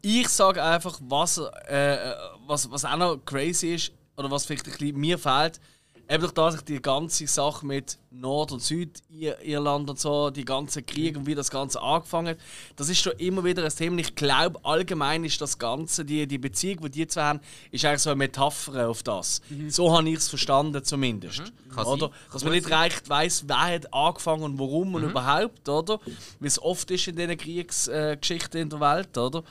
[0.02, 2.16] Ich sage einfach, was, äh,
[2.48, 5.60] was, was auch noch crazy ist, oder was vielleicht ein bisschen mir fehlt,
[6.10, 11.18] eben durch das die ganze Sache mit Nord- und Südirland und so, die ganzen Kriege
[11.20, 12.38] und wie das Ganze angefangen hat,
[12.76, 14.00] das ist schon immer wieder ein Thema.
[14.00, 17.40] Ich glaube, allgemein ist das Ganze, die, die Beziehung, die die zwei haben,
[17.72, 19.42] ist eigentlich so eine Metapher auf das.
[19.70, 21.54] So habe ich es verstanden zumindest.
[21.74, 22.12] Kann Oder?
[22.32, 26.00] Dass man nicht recht weiß, wer hat angefangen und warum und überhaupt, oder?
[26.40, 29.44] Wie es oft ist in diesen Kriegsgeschichten in der Welt, oder?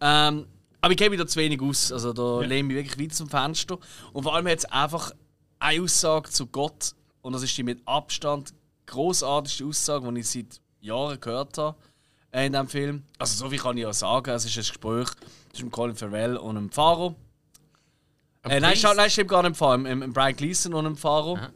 [0.00, 0.46] Ähm,
[0.82, 1.92] aber ich gebe da zu wenig aus.
[1.92, 3.78] Also da lehne ich mich wirklich weit zum Fenster.
[4.12, 5.12] Und vor allem hat es einfach
[5.62, 6.94] eine Aussage zu Gott.
[7.22, 8.52] Und das ist die mit Abstand
[8.86, 11.76] großartigste Aussage, die ich seit Jahren gehört habe.
[12.32, 13.02] äh, in diesem Film.
[13.18, 14.30] Also so viel kann ich auch sagen.
[14.30, 15.08] Es ist ein Gespräch
[15.52, 17.14] zwischen Colin Farrell und einem Fahrer.
[18.44, 19.74] Äh, nein, stimmt, nein, stimmt gar nicht im Fahrer.
[19.74, 21.34] Im, im Brian Gleason und einem Fahrer.
[21.34, 21.50] Aha.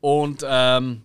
[0.00, 1.02] Und, ähm,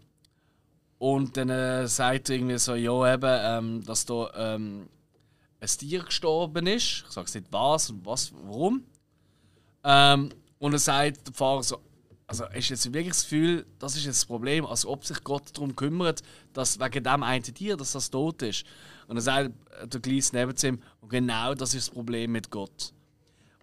[0.97, 4.89] und dann äh, sagt er irgendwie so, ja eben, ähm, dass da ähm,
[5.59, 7.05] ein Tier gestorben ist.
[7.07, 8.83] Ich sage nicht was und was, warum.
[9.83, 11.79] Ähm, und er sagt der Fahrer so,
[12.27, 15.43] also ist jetzt wirklich das Gefühl, das ist jetzt das Problem, als ob sich Gott
[15.53, 16.23] darum kümmert,
[16.53, 18.65] dass wegen dem einen Tier, dass das tot ist.
[19.07, 19.51] Und dann sagt
[19.83, 22.93] der Gleis neben ihm, und genau das ist das Problem mit Gott.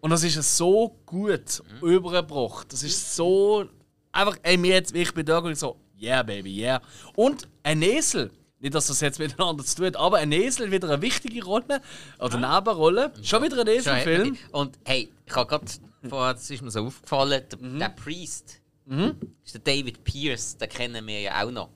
[0.00, 1.88] Und das ist so gut mhm.
[1.88, 2.72] übergebracht.
[2.72, 3.64] Das ist so
[4.12, 6.80] einfach, ey, mir jetzt, ich bin da und so, yeah, baby, yeah.
[7.16, 8.30] Und ein Esel,
[8.60, 11.80] nicht, dass das jetzt miteinander zu tun hat, aber ein Esel wieder eine wichtige Rolle,
[12.20, 12.38] oder.
[12.38, 13.12] Nebenrolle.
[13.22, 14.36] Schon wieder ein Eselfilm.
[14.52, 15.66] Und hey, ich habe gerade
[16.08, 17.78] vorher, das ist mir so aufgefallen, der, mhm.
[17.78, 19.18] der Priest, mhm.
[19.44, 21.70] ist der David Pierce, den kennen wir ja auch noch.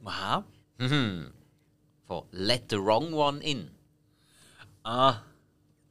[0.00, 0.44] Wow.
[0.78, 1.32] Mhm.
[2.06, 3.70] Von Let the Wrong One In.
[4.82, 5.22] Ah.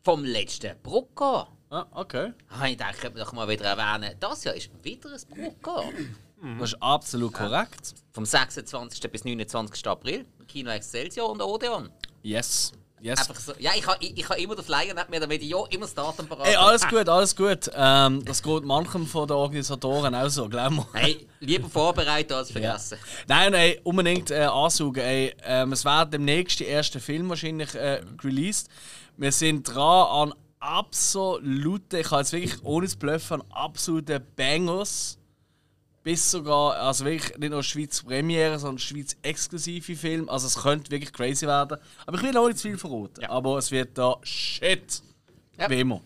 [0.04, 1.48] Vom letzten Brucker.
[1.70, 2.34] Ah, okay.
[2.50, 4.16] Ah, ich denke, ich doch mal wieder erwähnen.
[4.20, 5.86] Das Jahr ist wieder ein Brucker.
[6.60, 7.96] Das ist absolut korrekt.
[8.12, 9.10] Vom 26.
[9.10, 9.88] bis 29.
[9.88, 10.26] April.
[10.46, 11.90] Kino Excelsior und Odeon.
[12.22, 12.74] Yes.
[13.04, 13.20] Yes.
[13.20, 13.52] Einfach so.
[13.60, 15.82] Ja, ich habe ich, ich ha immer den Flyer nicht mehr, damit ich ja immer
[15.82, 17.70] das Datum parat Hey, alles gut, alles gut.
[17.76, 20.88] Ähm, das geht manchem von den Organisatoren auch so, glaub mir.
[20.94, 22.98] Hey, lieber vorbereiten als vergessen.
[23.02, 23.24] Ja.
[23.28, 25.04] Nein, nein, unbedingt äh, ansaugen.
[25.04, 28.70] Ey, ähm, es wird demnächst der erste Film wahrscheinlich äh, released.
[29.18, 35.18] Wir sind dran an absoluten, ich kann jetzt wirklich ohne zu bluffen, an absoluten Bangers
[36.04, 40.30] bis sogar, also wirklich nicht nur Schweiz Premiere, sondern Schweiz exklusive Film.
[40.30, 41.78] Also es könnte wirklich crazy werden.
[42.06, 43.22] Aber ich will auch nicht zu viel verraten.
[43.22, 43.30] Ja.
[43.30, 45.02] Aber es wird da shit.
[45.58, 45.70] Ja.
[45.70, 46.02] Wie immer.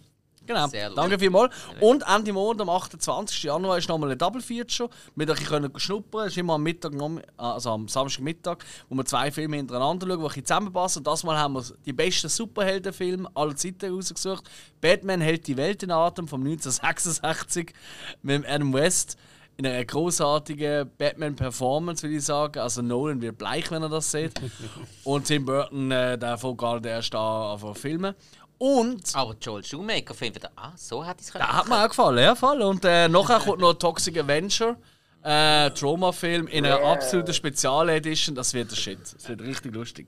[0.45, 0.68] Genau.
[0.68, 1.53] Sehr Danke vielmals.
[1.82, 3.44] Und Ende Monat, am 28.
[3.44, 4.90] Januar, ist nochmal ein Double Feature.
[5.15, 6.28] Wir können schnuppern.
[6.28, 6.94] Es ist immer am Mittag,
[7.36, 11.02] also am Samstagmittag, wo wir zwei Filme hintereinander schauen, die zusammenpassen.
[11.02, 14.49] Und das Mal haben wir die besten Superheldenfilme aller Zeiten rausgesucht.
[14.80, 17.74] Batman hält die Welt in Atem von 1966
[18.22, 19.18] mit Adam West
[19.58, 22.60] in einer großartigen Batman-Performance, würde ich sagen.
[22.60, 24.34] Also Nolan wird bleich, wenn er das sieht.
[25.04, 28.14] Und Tim Burton, äh, der von gerade der erst da filmen.
[28.60, 29.16] Und.
[29.16, 32.36] Aber Joel Schumacher findet wieder, ah, so hat es Da hat mir auch gefallen, ja,
[32.36, 32.62] voll.
[32.62, 34.78] Und äh, nachher kommt noch Toxic Avenger.
[35.24, 38.36] Äh, Trauma-Film in einer absoluten Spezial-Edition.
[38.36, 39.00] Das wird der Shit.
[39.02, 40.08] Das wird richtig lustig.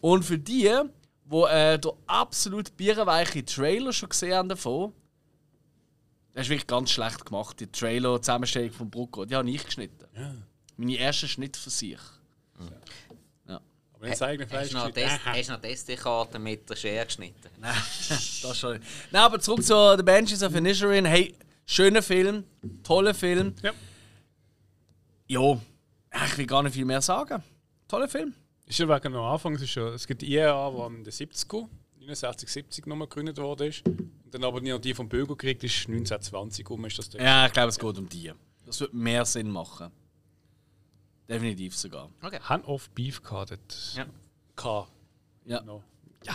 [0.00, 0.70] Und für die,
[1.24, 4.92] die äh, der absolut bierweiche Trailer schon gesehen haben davon,
[6.34, 7.60] das ist wirklich ganz schlecht gemacht.
[7.60, 10.04] Die Trailer-Zusammenstellung von Brucko, die habe ich geschnitten.
[10.16, 10.34] Ja.
[10.76, 12.00] Meine erste Schnitt für sich.
[12.58, 12.68] Mhm.
[13.48, 13.60] Ja.
[13.92, 17.48] Aber wenn eigene Fleisch Hast du noch die SD-Karte mit der Schere geschnitten?
[17.60, 17.76] Nein,
[18.08, 18.84] das schon nicht.
[19.12, 21.04] Nein, aber zurück zu The Banshees of Inisherin.
[21.04, 21.36] Hey,
[21.66, 22.42] schöner Film,
[22.82, 23.54] toller Film.
[23.62, 23.70] Ja.
[25.28, 25.60] Jo,
[26.26, 27.44] ich will gar nicht viel mehr sagen.
[27.86, 28.34] Toller Film.
[28.66, 31.68] Ist ja wegen am Anfang, es, ist ja, es gibt IAA, die in den 70er,
[32.00, 33.84] 69, 70 nochmal gegründet worden ist
[34.34, 37.68] dann aber nicht die vom Bürger gekriegt ist 1920 um ist das Ja, ich glaube,
[37.68, 38.32] es geht um die.
[38.66, 39.90] Das wird mehr Sinn machen.
[41.28, 42.10] Definitiv sogar.
[42.20, 42.40] Okay.
[42.40, 43.94] Hand of Beef gehabt.
[43.96, 44.06] Ja.
[44.56, 44.88] K.
[45.44, 45.62] Ja.
[45.62, 45.82] No.
[46.24, 46.34] ja.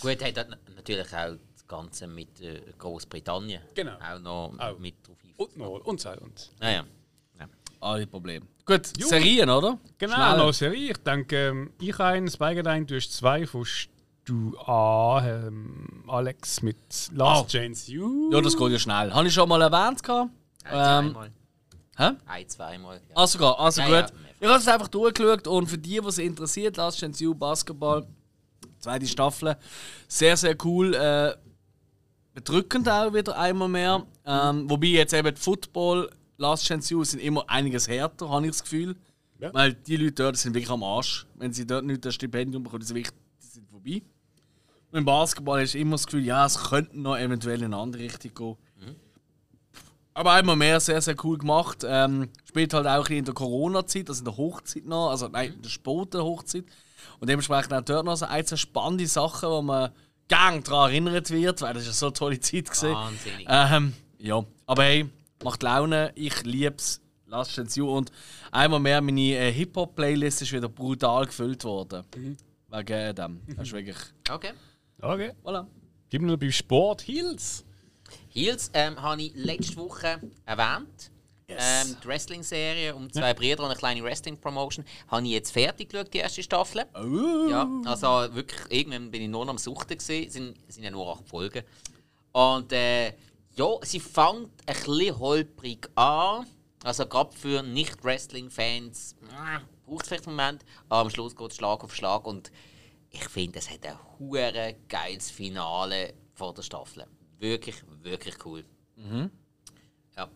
[0.00, 3.62] Gut, hat natürlich auch das Ganze mit äh, Großbritannien.
[3.74, 3.96] Genau.
[3.98, 4.78] Auch noch auch.
[4.78, 5.16] mit drauf.
[5.36, 6.52] Und noch und so und.
[6.60, 6.86] Ja, ja.
[7.40, 7.48] ja.
[7.80, 8.46] Alle Probleme.
[8.64, 8.86] Gut.
[8.98, 9.78] Serien, oder?
[9.96, 10.36] Genau, Schnell.
[10.36, 10.90] noch Serie.
[10.90, 13.64] Ich denke, ähm, ich einen, Spike du hast zwei von
[14.28, 16.76] du an, ähm, Alex, mit
[17.12, 17.46] Last oh.
[17.46, 18.30] Chance You?
[18.32, 19.12] Ja, das geht ja schnell.
[19.12, 20.02] Habe ich schon mal erwähnt.
[20.02, 20.30] Gehabt.
[20.64, 21.32] Ein, ähm, zweimal.
[21.96, 22.10] Hä?
[22.26, 23.00] Ein, zweimal.
[23.08, 23.16] Ja.
[23.16, 24.10] Also, sogar, also ja, gut.
[24.10, 27.34] Ja, ich habe es einfach durchgeschaut und für die, die es interessiert, Last Chance You,
[27.34, 28.06] Basketball,
[28.78, 29.56] zweite Staffel,
[30.06, 30.94] sehr, sehr cool.
[30.94, 31.34] Äh,
[32.34, 34.06] bedrückend auch wieder einmal mehr.
[34.24, 38.62] Ähm, wobei jetzt eben Football, Last Chance You sind immer einiges härter, habe ich das
[38.62, 38.96] Gefühl.
[39.40, 39.52] Ja.
[39.54, 41.26] Weil die Leute dort sind wirklich am Arsch.
[41.34, 44.02] Wenn sie dort nicht das Stipendium bekommen, sind wirklich, die sind vorbei.
[44.90, 48.02] Beim Basketball hast du immer das Gefühl, ja, es könnte noch eventuell in eine andere
[48.02, 48.56] Richtung gehen.
[48.86, 48.96] Mhm.
[50.14, 51.84] Aber einmal mehr sehr, sehr cool gemacht.
[51.86, 55.62] Ähm, spielt halt auch in der Corona-Zeit, also in der Hochzeit noch, also nein, in
[55.62, 56.64] der späten Hochzeit.
[57.20, 59.90] Und dementsprechend auch dort noch so ein, zwei spannende Sachen, wo man
[60.28, 62.92] gang daran erinnert wird, weil das ist so eine tolle Zeit war.
[62.92, 63.46] Wahnsinnig.
[63.48, 65.08] Ähm, ja, aber hey,
[65.42, 67.00] macht Laune, ich liebe es.
[67.26, 67.88] Lasst es zu.
[67.88, 68.10] Und
[68.50, 72.04] einmal mehr, meine äh, Hip-Hop-Playlist ist wieder brutal gefüllt worden.
[72.16, 72.36] Mhm.
[72.70, 73.40] Wegen dem.
[73.48, 73.96] Das ist wirklich.
[74.30, 74.52] Okay.
[75.00, 75.32] Okay.
[75.44, 75.66] Voilà.
[76.10, 77.64] Gib mir noch beim Sport Heels.
[78.30, 81.10] Heels ähm, habe ich letzte Woche erwähnt.
[81.48, 81.86] Yes.
[81.86, 83.32] Ähm, die Wrestling-Serie um zwei ja.
[83.32, 86.84] Brüder und eine kleine Wrestling-Promotion habe ich jetzt fertig geschaut, die erste Staffel.
[86.94, 87.48] Oh.
[87.48, 90.30] Ja, also wirklich, irgendwann bin ich nur noch am Suchten gesehen.
[90.30, 91.62] sind, sind ja nur acht Folgen.
[92.32, 93.08] Und äh,
[93.56, 96.46] ja, sie fängt ein bisschen holprig an.
[96.84, 99.16] Also gerade für Nicht-Wrestling-Fans
[99.86, 100.64] braucht es vielleicht einen Moment.
[100.88, 102.52] Aber am Schluss geht es Schlag auf Schlag und
[103.20, 107.04] ich finde, es hat ein hure geiles Finale vor der Staffel.
[107.38, 108.64] Wirklich, wirklich cool.
[110.16, 110.28] Ja.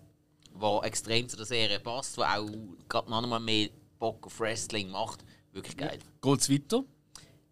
[0.53, 2.49] Wo extrem zu der Serie passt, wo auch
[2.89, 3.69] gerade noch mal mehr
[3.99, 5.25] Bock auf Wrestling macht.
[5.53, 5.99] Wirklich geil.
[6.21, 6.85] Geht's weiter?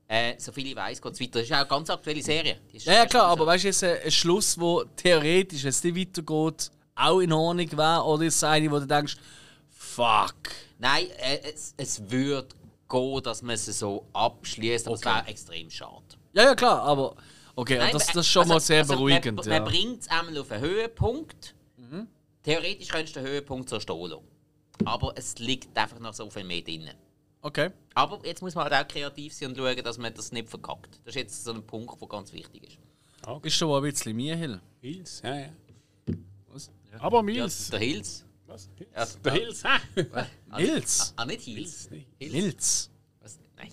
[0.08, 1.38] Äh, soviel ich weiß, geht es weiter.
[1.38, 2.60] Das ist auch eine ganz aktuelle Serie.
[2.72, 5.84] Ist Ja, ja klar, aber weißt du, ist ein, ein Schluss, wo theoretisch, wenn es
[5.84, 8.04] nicht weitergeht, auch in Ordnung wäre?
[8.04, 9.16] Oder ist es eine, wo du denkst,
[9.70, 10.34] fuck.
[10.78, 12.48] Nein, äh, es, es würde
[12.90, 16.04] gehen, dass man es so abschließt, aber es wäre extrem schade.
[16.32, 17.16] Ja, ja, klar, aber.
[17.56, 19.36] Okay, Nein, das, das ist schon also- mal sehr also beruhigend.
[19.38, 19.60] Man, ja.
[19.60, 21.54] man bringt es einmal auf einen Höhepunkt.
[22.42, 24.24] Theoretisch könntest du den Höhepunkt zerstehen lassen.
[24.84, 26.88] Aber es liegt einfach noch so viel mehr drin.
[27.42, 27.70] Okay.
[27.94, 31.00] Aber jetzt muss man halt auch kreativ sein und schauen, dass man das nicht verkackt.
[31.04, 32.78] Das ist jetzt so ein Punkt, der ganz wichtig ist.
[33.42, 34.60] Ist schon mal ein bisschen mir Hill.
[34.80, 35.48] Mills, ja, ja.
[36.48, 36.70] Was?
[36.98, 37.68] Aber Ja, Mills.
[37.70, 38.24] der Hills.
[38.50, 38.68] Was?
[38.96, 40.06] Ja, Der Hills, hä?
[40.56, 41.12] Hills?
[41.16, 41.88] Ah, nicht Hills.
[41.88, 42.32] Hills, Hills.
[42.32, 42.90] Milz.
[43.20, 43.38] Was?
[43.56, 43.70] Nein.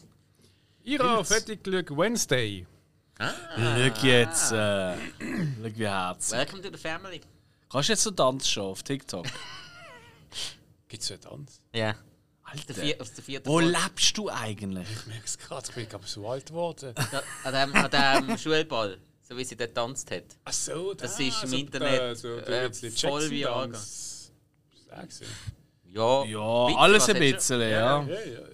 [0.83, 2.67] Ira, fertig Glück Wednesday.
[3.19, 4.51] Schau jetzt.
[4.51, 6.37] Äh, schau wie herzig.
[6.37, 7.21] Welcome to the family.
[7.69, 9.25] Kannst du jetzt so Tanzshow auf TikTok?
[10.87, 11.59] Gibt es einen Tanz?
[11.73, 11.95] Ja.
[12.43, 12.73] Alter.
[12.75, 13.71] Der vier, aus der vierten Wo Folge.
[13.77, 14.87] lebst du eigentlich?
[14.89, 16.93] Ich merke es gerade, ich bin glaube so alt geworden.
[17.11, 20.23] Da- An dem, an dem Schulball, so wie sie dort getanzt hat.
[20.45, 24.16] Ach so, Das da, ist im so, Internet, äh, so, äh, so voll wie Jackson-Tanz.
[25.93, 26.25] Ja.
[26.25, 27.67] Ja, bitte, alles ein bisschen, ja.
[27.67, 28.47] Ja, ja, ja.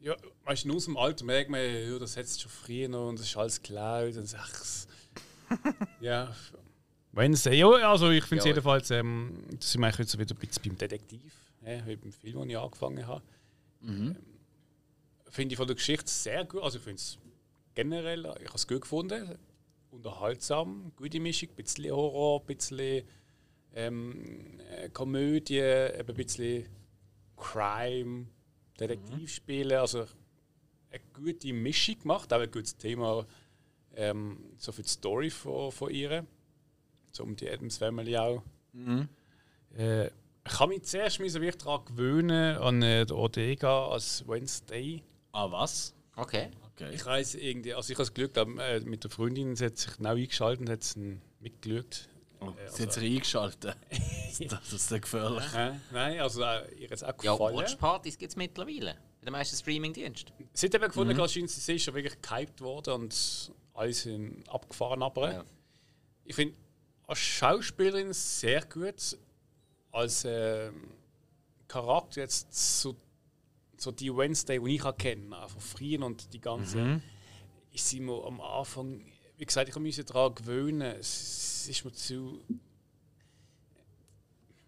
[0.00, 3.08] ja weißt du, aus dem Alter merkt man, ja, das hat es schon früher noch
[3.08, 4.86] und das ist alles geklaut und sag's.
[6.00, 6.34] ja.
[7.12, 8.50] Wednesday, ja, also ich finde es Ja.
[8.50, 11.32] jedenfalls, ähm, das sind wir jetzt so wieder ein bisschen beim Detektiv,
[11.64, 13.22] ja, wie beim Film, den ich angefangen habe.
[13.82, 14.16] Ähm,
[15.30, 17.18] finde ich von der Geschichte sehr gut, also ich finde es
[17.74, 19.38] generell, ich habe es gut gefunden,
[19.90, 23.06] unterhaltsam, gute Mischung, ein bisschen Horror, ein bisschen
[23.76, 26.66] ähm, äh, Komödie, eben ein bisschen
[27.36, 28.26] Crime,
[28.80, 30.06] Detektivspiele, also
[30.90, 33.26] eine gute Mischung gemacht, auch ein gutes Thema
[33.94, 36.26] ähm, so für die Story von, von ihr,
[37.12, 38.42] so um die Adams Family auch.
[39.76, 45.02] Äh, ich habe mich zuerst müssen wirklich daran gewöhnen an äh, Odega als Wednesday.
[45.32, 45.94] Ah, was?
[46.14, 46.50] Okay.
[46.72, 46.94] Okay.
[46.94, 49.76] Ich weiß irgendwie, also ich habe das Glück gehabt, äh, mit der Freundin, sie hat
[49.76, 50.96] sich genau eingeschaltet und hat es
[51.40, 52.08] mitgeschaut.
[52.40, 53.76] Oh, sie hat sich eingeschaltet.
[54.48, 55.44] das ist sehr gefährlich.
[55.54, 57.56] Äh, nein, also äh, ihr hat es auch Ja, gefallen.
[57.56, 58.94] Watchpartys gibt es mittlerweile.
[59.20, 60.32] Bei den meisten Streamingdiensten.
[60.52, 61.28] Sie hat eben gefunden, mhm.
[61.28, 65.02] scheint, sie ist schon wirklich gehypt worden und alles sind abgefahren.
[65.02, 65.44] Aber Ja.
[66.24, 66.56] ich finde,
[67.06, 69.16] als Schauspielerin sehr gut.
[69.92, 70.90] Als ähm,
[71.68, 72.94] Charakter jetzt so,
[73.78, 77.00] so die Wednesday, die ich kenne, auch von früher und die ganze,
[77.72, 79.00] ist sie mir am Anfang,
[79.38, 80.82] wie gesagt, ich musste daran gewöhnen.
[80.98, 82.40] Es, es ist mir zu.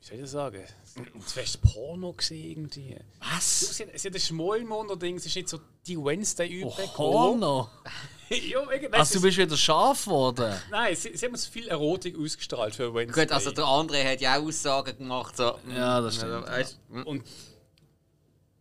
[0.01, 0.62] Wie soll ich das sagen?
[0.95, 2.97] Zu fest Porno gesehen irgendwie.
[3.20, 3.61] Was?
[3.77, 6.93] sie, hat- sie hat ein Schmollmunder-Ding, es ist nicht so die wednesday Oh, übrig.
[6.95, 7.69] Porno.
[8.31, 10.55] ja, irgendwie- Also, du bist wieder scharf geworden.
[10.70, 13.24] Nein, sie, sie haben uns viel Erotik ausgestrahlt für Wednesday.
[13.27, 15.36] Gut, also der andere hat ja auch Aussagen gemacht.
[15.36, 17.03] So, mm, Ja, das stimmt, weißt du, mm.
[17.07, 17.24] Und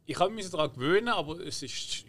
[0.06, 2.06] ich habe mich daran gewöhnen, aber es ist.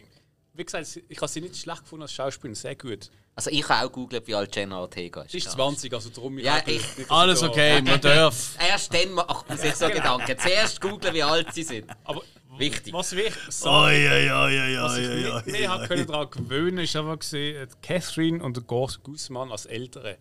[0.53, 3.09] Wie gesagt, ich habe sie nicht schlecht gefunden als Schauspielerin, sehr gut.
[3.39, 5.31] Also ich habe auch gegoogelt, wie alt Jenna Ortega ist.
[5.31, 6.37] Sie ist 20, also darum.
[6.39, 8.57] Ja, ich- nicht, dass Alles okay, man darf.
[8.69, 10.37] Erst dann macht man sich so Gedanken.
[10.37, 11.89] Zuerst googeln, wie alt sie sind.
[12.03, 12.21] Aber
[12.57, 12.91] Wichtig.
[12.91, 18.43] was oi, was ich nicht mehr habe können daran gewöhnen, ist einfach gesehen, äh, Catherine
[18.43, 20.17] und Guzman als Ältere.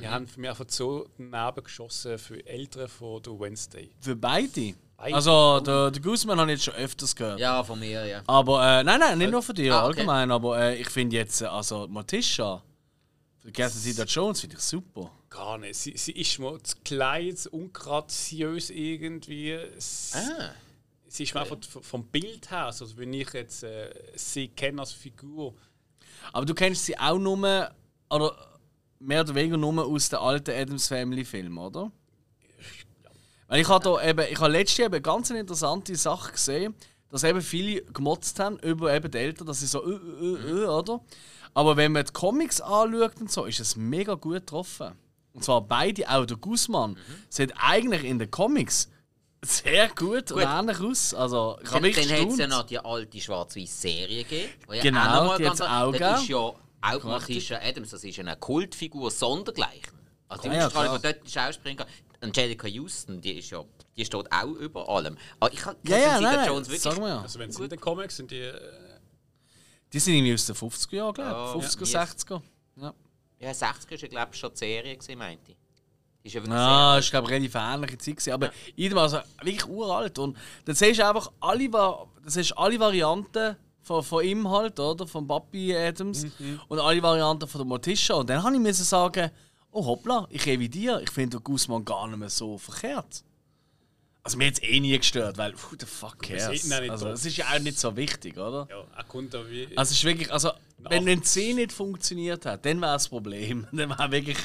[0.00, 3.90] Die haben für mich einfach so daneben geschossen für Ältere von der Wednesday.
[4.00, 4.72] Für beide.
[5.00, 5.14] Beide.
[5.14, 7.40] Also, der, der Guzman habe ich jetzt schon öfters gehört.
[7.40, 8.22] Ja, von mir, ja.
[8.26, 9.86] Aber, äh, nein, nein, nicht nur von dir, Ah, okay.
[9.86, 10.30] allgemein.
[10.30, 12.62] Aber äh, ich finde jetzt, äh, also, Morticia,
[13.38, 15.10] für Catherine Zeta-Jones finde ich super.
[15.30, 15.76] Gar nicht.
[15.76, 19.52] Sie, sie ist mir zu klein, zu ungraziös irgendwie.
[19.52, 20.50] Es, Ah.
[21.08, 24.92] Sie ist mir einfach vom Bild her, also wenn ich jetzt äh, sie kenne als
[24.92, 25.54] Figur.
[26.32, 27.70] Aber du kennst sie auch nur,
[28.10, 28.36] oder
[29.00, 31.90] mehr oder weniger nur aus den alten Adams Family Filmen, oder?
[33.50, 36.74] Weil ich habe da eben, ich habe letztes Jahr eben eine ganz interessante Sache gesehen,
[37.10, 40.66] dass eben viele gemotzt haben über eben die Eltern, dass sie so, äh, äh, äh,
[40.66, 41.00] oder?
[41.52, 44.92] Aber wenn man die Comics anschaut und so, ist es mega gut getroffen.
[45.32, 46.96] Und zwar beide, auch der Guzman,
[47.28, 48.88] sieht eigentlich in den Comics
[49.44, 51.12] sehr gut, und ähnlich aus.
[51.14, 54.52] Also, ich habe Dann, mich dann hat es ja noch die alte schwarz-weiß-Serie gegeben.
[54.70, 56.52] die ja Genau, mal die hat's ganz- auch Das ist gegeben.
[56.82, 59.92] ja auch Martisha Adams, das ist eine Kultfigur sondergleichen.
[60.28, 61.84] Also die Ah ja, Ausstrahlung, die dort die Schauspielerin
[62.20, 63.64] Angelica Houston, die ist ja,
[63.96, 65.16] die steht auch über allem.
[65.38, 67.22] Aber ich habe Ja, ja, nein, Jones wirklich sag mal ja.
[67.22, 68.40] Also wenn sie in den Comics sind, die.
[68.40, 68.60] Äh,
[69.92, 71.66] Die sind irgendwie aus den 50er Jahren, glaube ich.
[71.66, 72.02] 50er, ja.
[72.02, 72.42] 60er.
[72.76, 72.94] Ja.
[73.38, 75.56] Ja, 60 ist ja, glaube ich, schon die Serie, gewesen, meinte ich.
[76.22, 78.16] Ist ja wirklich Ja, sehr das war glaube ich relativ ähnliche Zeit.
[78.16, 78.32] Gewesen.
[78.32, 78.96] Aber ja.
[78.96, 80.18] also wirklich uralt.
[80.18, 80.36] Und
[80.66, 81.70] dann siehst du einfach alle,
[82.26, 85.06] siehst du alle Varianten von, von ihm halt, oder?
[85.06, 86.26] Von Papi Adams.
[86.68, 88.16] Und alle Varianten von der Morticia.
[88.16, 89.30] Und dann habe ich müssen sagen,
[89.72, 91.02] oh hoppla, ich revidiere.
[91.02, 93.24] Ich finde Guzman gar nicht mehr so verkehrt.
[94.22, 96.70] Also mir hat es eh nie gestört, weil who the fuck cares?
[96.90, 98.68] Also es ist ja auch nicht so wichtig, oder?
[98.68, 99.66] Ja, er kommt da wie.
[99.76, 103.66] Also es ist wirklich, also wenn eine C nicht funktioniert hat, dann wäre das Problem.
[103.72, 104.38] Dann wäre wirklich,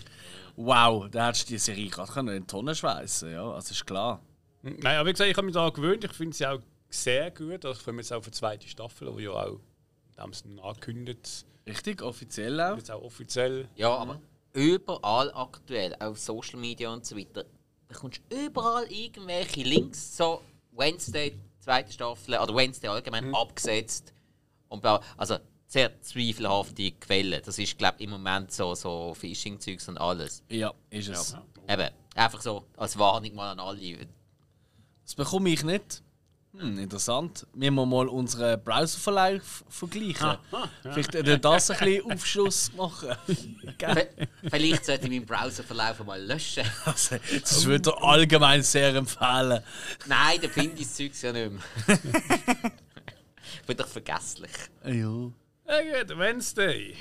[0.55, 3.85] wow, da hättest du die Serie gerade können in die Tonne schweißen, ja, also ist
[3.85, 4.21] klar.
[4.61, 6.03] Nein, aber wie gesagt, ich habe mich daran gewöhnt.
[6.03, 7.65] Ich finde sie auch sehr gut.
[7.65, 9.59] Also, ich freue mich jetzt auch auf die zweite Staffel, die ja auch
[10.17, 12.77] in dem Sinne angekündigt Richtig, offiziell auch.
[12.77, 13.67] jetzt auch offiziell.
[13.75, 14.19] Ja, aber
[14.55, 17.45] überall aktuell, auf Social Media und so weiter,
[17.87, 20.41] bekommst du überall irgendwelche Links, so
[20.71, 24.13] Wednesday, zweite Staffel, oder Wednesday allgemein, abgesetzt.
[24.69, 24.83] Und
[25.17, 25.37] also
[25.67, 27.41] sehr zweifelhafte Quellen.
[27.45, 30.43] Das ist, glaube ich, im Moment so, so Phishing-Zeugs und alles.
[30.49, 31.35] Ja, ist es.
[31.67, 34.07] Eben, einfach so als Warnung mal an alle.
[35.03, 36.01] Das bekomme ich nicht.
[36.59, 37.45] Hm, interessant.
[37.53, 40.37] Wir müssen mal unseren Browserverlauf vergleichen.
[40.83, 43.09] Vielleicht äh, das ein bisschen Aufschluss machen.
[44.49, 46.63] Vielleicht sollte ich meinen Browserverlauf mal löschen.
[46.85, 49.61] also, das würde ich allgemein sehr empfehlen.
[50.07, 51.99] Nein, dann finde ich das Zeugs ja nicht mehr.
[53.53, 54.51] ich bin doch vergesslich.
[54.85, 56.95] Ja, Ja, gut, Wednesday.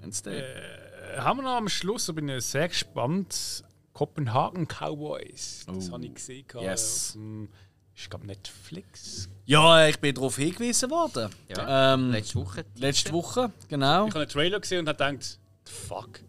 [0.00, 1.14] wenn's der.
[1.14, 3.64] Äh, haben wir noch am Schluss, da bin ich sehr gespannt.
[3.92, 5.64] Kopenhagen Cowboys.
[5.66, 5.92] Das Oh.
[5.92, 6.46] habe ich gesehen.
[6.60, 7.08] Yes.
[7.10, 7.48] Auf dem,
[7.94, 9.28] ich glaube, Netflix.
[9.44, 11.30] Ja, ich bin darauf hingewiesen worden.
[11.48, 12.64] Ja, Ähm, letzte Woche.
[12.76, 14.06] letzte Woche, genau.
[14.06, 16.20] Ich habe einen Trailer gesehen und habe gedacht, fuck.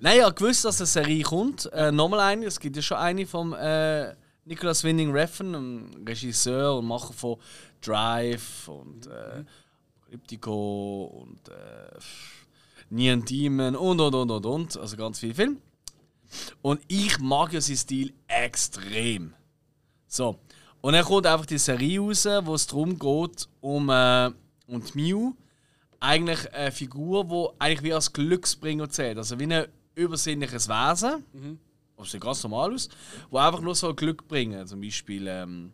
[0.00, 1.66] Nein, ich habe gewusst, dass eine Serie kommt.
[1.72, 4.14] Äh, Nochmal eine, es gibt ja schon eine vom äh,
[4.44, 7.38] Nicholas Winding Refn, Regisseur und Macher von
[7.80, 9.44] Drive und äh,
[10.08, 11.98] Cryptico und äh,
[12.90, 14.76] Neon Demon und und und und und.
[14.76, 15.56] Also ganz viele Filme.
[16.62, 19.34] Und ich mag ja seinen Stil extrem.
[20.06, 20.38] So.
[20.84, 24.30] Und dann kommt einfach die Serie raus, wo es darum geht, um, äh,
[24.66, 25.32] um die Mew.
[25.98, 29.16] Eigentlich eine Figur, die eigentlich wie als Glücksbringer zählt.
[29.16, 31.24] Also wie ein übersinnliches Wesen.
[31.96, 32.90] Das sieht ganz normal aus.
[33.30, 34.66] Wo einfach nur so Glück bringen.
[34.66, 35.72] Zum Beispiel, ähm,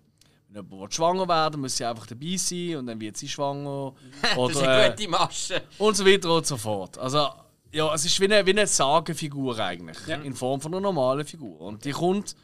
[0.49, 3.93] wenn jemand schwanger werden muss sie einfach dabei sein und dann wird sie schwanger.
[4.23, 5.63] Das ist Oder, eine äh, gute Masche.
[5.79, 6.99] und so weiter und so fort.
[6.99, 7.31] Also,
[7.73, 9.99] ja, es ist wie eine, wie eine Sagenfigur eigentlich.
[10.23, 11.61] In Form von einer normalen Figur.
[11.63, 12.37] Und die kommt,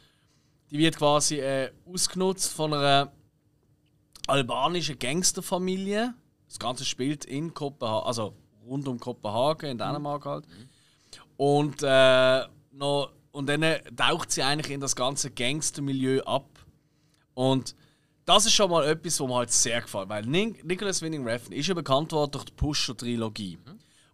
[0.71, 3.11] die wird quasi äh, ausgenutzt von einer
[4.27, 6.13] albanischen Gangsterfamilie.
[6.47, 8.33] Das Ganze spielt in Kopenhagen, also
[8.65, 10.45] rund um Kopenhagen, in Dänemark halt.
[11.37, 16.47] Und, äh, noch, und dann äh, taucht sie eigentlich in das ganze Gangstermilieu ab.
[17.33, 17.75] Und
[18.25, 20.09] das ist schon mal etwas, was mir halt sehr gefällt.
[20.09, 23.57] Weil Nicholas Winding Refn ist ja bekannt worden durch die Pusher-Trilogie,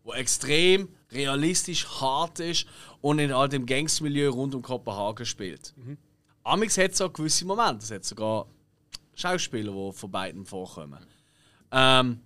[0.04, 2.68] wo extrem realistisch, hart ist
[3.02, 5.74] und in all dem Gangstermilieu rund um Kopenhagen spielt.
[6.44, 7.84] Amix hat so gewisse Momente.
[7.84, 8.48] Es hat sogar
[9.16, 11.06] Schauspieler, die von beiden vorkommen.
[11.72, 12.20] Ähm,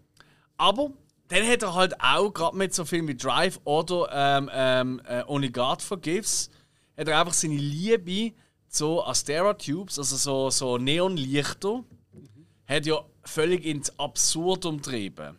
[0.57, 0.91] aber
[1.27, 5.23] dann hat er halt auch, gerade mit so Filmen wie Drive oder ähm, ähm, äh,
[5.27, 6.49] Only God Forgives,
[6.98, 8.34] hat er einfach seine Liebe
[8.69, 11.84] zu Astera Tubes, also so, so Neonlichter,
[12.68, 15.38] hat ja völlig ins Absurdum getrieben.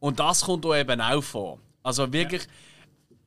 [0.00, 1.58] Und das kommt hier eben auch vor.
[1.82, 2.46] Also wirklich,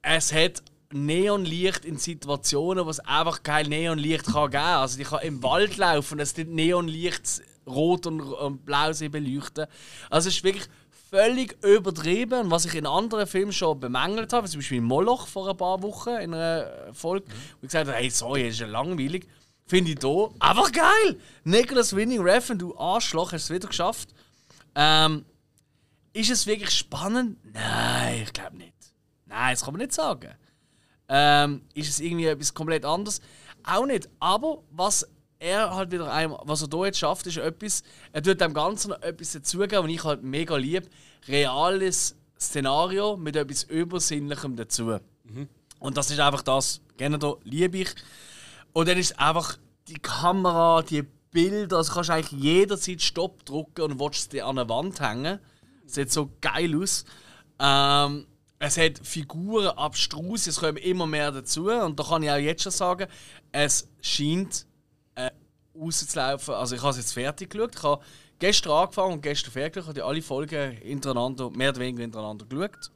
[0.02, 0.64] es hat
[0.94, 4.80] Neonlicht in Situationen, wo es einfach kein Neonlicht kann geben kann.
[4.80, 9.68] Also ich kann im Wald laufen es tut Neonlicht rot und, und blau sie beleuchten.
[10.10, 10.68] Also es ist wirklich
[11.10, 12.42] völlig übertrieben.
[12.46, 15.82] Und was ich in anderen Filmen schon bemängelt habe, zum Beispiel Moloch vor ein paar
[15.82, 19.28] Wochen in einer Folge, wo ich gesagt habe, hey, sorry, das ist ja langweilig,
[19.66, 21.20] finde ich hier einfach geil.
[21.44, 24.10] Nicholas Winning Refn, du Arschloch, hast es wieder geschafft.
[24.76, 25.26] Ähm,
[26.14, 27.38] ist es wirklich spannend?
[27.54, 28.74] Nein, ich glaube nicht.
[29.26, 30.34] Nein, das kann man nicht sagen.
[31.10, 33.22] Ähm, ist es irgendwie etwas komplett anderes?
[33.64, 34.10] Auch nicht.
[34.20, 35.08] Aber was
[35.40, 38.90] er halt wieder einmal, was er hier jetzt schafft, ist etwas, er tut dem Ganzen
[38.90, 40.88] noch etwas dazugeben, was ich halt mega liebe.
[41.28, 44.98] Reales Szenario mit etwas Übersinnlichem dazu.
[45.80, 46.82] Und das ist einfach das.
[46.98, 47.90] Gerne da liebe ich.
[48.74, 49.58] Und dann ist einfach
[49.88, 54.46] die Kamera, die Bilder, also kannst du eigentlich jederzeit Stopp drücken und willst es dir
[54.46, 55.40] an der Wand hängen.
[55.86, 57.06] Sieht so geil aus.
[57.60, 58.26] Ähm,
[58.60, 61.70] es hat Figuren abstrus, es kommen immer mehr dazu.
[61.70, 63.08] Und da kann ich auch jetzt schon sagen,
[63.52, 64.66] es scheint
[65.16, 65.30] äh,
[65.76, 66.56] rauszulaufen.
[66.56, 67.76] Also ich habe es jetzt fertig geschaut.
[67.76, 68.04] Ich habe
[68.40, 69.84] gestern angefangen und gestern fertig.
[69.84, 72.92] Ich habe alle Folgen hintereinander, mehr oder weniger hintereinander geschaut.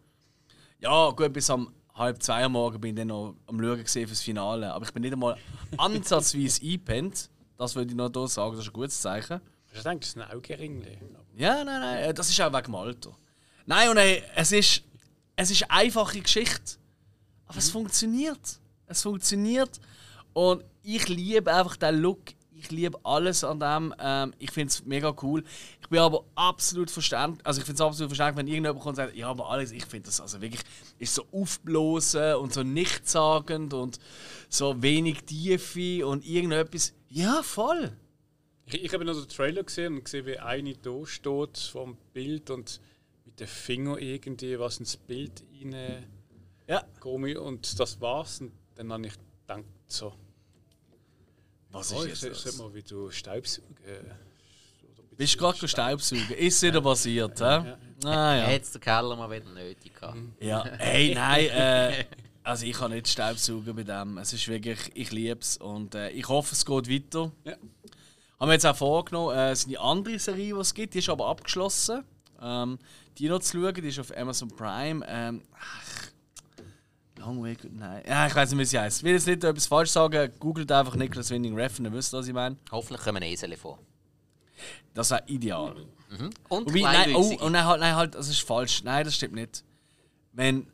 [0.80, 4.22] Ja, gut, bis am halb zwei am Morgen bin ich dann noch am Schauen fürs
[4.22, 4.74] Finale.
[4.74, 5.38] Aber ich bin nicht einmal
[5.78, 7.30] ansatzweise eingepennt.
[7.58, 9.40] Das würde ich noch hier sagen, das ist ein gutes Zeichen.
[9.74, 10.98] Ich denke, das sind auch Geringli.
[11.36, 13.16] Ja, nein, nein, äh, das ist auch wegen dem Alter.
[13.66, 14.84] Nein, und ey, es ist,
[15.42, 16.78] es ist eine einfache Geschichte.
[17.46, 18.60] Aber es funktioniert.
[18.88, 19.80] Es funktioniert.
[20.34, 22.20] Und ich liebe einfach den Look.
[22.30, 23.94] Ich ich liebe alles an dem.
[24.00, 25.44] Ähm, ich finde es mega cool.
[25.82, 29.04] Ich bin aber absolut verständlich, also ich finde es absolut verständlich, wenn irgendjemand kommt und
[29.04, 30.62] sagt, ja, aber alles, ich finde das also wirklich,
[31.00, 34.00] ist so aufblosen und so nichtssagend und
[34.48, 36.94] so wenig Tiefe und irgendetwas.
[37.10, 37.92] Ja, voll.
[38.68, 42.50] Ich, ich habe noch den Trailer gesehen und gesehen, wie eine da steht vom Bild
[42.52, 42.80] und
[43.42, 46.06] dem Finger irgendwie was ins Bild rein
[46.68, 46.84] Ja.
[47.00, 48.42] komisch und das war's.
[48.42, 49.14] Und dann habe ich
[49.48, 50.14] gedacht, so,
[51.72, 52.58] Was oh, ist ich jetzt das?
[52.58, 53.76] mal wie du Staubsaugen.
[53.86, 56.32] äh, Bist du gerade Staubsaugen?
[56.38, 57.44] Ist wieder passiert, hä?
[57.44, 58.36] Ah, ja.
[58.38, 58.44] Ja.
[58.48, 60.18] Hätte der Keller mal wieder nötig gehabt.
[60.40, 62.06] Ja, hey, nein, äh,
[62.44, 64.18] also ich kann nicht Staubsaugen bei dem.
[64.18, 67.32] Es ist wirklich, ich liebe es und äh, ich hoffe, es geht weiter.
[67.44, 67.54] Ja.
[68.40, 71.00] Haben wir jetzt auch vorgenommen, äh, es ist eine andere Serie, die es gibt, die
[71.00, 72.04] ist aber abgeschlossen.
[72.42, 72.80] Ähm,
[73.18, 75.06] die noch zu schauen, die ist auf Amazon Prime.
[75.08, 76.12] Ähm, ach,
[77.22, 78.08] Long Way Good Night.
[78.08, 79.00] Ja, ich weiß nicht, wie sie heißt.
[79.00, 82.18] Ich will jetzt nicht etwas falsch sagen, googelt einfach Nicholas Winding Refn, dann wisst ihr,
[82.18, 82.58] was ich meine.
[82.72, 83.80] Hoffentlich kommen Esel vor.
[84.94, 85.76] Das wäre ideal.
[86.50, 88.84] Und Wobei, nein, oh, und nein, halt, nein, halt, das ist falsch.
[88.84, 89.64] Nein, das stimmt nicht.
[90.34, 90.68] Wenn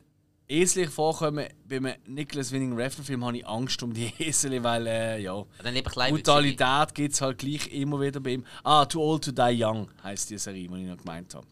[0.48, 4.86] Esel vorkommen bei einem Nicholas Winning Refn Film, habe ich Angst um die Esel, weil
[4.86, 5.44] äh, ja.
[5.62, 5.74] Dann.
[5.74, 8.44] Brutalität gibt es halt gleich immer wieder bei ihm.
[8.64, 11.46] Ah, Too Old to Die Young heisst die Serie, die ich noch gemeint habe.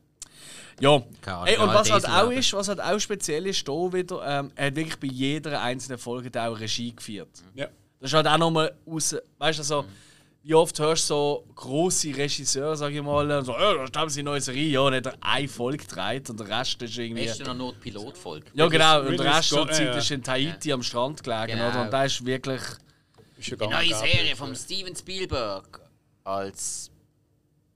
[0.80, 3.92] Ja, Ahnung, Ey, und ja, was halt auch ist, was halt auch speziell ist, hier
[3.92, 7.28] wieder, ähm, er hat wirklich bei jeder einzelnen Folge da auch Regie geführt.
[7.54, 7.66] Ja.
[7.98, 9.16] Das ist halt auch nochmal aus.
[9.38, 9.84] Weißt du, so,
[10.42, 14.10] wie oft hörst du so grosse Regisseure, sag ich mal, und so, ja, da haben
[14.10, 16.96] sie eine neue Serie, ja, und hat er eine Folge gedreht und der Rest ist
[16.98, 17.26] irgendwie.
[17.26, 18.46] Weißt du noch nur die Pilotfolge?
[18.54, 19.96] Ja, genau, und der Rest der Zeit ja, ja.
[19.96, 21.68] ist in Tahiti am Strand gelegen, Genau.
[21.70, 21.82] oder?
[21.82, 22.60] Und da ist wirklich.
[23.38, 25.80] Ist ja Die neue Serie von Steven Spielberg
[26.22, 26.90] als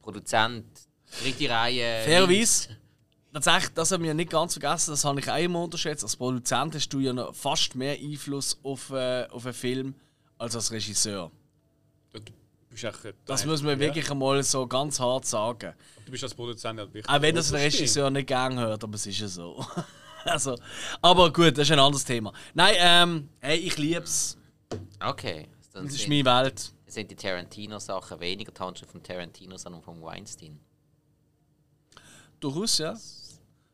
[0.00, 0.64] Produzent,
[1.22, 2.02] dritte Reihe.
[2.04, 2.76] Fairerweise,
[3.32, 6.02] tatsächlich, das haben wir nicht ganz vergessen, das habe ich auch immer unterschätzt.
[6.02, 9.94] Als Produzent hast du ja noch fast mehr Einfluss auf, äh, auf einen Film
[10.38, 11.30] als als Regisseur.
[12.12, 12.20] Du
[12.70, 15.74] bist echt, Das muss man wirklich einmal so ganz hart sagen.
[16.04, 17.08] Du bist als Produzent halt wirklich.
[17.08, 19.64] Auch wenn das der Regisseur nicht gern hört, aber es ist ja so.
[20.24, 20.56] also,
[21.02, 22.32] aber gut, das ist ein anderes Thema.
[22.54, 24.38] Nein, ähm, hey, ich liebe es.
[25.00, 25.48] Okay.
[25.72, 26.72] Dann Das ist meine Welt.
[26.86, 30.58] sind die Tarantino-Sachen weniger die Handschrift von Tarantino, sondern von Weinstein.
[32.40, 32.96] Durchaus, ja.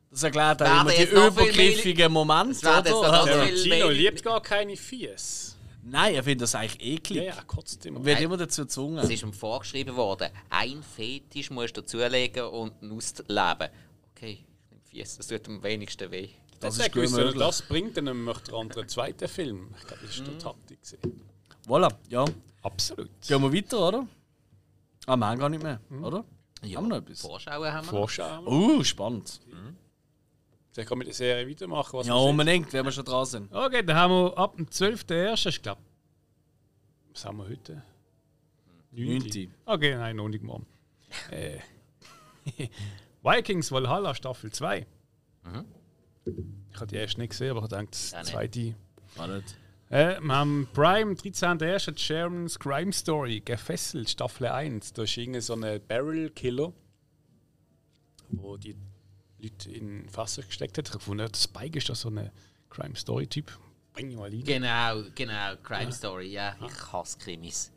[0.09, 2.83] Das erklärt auch immer die übergriffigen Es Momente, oder?
[2.83, 5.55] Tarantino Mail- liebt gar keine Fies.
[5.83, 7.17] nein, er findet das eigentlich eklig.
[7.23, 8.03] Ja, ja, kotzt immer.
[8.03, 9.09] Wird immer dazu Es gezwungen.
[9.09, 13.69] ist ihm vorgeschrieben worden, ein Fetisch musst du dazulegen und ihn ausleben.
[14.15, 16.29] Okay, ich nehme Fies, das tut am wenigsten weh.
[16.59, 17.35] Das Das ist er möglich.
[17.39, 19.75] das bringt, dann möchte er anderen zweiten Film.
[19.79, 20.81] Ich glaube, das war der Taktik.
[20.81, 21.21] gewesen.
[21.67, 22.25] Voilà, ja.
[22.63, 23.09] Absolut.
[23.27, 24.07] Gehen wir weiter, oder?
[25.05, 26.25] Ah, wir haben gar nicht mehr, oder?
[26.63, 27.21] Ja, Haben wir noch etwas?
[27.21, 27.89] Vorschauen haben wir.
[27.89, 28.43] Vorschau.
[28.45, 29.39] Uh, spannend.
[30.71, 31.97] Soll ich mit der Serie weitermachen?
[31.97, 33.51] Was Ja, unbedingt, wenn wir schon dran sind.
[33.53, 35.49] Okay, dann haben wir ab dem 12.01.
[35.49, 35.81] Ich glaube.
[37.11, 37.81] Was haben wir heute?
[38.91, 39.53] 9.
[39.65, 40.65] Okay, nein, noch nicht morgen.
[41.31, 41.57] äh,
[43.23, 44.85] Vikings Valhalla Staffel 2.
[46.71, 48.29] Ich habe die erste nicht gesehen, aber ich denke, das Ja, nicht.
[48.31, 48.75] zweite.
[49.15, 49.43] Warte.
[49.89, 51.97] Äh, wir haben Prime 13.01.
[51.97, 54.93] Sharon's Crime Story gefesselt, Staffel 1.
[54.93, 56.73] Da ist irgendein so ein Barrel Killer,
[58.29, 58.75] wo die
[59.39, 60.87] Leute in Wasser gesteckt hat.
[60.87, 62.31] Ich habe gefunden, der Spike ist da so ein
[62.69, 63.57] Crime Story Typ.
[63.93, 64.43] Bring ihn mal rein.
[64.43, 66.55] Genau, genau, Crime Story, ja.
[66.65, 67.71] Ich hasse Krimis.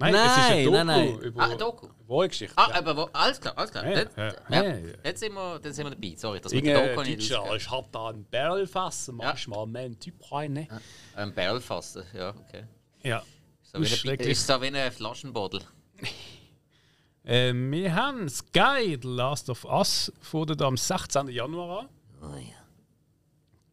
[0.00, 1.18] Nein, es ist ein Doku Nein, nein, nein.
[1.20, 1.88] über Ah, ein Doku.
[2.06, 2.54] wahre Geschichte.
[2.56, 2.74] Ah, ja.
[2.76, 3.84] aber wo, alles klar, alles klar.
[3.86, 4.94] Ja, Dann- ja, ja, ja, ja.
[5.04, 6.14] Jetzt sind wir, dann sind wir dabei.
[6.16, 9.78] Sorry, das mit dem Irgendein Doku nicht Deutscher, ich hab da ein Barrelfass, manchmal mal
[9.84, 10.52] einen Typ rein.
[10.52, 10.68] ne?
[11.16, 12.64] Ein Barrel fassen, ja, okay.
[13.02, 13.22] Ja.
[13.62, 15.60] So wie eine, ist so wie ein Flaschenbodel.
[17.24, 21.28] Äh, wir haben Sky, The Last of Us, fordert am 16.
[21.28, 21.88] Januar an.
[22.22, 22.54] Oh ja.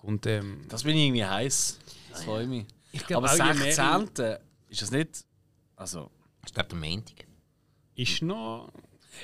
[0.01, 1.79] Und ähm, Das bin ich irgendwie heiß.
[2.11, 2.65] Das freue ich mich.
[2.91, 4.37] ich Aber auch, je mehr 16.
[4.67, 5.25] ist das nicht.
[5.77, 6.11] Also,
[6.45, 7.25] Ich glaube, der Montag.
[7.95, 8.71] ist noch.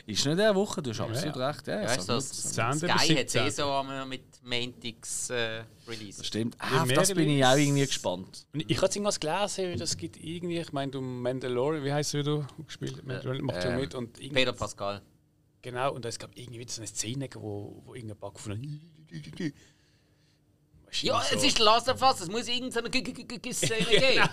[0.05, 1.47] ist nicht der Woche, du hast absolut ja.
[1.47, 1.67] recht.
[1.67, 3.51] Ja, Ja, das, Zehn Sky hat es eh 17.
[3.51, 6.19] so einmal mit Montags äh, Release.
[6.19, 6.55] Das stimmt.
[6.59, 8.45] Ah, auf das bin ich auch irgendwie gespannt.
[8.53, 12.17] Und Ich habe irgendwas gelesen, das gibt irgendwie, ich meine, du Mandalorian, wie heißt du
[12.19, 13.05] wieder gespielt?
[13.05, 13.95] Mandalorian macht ja ähm, mit.
[13.95, 15.01] Und Peter Pascal.
[15.61, 18.59] Genau, und es gab irgendwie so eine Szene, wo, wo irgendein Bug von.
[21.01, 22.89] Ja, es ist Us, es muss irgendeine
[23.53, 24.29] Szene geben.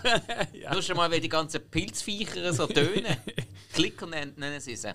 [0.72, 3.16] Nur schon mal, wie die ganzen Pilzviecher so tönen.
[3.72, 4.92] Klicker nennen, nennen sie sie.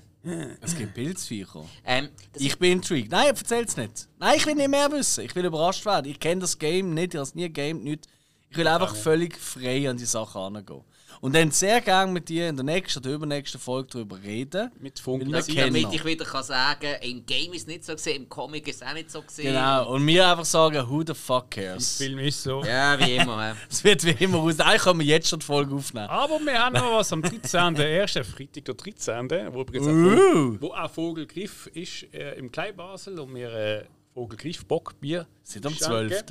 [0.61, 1.63] Es gibt Pilzviecher.
[1.85, 3.11] Ähm, Ich bin intrigued.
[3.11, 4.09] Nein, erzähl's nicht.
[4.19, 5.23] Nein, ich will nicht mehr wissen.
[5.23, 6.11] Ich will überrascht werden.
[6.11, 8.07] Ich kenne das Game nicht, ich habe es nie gegamed.
[8.49, 10.83] Ich will einfach völlig frei an die Sache herangehen.
[11.21, 14.71] Und dann sehr gerne mit dir in der nächsten oder übernächsten Folge darüber reden.
[14.79, 15.31] Mit Funken.
[15.31, 18.29] Wir ich, damit ich wieder kann sagen im Game ist es nicht so gesehen, im
[18.29, 19.53] Comic ist es auch nicht so gesehen.
[19.53, 19.93] Genau.
[19.93, 21.97] Und wir einfach sagen, who the fuck cares?
[21.97, 22.63] Film ist so.
[22.63, 23.53] Ja, wie immer.
[23.53, 23.55] hä.
[23.69, 24.59] Es wird wie immer aus.
[24.59, 26.07] Eigentlich können wir jetzt schon die Folge aufnehmen.
[26.07, 27.75] Aber wir haben noch was am 13.
[27.77, 28.11] 1.
[28.11, 29.29] Freitag der 13.
[29.53, 30.57] Wo, übrigens auch Uh.
[30.59, 35.27] Wo auch Vogelgriff ist äh, im Kleinbasel und wir äh, Vogelgriff Bockbier.
[35.43, 36.09] Sind am schenken.
[36.09, 36.23] 12.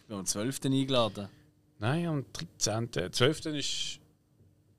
[0.00, 0.60] Ich bin am 12.
[0.64, 1.28] eingeladen.
[1.78, 2.24] Nein, am
[2.58, 3.12] 13.
[3.12, 3.46] 12.
[3.46, 3.99] ist.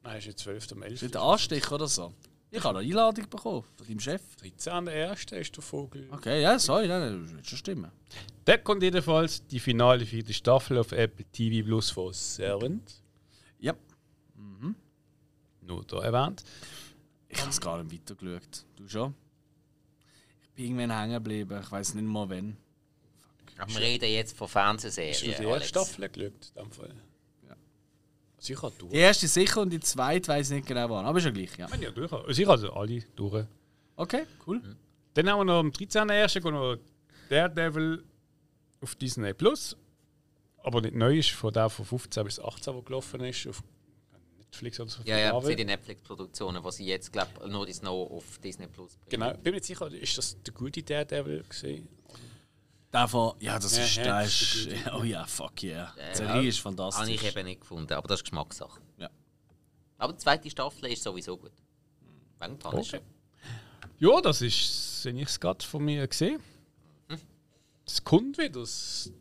[0.03, 0.72] Nein, ist jetzt 12.
[0.73, 1.02] am 11.
[1.03, 2.14] Ist der Anstich oder so?
[2.53, 4.22] Ich habe eine Einladung bekommen von deinem Chef.
[4.38, 4.88] 13.
[4.90, 5.23] 1.
[5.32, 6.10] ist der Vogel.
[6.11, 7.91] Okay, ja, sorry, nein, das wird schon stimmen.
[8.44, 13.02] Da kommt jedenfalls die finale vierte Staffel auf Apple TV Plus von Servant.
[13.60, 13.73] Ja,
[15.61, 16.44] Nur da erwähnt.
[17.30, 18.65] ich habe es gar nicht weitergeschaut.
[18.76, 19.14] Du schon?
[20.44, 21.57] Ich bin irgendwann hängen geblieben.
[21.64, 22.57] Ich weiß nicht mal wann.
[23.57, 25.36] Aber wir reden jetzt von Hast du Fernsehserien.
[25.40, 25.68] die erste.
[25.69, 26.52] Staffel geschaut?
[26.56, 26.95] In dem Fall?
[28.41, 28.55] Ja.
[28.55, 28.91] Ich habe durch.
[28.91, 31.05] Die erste sicher und die zweite weiß ich nicht genau wann.
[31.05, 31.68] Aber ist ja gleich, ja.
[31.68, 32.11] Ich habe ja durch.
[32.11, 33.45] Also ich also alle durch.
[33.95, 34.61] Okay, cool.
[35.13, 36.41] Dann haben wir noch am 13.01.
[36.41, 36.77] kommt noch
[37.30, 38.03] Daredevil
[38.81, 39.76] auf Disney Plus.
[40.63, 43.47] Aber nicht neu ist, von der von 15 bis 18, wo gelaufen ist.
[43.47, 43.63] Auf
[44.51, 45.01] Netflix oder so.
[45.05, 45.47] Ja, ja, Marvel.
[45.47, 49.09] sind die Netflix-Produktionen, die sie jetzt, glaube ich, nur die Snow auf Disney Plus bringen.
[49.09, 51.88] Genau, bin mir nicht sicher, ist das der gute Daredevil gesehen?
[52.91, 55.93] Davon, ja, das Ja, ist, ja, das ist ist, der oh ja, fuck yeah.
[56.11, 56.18] Die.
[56.18, 57.09] Serie ist Habe fantastisch.
[57.09, 58.81] ich eben nicht gefunden, aber das ist Geschmackssache.
[58.97, 59.09] Ja.
[59.97, 61.51] Aber die zweite Staffel ist sowieso gut.
[62.39, 62.97] Wegen Punisher.
[62.97, 63.05] Okay.
[63.99, 66.41] Ja, das ist, wenn ich es gerade von mir gesehen.
[67.85, 68.59] Es kommt wieder.
[68.61, 69.11] Das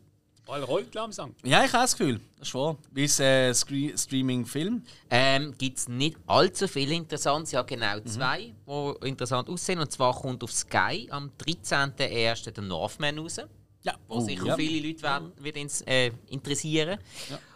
[0.45, 1.35] Ball rollt langsam.
[1.43, 2.77] Ja, ich habe das Gefühl, das ist wahr.
[2.91, 4.83] Wie es äh, Streaming-Film.
[5.09, 8.05] Ähm, Gibt es nicht allzu viele interessante, ja genau Mhm.
[8.07, 9.79] zwei, die interessant aussehen.
[9.79, 12.51] Und zwar kommt auf Sky am 13.01.
[12.51, 13.39] der Northman raus.
[13.83, 14.55] Ja, wo Oh, ja.
[14.55, 16.99] viele Leute werden, wird ins, äh, interessieren.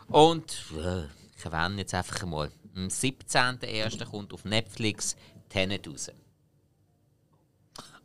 [0.07, 1.03] Und äh,
[1.37, 4.05] ich erwähne jetzt einfach einmal, am 17.01.
[4.05, 5.15] kommt auf Netflix
[5.49, 6.09] Tenet raus.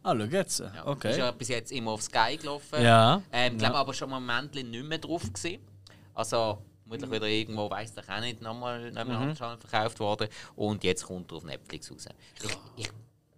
[0.02, 0.60] Ah, schau jetzt.
[0.60, 0.66] Ja.
[0.66, 1.32] Ist ja Okay.
[1.38, 2.82] bis jetzt immer auf Sky gelaufen.
[2.82, 3.22] Ja.
[3.32, 3.80] Ähm, glaube Ja.
[3.80, 5.60] aber schon einen Moment nicht mehr drauf gewesen.
[6.14, 9.34] Also vermutlich wieder irgendwo, weiß ich auch nicht, nochmal noch Mhm.
[9.38, 10.28] mal verkauft worden.
[10.56, 12.06] Und jetzt kommt er auf Netflix raus.
[12.42, 12.90] Ich, ich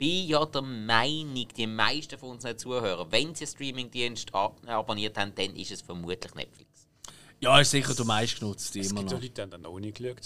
[0.02, 5.16] bin ja der Meinung, die meisten von unseren Zuhörern, wenn sie einen Streamingdienst ab abonniert
[5.16, 6.88] haben, dann ist es vermutlich Netflix.
[7.40, 9.22] Ja, ist sicher der meistgenutzte Es immer gibt ja noch.
[9.22, 10.18] Leute, die haben dann auch nicht geschaut.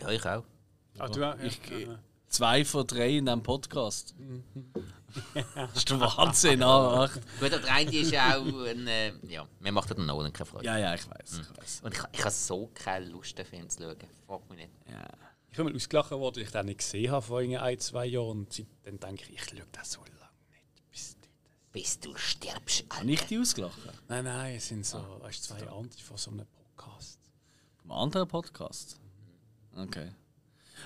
[0.00, 0.44] Ja, ich auch.
[0.98, 1.38] Ah, du auch?
[1.40, 1.98] Ich- ja.
[2.28, 4.14] Zwei von drei in diesem Podcast.
[5.44, 6.62] das ist der Wahnsinn.
[6.62, 7.08] ah.
[7.40, 8.86] Gut, der eine ist ja auch ein.
[8.86, 10.66] Äh, ja, mir macht den Nolan keine Freude.
[10.66, 11.40] Ja, ja, ich weiß.
[11.42, 11.80] Ich weiß.
[11.84, 13.96] Und ich, ich habe so keine Lust, den Film zu schauen.
[14.26, 14.70] Frag mich nicht.
[14.90, 15.08] Ja.
[15.56, 18.04] Ich bin mal ausgelacht worden, weil ich den nicht gesehen habe vor irgendwie ein, zwei
[18.04, 18.40] Jahren.
[18.40, 20.90] Und seitdem denke ich, ich schaue das so lange nicht.
[20.90, 21.16] Bis.
[21.72, 23.00] Bis du stirbst, Alter.
[23.00, 23.90] Habe ich die ausgelachen?
[24.06, 27.18] Nein, nein, es sind so weißt, zwei andere von so einem Podcast.
[27.80, 29.00] Vom anderen Podcast?
[29.74, 30.12] Okay.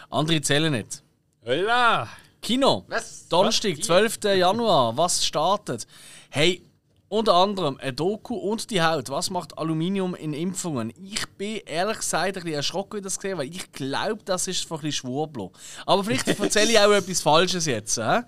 [0.09, 1.03] Andere zählen nicht.
[1.45, 2.09] Hola!
[2.41, 2.85] Kino.
[2.87, 3.27] Was?
[3.27, 3.87] Donnerstag, Was?
[3.87, 4.19] 12.
[4.37, 4.97] Januar.
[4.97, 5.85] Was startet?
[6.31, 6.63] Hey,
[7.11, 9.11] unter anderem ein Doku und die Haut.
[9.11, 10.93] Was macht Aluminium in Impfungen?
[11.03, 14.47] Ich bin ehrlich gesagt ein bisschen erschrocken, wie ich das gesehen weil ich glaube, das
[14.47, 15.51] ist von ein bisschen Schwurblo.
[15.87, 17.97] Aber vielleicht erzähle ich auch etwas Falsches jetzt.
[17.97, 18.21] Hä?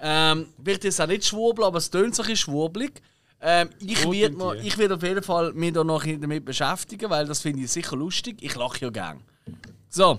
[0.00, 3.02] Ähm, wird es auch nicht Schwurblo, aber es tönt so ein bisschen schwurblig.
[3.42, 7.40] Ähm, ich werde ich werd auf jeden Fall mich da noch damit beschäftigen, weil das
[7.40, 8.38] finde ich sicher lustig.
[8.40, 9.20] Ich lache ja gern.
[9.90, 10.18] So,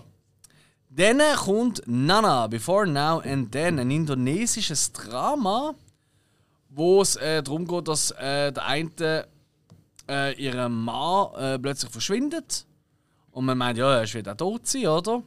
[0.92, 5.74] dann kommt Nana, Before Now and Then, ein indonesisches Drama,
[6.74, 9.28] wo es äh, darum geht, dass äh, der eine
[10.10, 12.66] äh, ihren Mann äh, plötzlich verschwindet.
[13.32, 15.22] Und man meint, ja, er ist wieder tot sein, oder?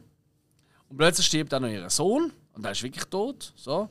[0.89, 2.31] Und plötzlich stirbt auch noch ihr Sohn.
[2.53, 3.53] Und er ist wirklich tot.
[3.55, 3.89] So.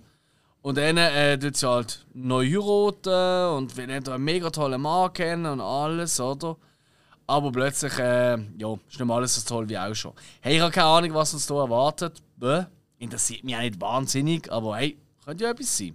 [0.63, 5.13] Und dann äh, tut sie halt neu heiraten und wir lernen einen mega tollen Mann
[5.13, 6.57] kennen und alles, oder?
[7.27, 10.13] Aber plötzlich, äh, ja, ist nicht mehr alles so toll wie auch schon.
[10.41, 12.23] Hey, ich habe keine Ahnung, was uns hier erwartet.
[12.37, 12.65] Bäh,
[12.99, 15.95] interessiert mich auch nicht wahnsinnig, aber hey, könnte ja etwas sein.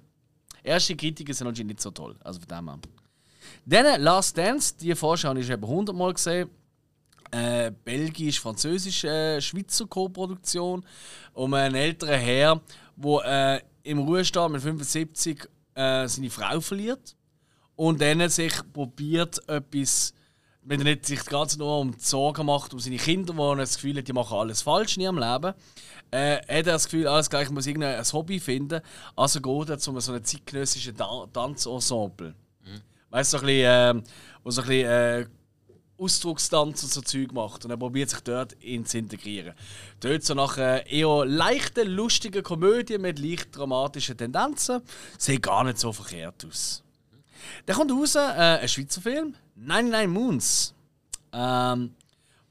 [0.64, 2.80] Erste Kritiken sind anscheinend nicht so toll, also von dem her.
[3.65, 6.49] Dann Last Dance, die Vorschau habe ich eben 100 Mal gesehen.
[7.31, 10.84] Äh, Belgisch-Französisch-Schweizer Co-Produktion
[11.34, 12.60] um einen älteren Herr,
[12.95, 17.15] der äh, im Ruhestand mit 75 äh, seine Frau verliert
[17.76, 20.15] und dann sich probiert, etwas,
[20.64, 23.57] wenn er nicht sich Zeit nur um die Sorgen macht, um seine Kinder, wo er
[23.57, 25.53] das Gefühl hat, die machen alles falsch in ihrem Leben,
[26.11, 28.81] äh, hat er das Gefühl, alles gleich, ich muss irgendein Hobby finden.
[29.15, 32.34] Also geht er zu so einem zeitgenössischen Ta Tanzensemble.
[33.10, 34.03] Weißt du, so ein bisschen, äh,
[34.44, 35.26] wo so ein bisschen äh,
[35.98, 37.65] Ausdruckstanz und so Zeug macht.
[37.65, 39.53] Und er probiert sich dort in zu integrieren.
[39.99, 44.81] Dort so nach einer eher leichten, lustigen Komödie mit leicht dramatischen Tendenzen.
[45.18, 46.84] Sieht gar nicht so verkehrt aus.
[47.65, 50.73] Dann kommt raus äh, ein Schweizer Film, 99 Moons.
[51.31, 51.91] Ähm,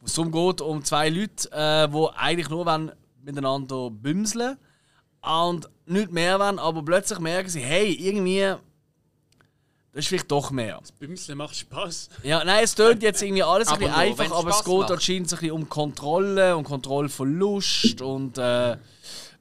[0.01, 4.56] wo es darum geht, um zwei Leute, äh, die eigentlich nur wollen miteinander bümseln
[5.22, 8.40] und nicht mehr wollen, aber plötzlich merken sie, hey, irgendwie,
[9.92, 10.80] das ist vielleicht doch mehr.
[10.98, 12.08] Bümsle macht Spaß.
[12.22, 14.64] Ja, nein, es tönt jetzt irgendwie alles ein Aber bisschen nur, einfach, aber es Spaß
[14.66, 14.90] geht macht.
[14.92, 18.76] anscheinend so ein bisschen um Kontrolle und Kontrollverlust und äh,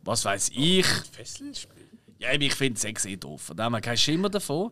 [0.04, 0.86] was weiß ich.
[1.12, 1.86] Fesselspiel.
[2.20, 3.52] Ja, ich finde Sex eh doof.
[3.56, 4.72] Da haben wir keinen Schimmer davon.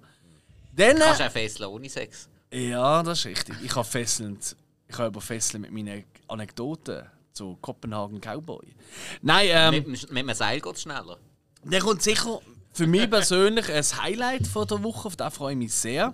[0.75, 2.27] Dann, Kannst du auch fesseln ohne Sex.
[2.51, 3.55] ja, das ist richtig.
[3.63, 4.55] Ich habe fesselnd,
[4.87, 7.03] ich habe aber fesseln mit meinen Anekdoten
[7.35, 8.73] zu Kopenhagen Cowboy.
[9.21, 11.17] Nein, ähm, mit, dem- mit einem Seil geht es schneller.
[11.63, 12.39] der kommt sicher
[12.71, 16.13] für mich persönlich ein Highlight von der Woche, auf den freue ich mich sehr.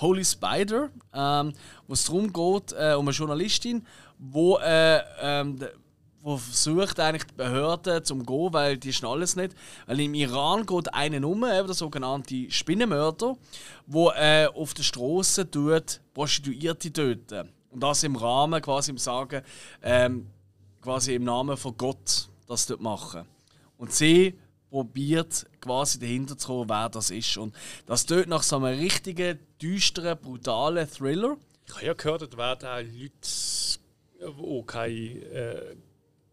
[0.00, 1.52] Holy Spider, ähm,
[1.86, 3.86] wo es darum geht, äh, um eine Journalistin,
[4.18, 5.58] wo, äh, ähm,
[6.22, 9.54] wo versucht eigentlich die Behörden zum gehen, weil die schnallen es nicht.
[9.86, 13.36] Weil im Iran geht einer um, eben der sogenannte Spinnenmörder,
[13.86, 17.50] wo äh, auf der Straße tut Prostituierte töten.
[17.70, 19.42] Und das im Rahmen quasi im Sagen,
[19.82, 20.26] ähm,
[20.80, 23.24] quasi im Namen von Gott das dort machen.
[23.76, 24.38] Und sie
[24.70, 27.36] probiert quasi dahinter zu kommen, wer das ist.
[27.36, 27.54] Und
[27.86, 31.36] das tut nach so einem richtigen, düsteren, brutalen Thriller.
[31.66, 35.76] Ich habe ja gehört, es werden auch Leute, die kein äh,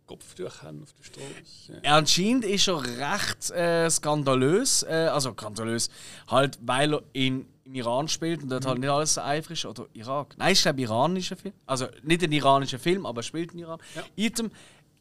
[0.07, 1.81] Kopftuch haben auf der Straße.
[1.83, 1.97] Ja.
[1.97, 5.89] Anscheinend ist er recht äh, skandalös, äh, also skandalös,
[6.29, 9.65] halt weil er in, im Iran spielt und dort halt nicht alles so einfach ist.
[9.65, 10.35] Oder Irak.
[10.37, 11.53] Nein, ich glaube iranischer Film.
[11.65, 13.79] Also nicht ein iranischer Film, aber er spielt in Iran.
[14.15, 14.49] Item,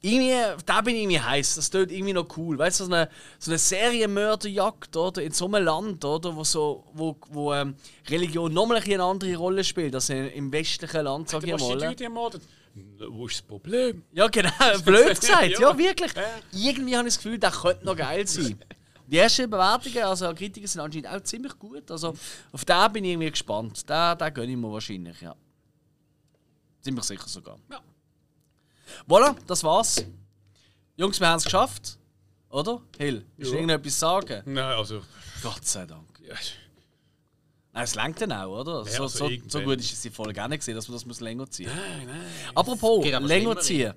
[0.02, 0.34] irgendwie,
[0.66, 1.54] da bin ich irgendwie heiß.
[1.54, 2.58] Das tut irgendwie noch cool.
[2.58, 3.08] Weißt du, so eine,
[3.38, 7.74] so eine Serienmörderjagd oder, in so einem Land, oder, wo, so, wo, wo ähm,
[8.08, 11.74] Religion nochmal eine andere Rolle spielt als im westlichen Land, sag Du ich hast die
[11.76, 11.84] mal.
[11.84, 12.42] Leute ermordet.
[13.10, 14.02] Wo ist das Problem?
[14.12, 14.50] Ja, genau,
[14.84, 15.48] blöd gesagt.
[15.48, 15.78] Ja, Ja.
[15.78, 16.12] wirklich.
[16.52, 18.58] Irgendwie habe ich das Gefühl, das könnte noch geil sein.
[19.06, 21.90] Die ersten Bewertungen, also Kritiker sind anscheinend auch ziemlich gut.
[21.90, 22.14] Also
[22.52, 23.88] auf den bin ich irgendwie gespannt.
[23.88, 25.34] Den, den gönne ich mir wahrscheinlich, ja.
[26.82, 27.56] Ziemlich sicher sogar.
[27.70, 27.80] Ja.
[29.08, 30.04] Voilà, das war's.
[30.96, 31.98] Jungs, wir haben es geschafft.
[32.50, 32.80] Oder?
[32.98, 34.42] Hill, willst du irgendetwas sagen?
[34.44, 35.02] Nein, also.
[35.42, 36.06] Gott sei Dank.
[36.26, 36.34] Ja,
[37.82, 38.84] es langt dann auch, oder?
[38.84, 41.06] so, also so, so gut ist es die Folge auch nicht gesehen, dass man das
[41.06, 41.76] muss länger ziehen muss.
[41.76, 42.26] nein, nein.
[42.54, 43.92] Apropos, Geht aber länger ziehen.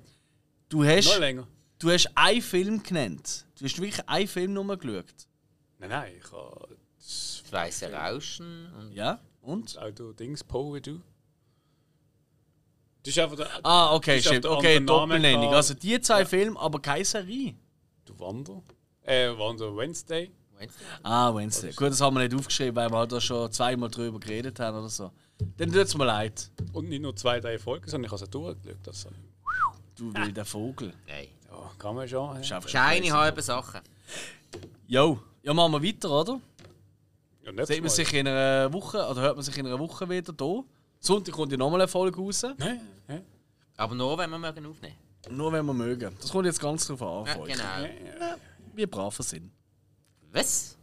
[0.67, 1.47] Du hast, länger.
[1.79, 3.45] du hast einen Film genannt.
[3.57, 5.05] Du hast wirklich einen Film nur geschaut.
[5.79, 8.71] Nein, nein, ich habe das weiße Rauschen.
[8.73, 9.19] Und Ja?
[9.41, 9.77] Und?
[9.77, 11.01] Auto-Dings, Poe, du.
[13.03, 13.49] Das ist einfach der.
[13.63, 14.45] Ah, okay, stimmt.
[14.45, 15.53] Okay, Doppelnennung.
[15.53, 17.55] Also die zwei Filme, aber keine Serie.
[18.05, 18.61] Du Wander.
[19.03, 20.29] Äh, Wander Wednesday.
[20.59, 20.85] Wednesday.
[21.03, 21.71] Ah, Wednesday.
[21.71, 24.77] Gut, das haben wir nicht aufgeschrieben, weil wir halt da schon zweimal drüber geredet haben
[24.77, 25.11] oder so.
[25.57, 26.51] Dann tut es mir leid.
[26.73, 28.77] Und nicht nur zwei, drei Folgen, sondern ich habe es durchgeschaut.
[28.83, 29.09] Das so.
[29.95, 30.93] Du wilder Vogel.
[31.07, 31.27] Nein.
[31.49, 32.37] ja, kann man schon.
[32.37, 32.57] Ist Ja.
[32.57, 33.07] einfach crazy.
[33.07, 33.81] halben Sachen.
[34.87, 36.41] Jo, ja, machen wir weiter, oder?
[37.43, 37.89] Ja, nicht Sieht man mal.
[37.89, 40.63] sich in einer Woche, oder hört man sich in einer Woche wieder hier?
[40.99, 42.43] Sonntag kommt ja nochmal eine Folge raus.
[42.57, 43.23] Nein, nein.
[43.77, 44.95] Aber nur, wenn wir mögen aufnehmen.
[45.29, 46.13] Nur wenn wir mögen.
[46.19, 47.25] Das kommt jetzt ganz drauf an.
[47.25, 47.93] Ja, genau.
[48.73, 49.51] Wie brav wir sind.
[50.31, 50.75] Was?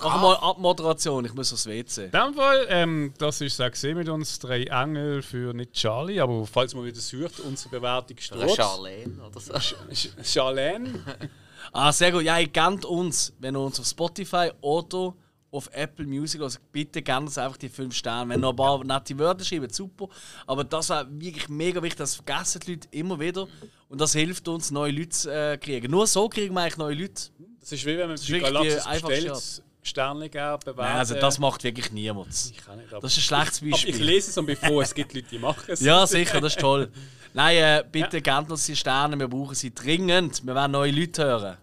[0.00, 2.04] Mach mal Abmoderation, ich muss aufs WC.
[2.04, 6.20] In dem Fall, ähm, das ist es auch mit uns drei Engel für nicht Charlie,
[6.20, 8.56] aber falls man wieder sucht, unsere Bewertung Oder steht.
[8.56, 9.52] Charlene oder so.
[9.54, 10.94] Sch- Charlene.
[11.72, 12.22] Ah, sehr gut.
[12.22, 15.12] Ja, ihr kennt uns, wenn ihr uns auf Spotify oder
[15.50, 18.30] auf Apple Music also bitte gerne uns einfach die 5 Sterne.
[18.30, 20.08] Wenn ihr noch ein paar nette Wörter schreibt, super.
[20.46, 23.48] Aber das war wirklich mega wichtig, das vergessen die Leute immer wieder.
[23.88, 25.90] Und das hilft uns, neue Leute zu äh, kriegen.
[25.90, 27.22] Nur so kriegen wir eigentlich neue Leute.
[27.68, 30.80] Das ist wie wenn man die Galaxis bestellt, Sterne geben, bewerten.
[30.80, 32.28] Nein, also das macht wirklich niemand.
[32.28, 34.04] Ich kann nicht, Das ist ein schlechtes aber ich Beispiel.
[34.04, 35.80] lese es und bevor es gibt Leute, die machen es.
[35.80, 36.90] Ja, sicher, das ist toll.
[37.34, 40.44] Nein, äh, bitte gebt uns die Sterne, wir brauchen sie dringend.
[40.46, 41.58] Wir wollen neue Leute hören.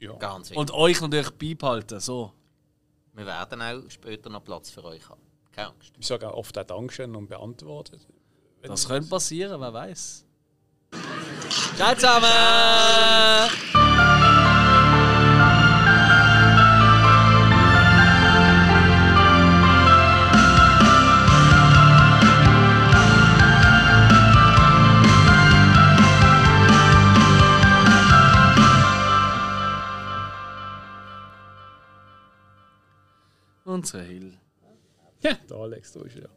[0.00, 0.12] Ja.
[0.12, 0.56] Ganz wichtig.
[0.58, 1.98] Und euch natürlich beibehalten.
[1.98, 2.32] So.
[3.14, 5.20] wir werden auch später noch Platz für euch haben.
[5.50, 5.92] Keine Angst.
[5.98, 8.06] Ich sage auch oft auch Dankeschön und beantwortet.
[8.62, 10.24] Das könnte passieren, wer weiß.
[11.76, 12.28] Ciao zusammen!
[33.68, 34.38] Unsere Hill.
[35.20, 36.30] Ja, der Alex, da ist er.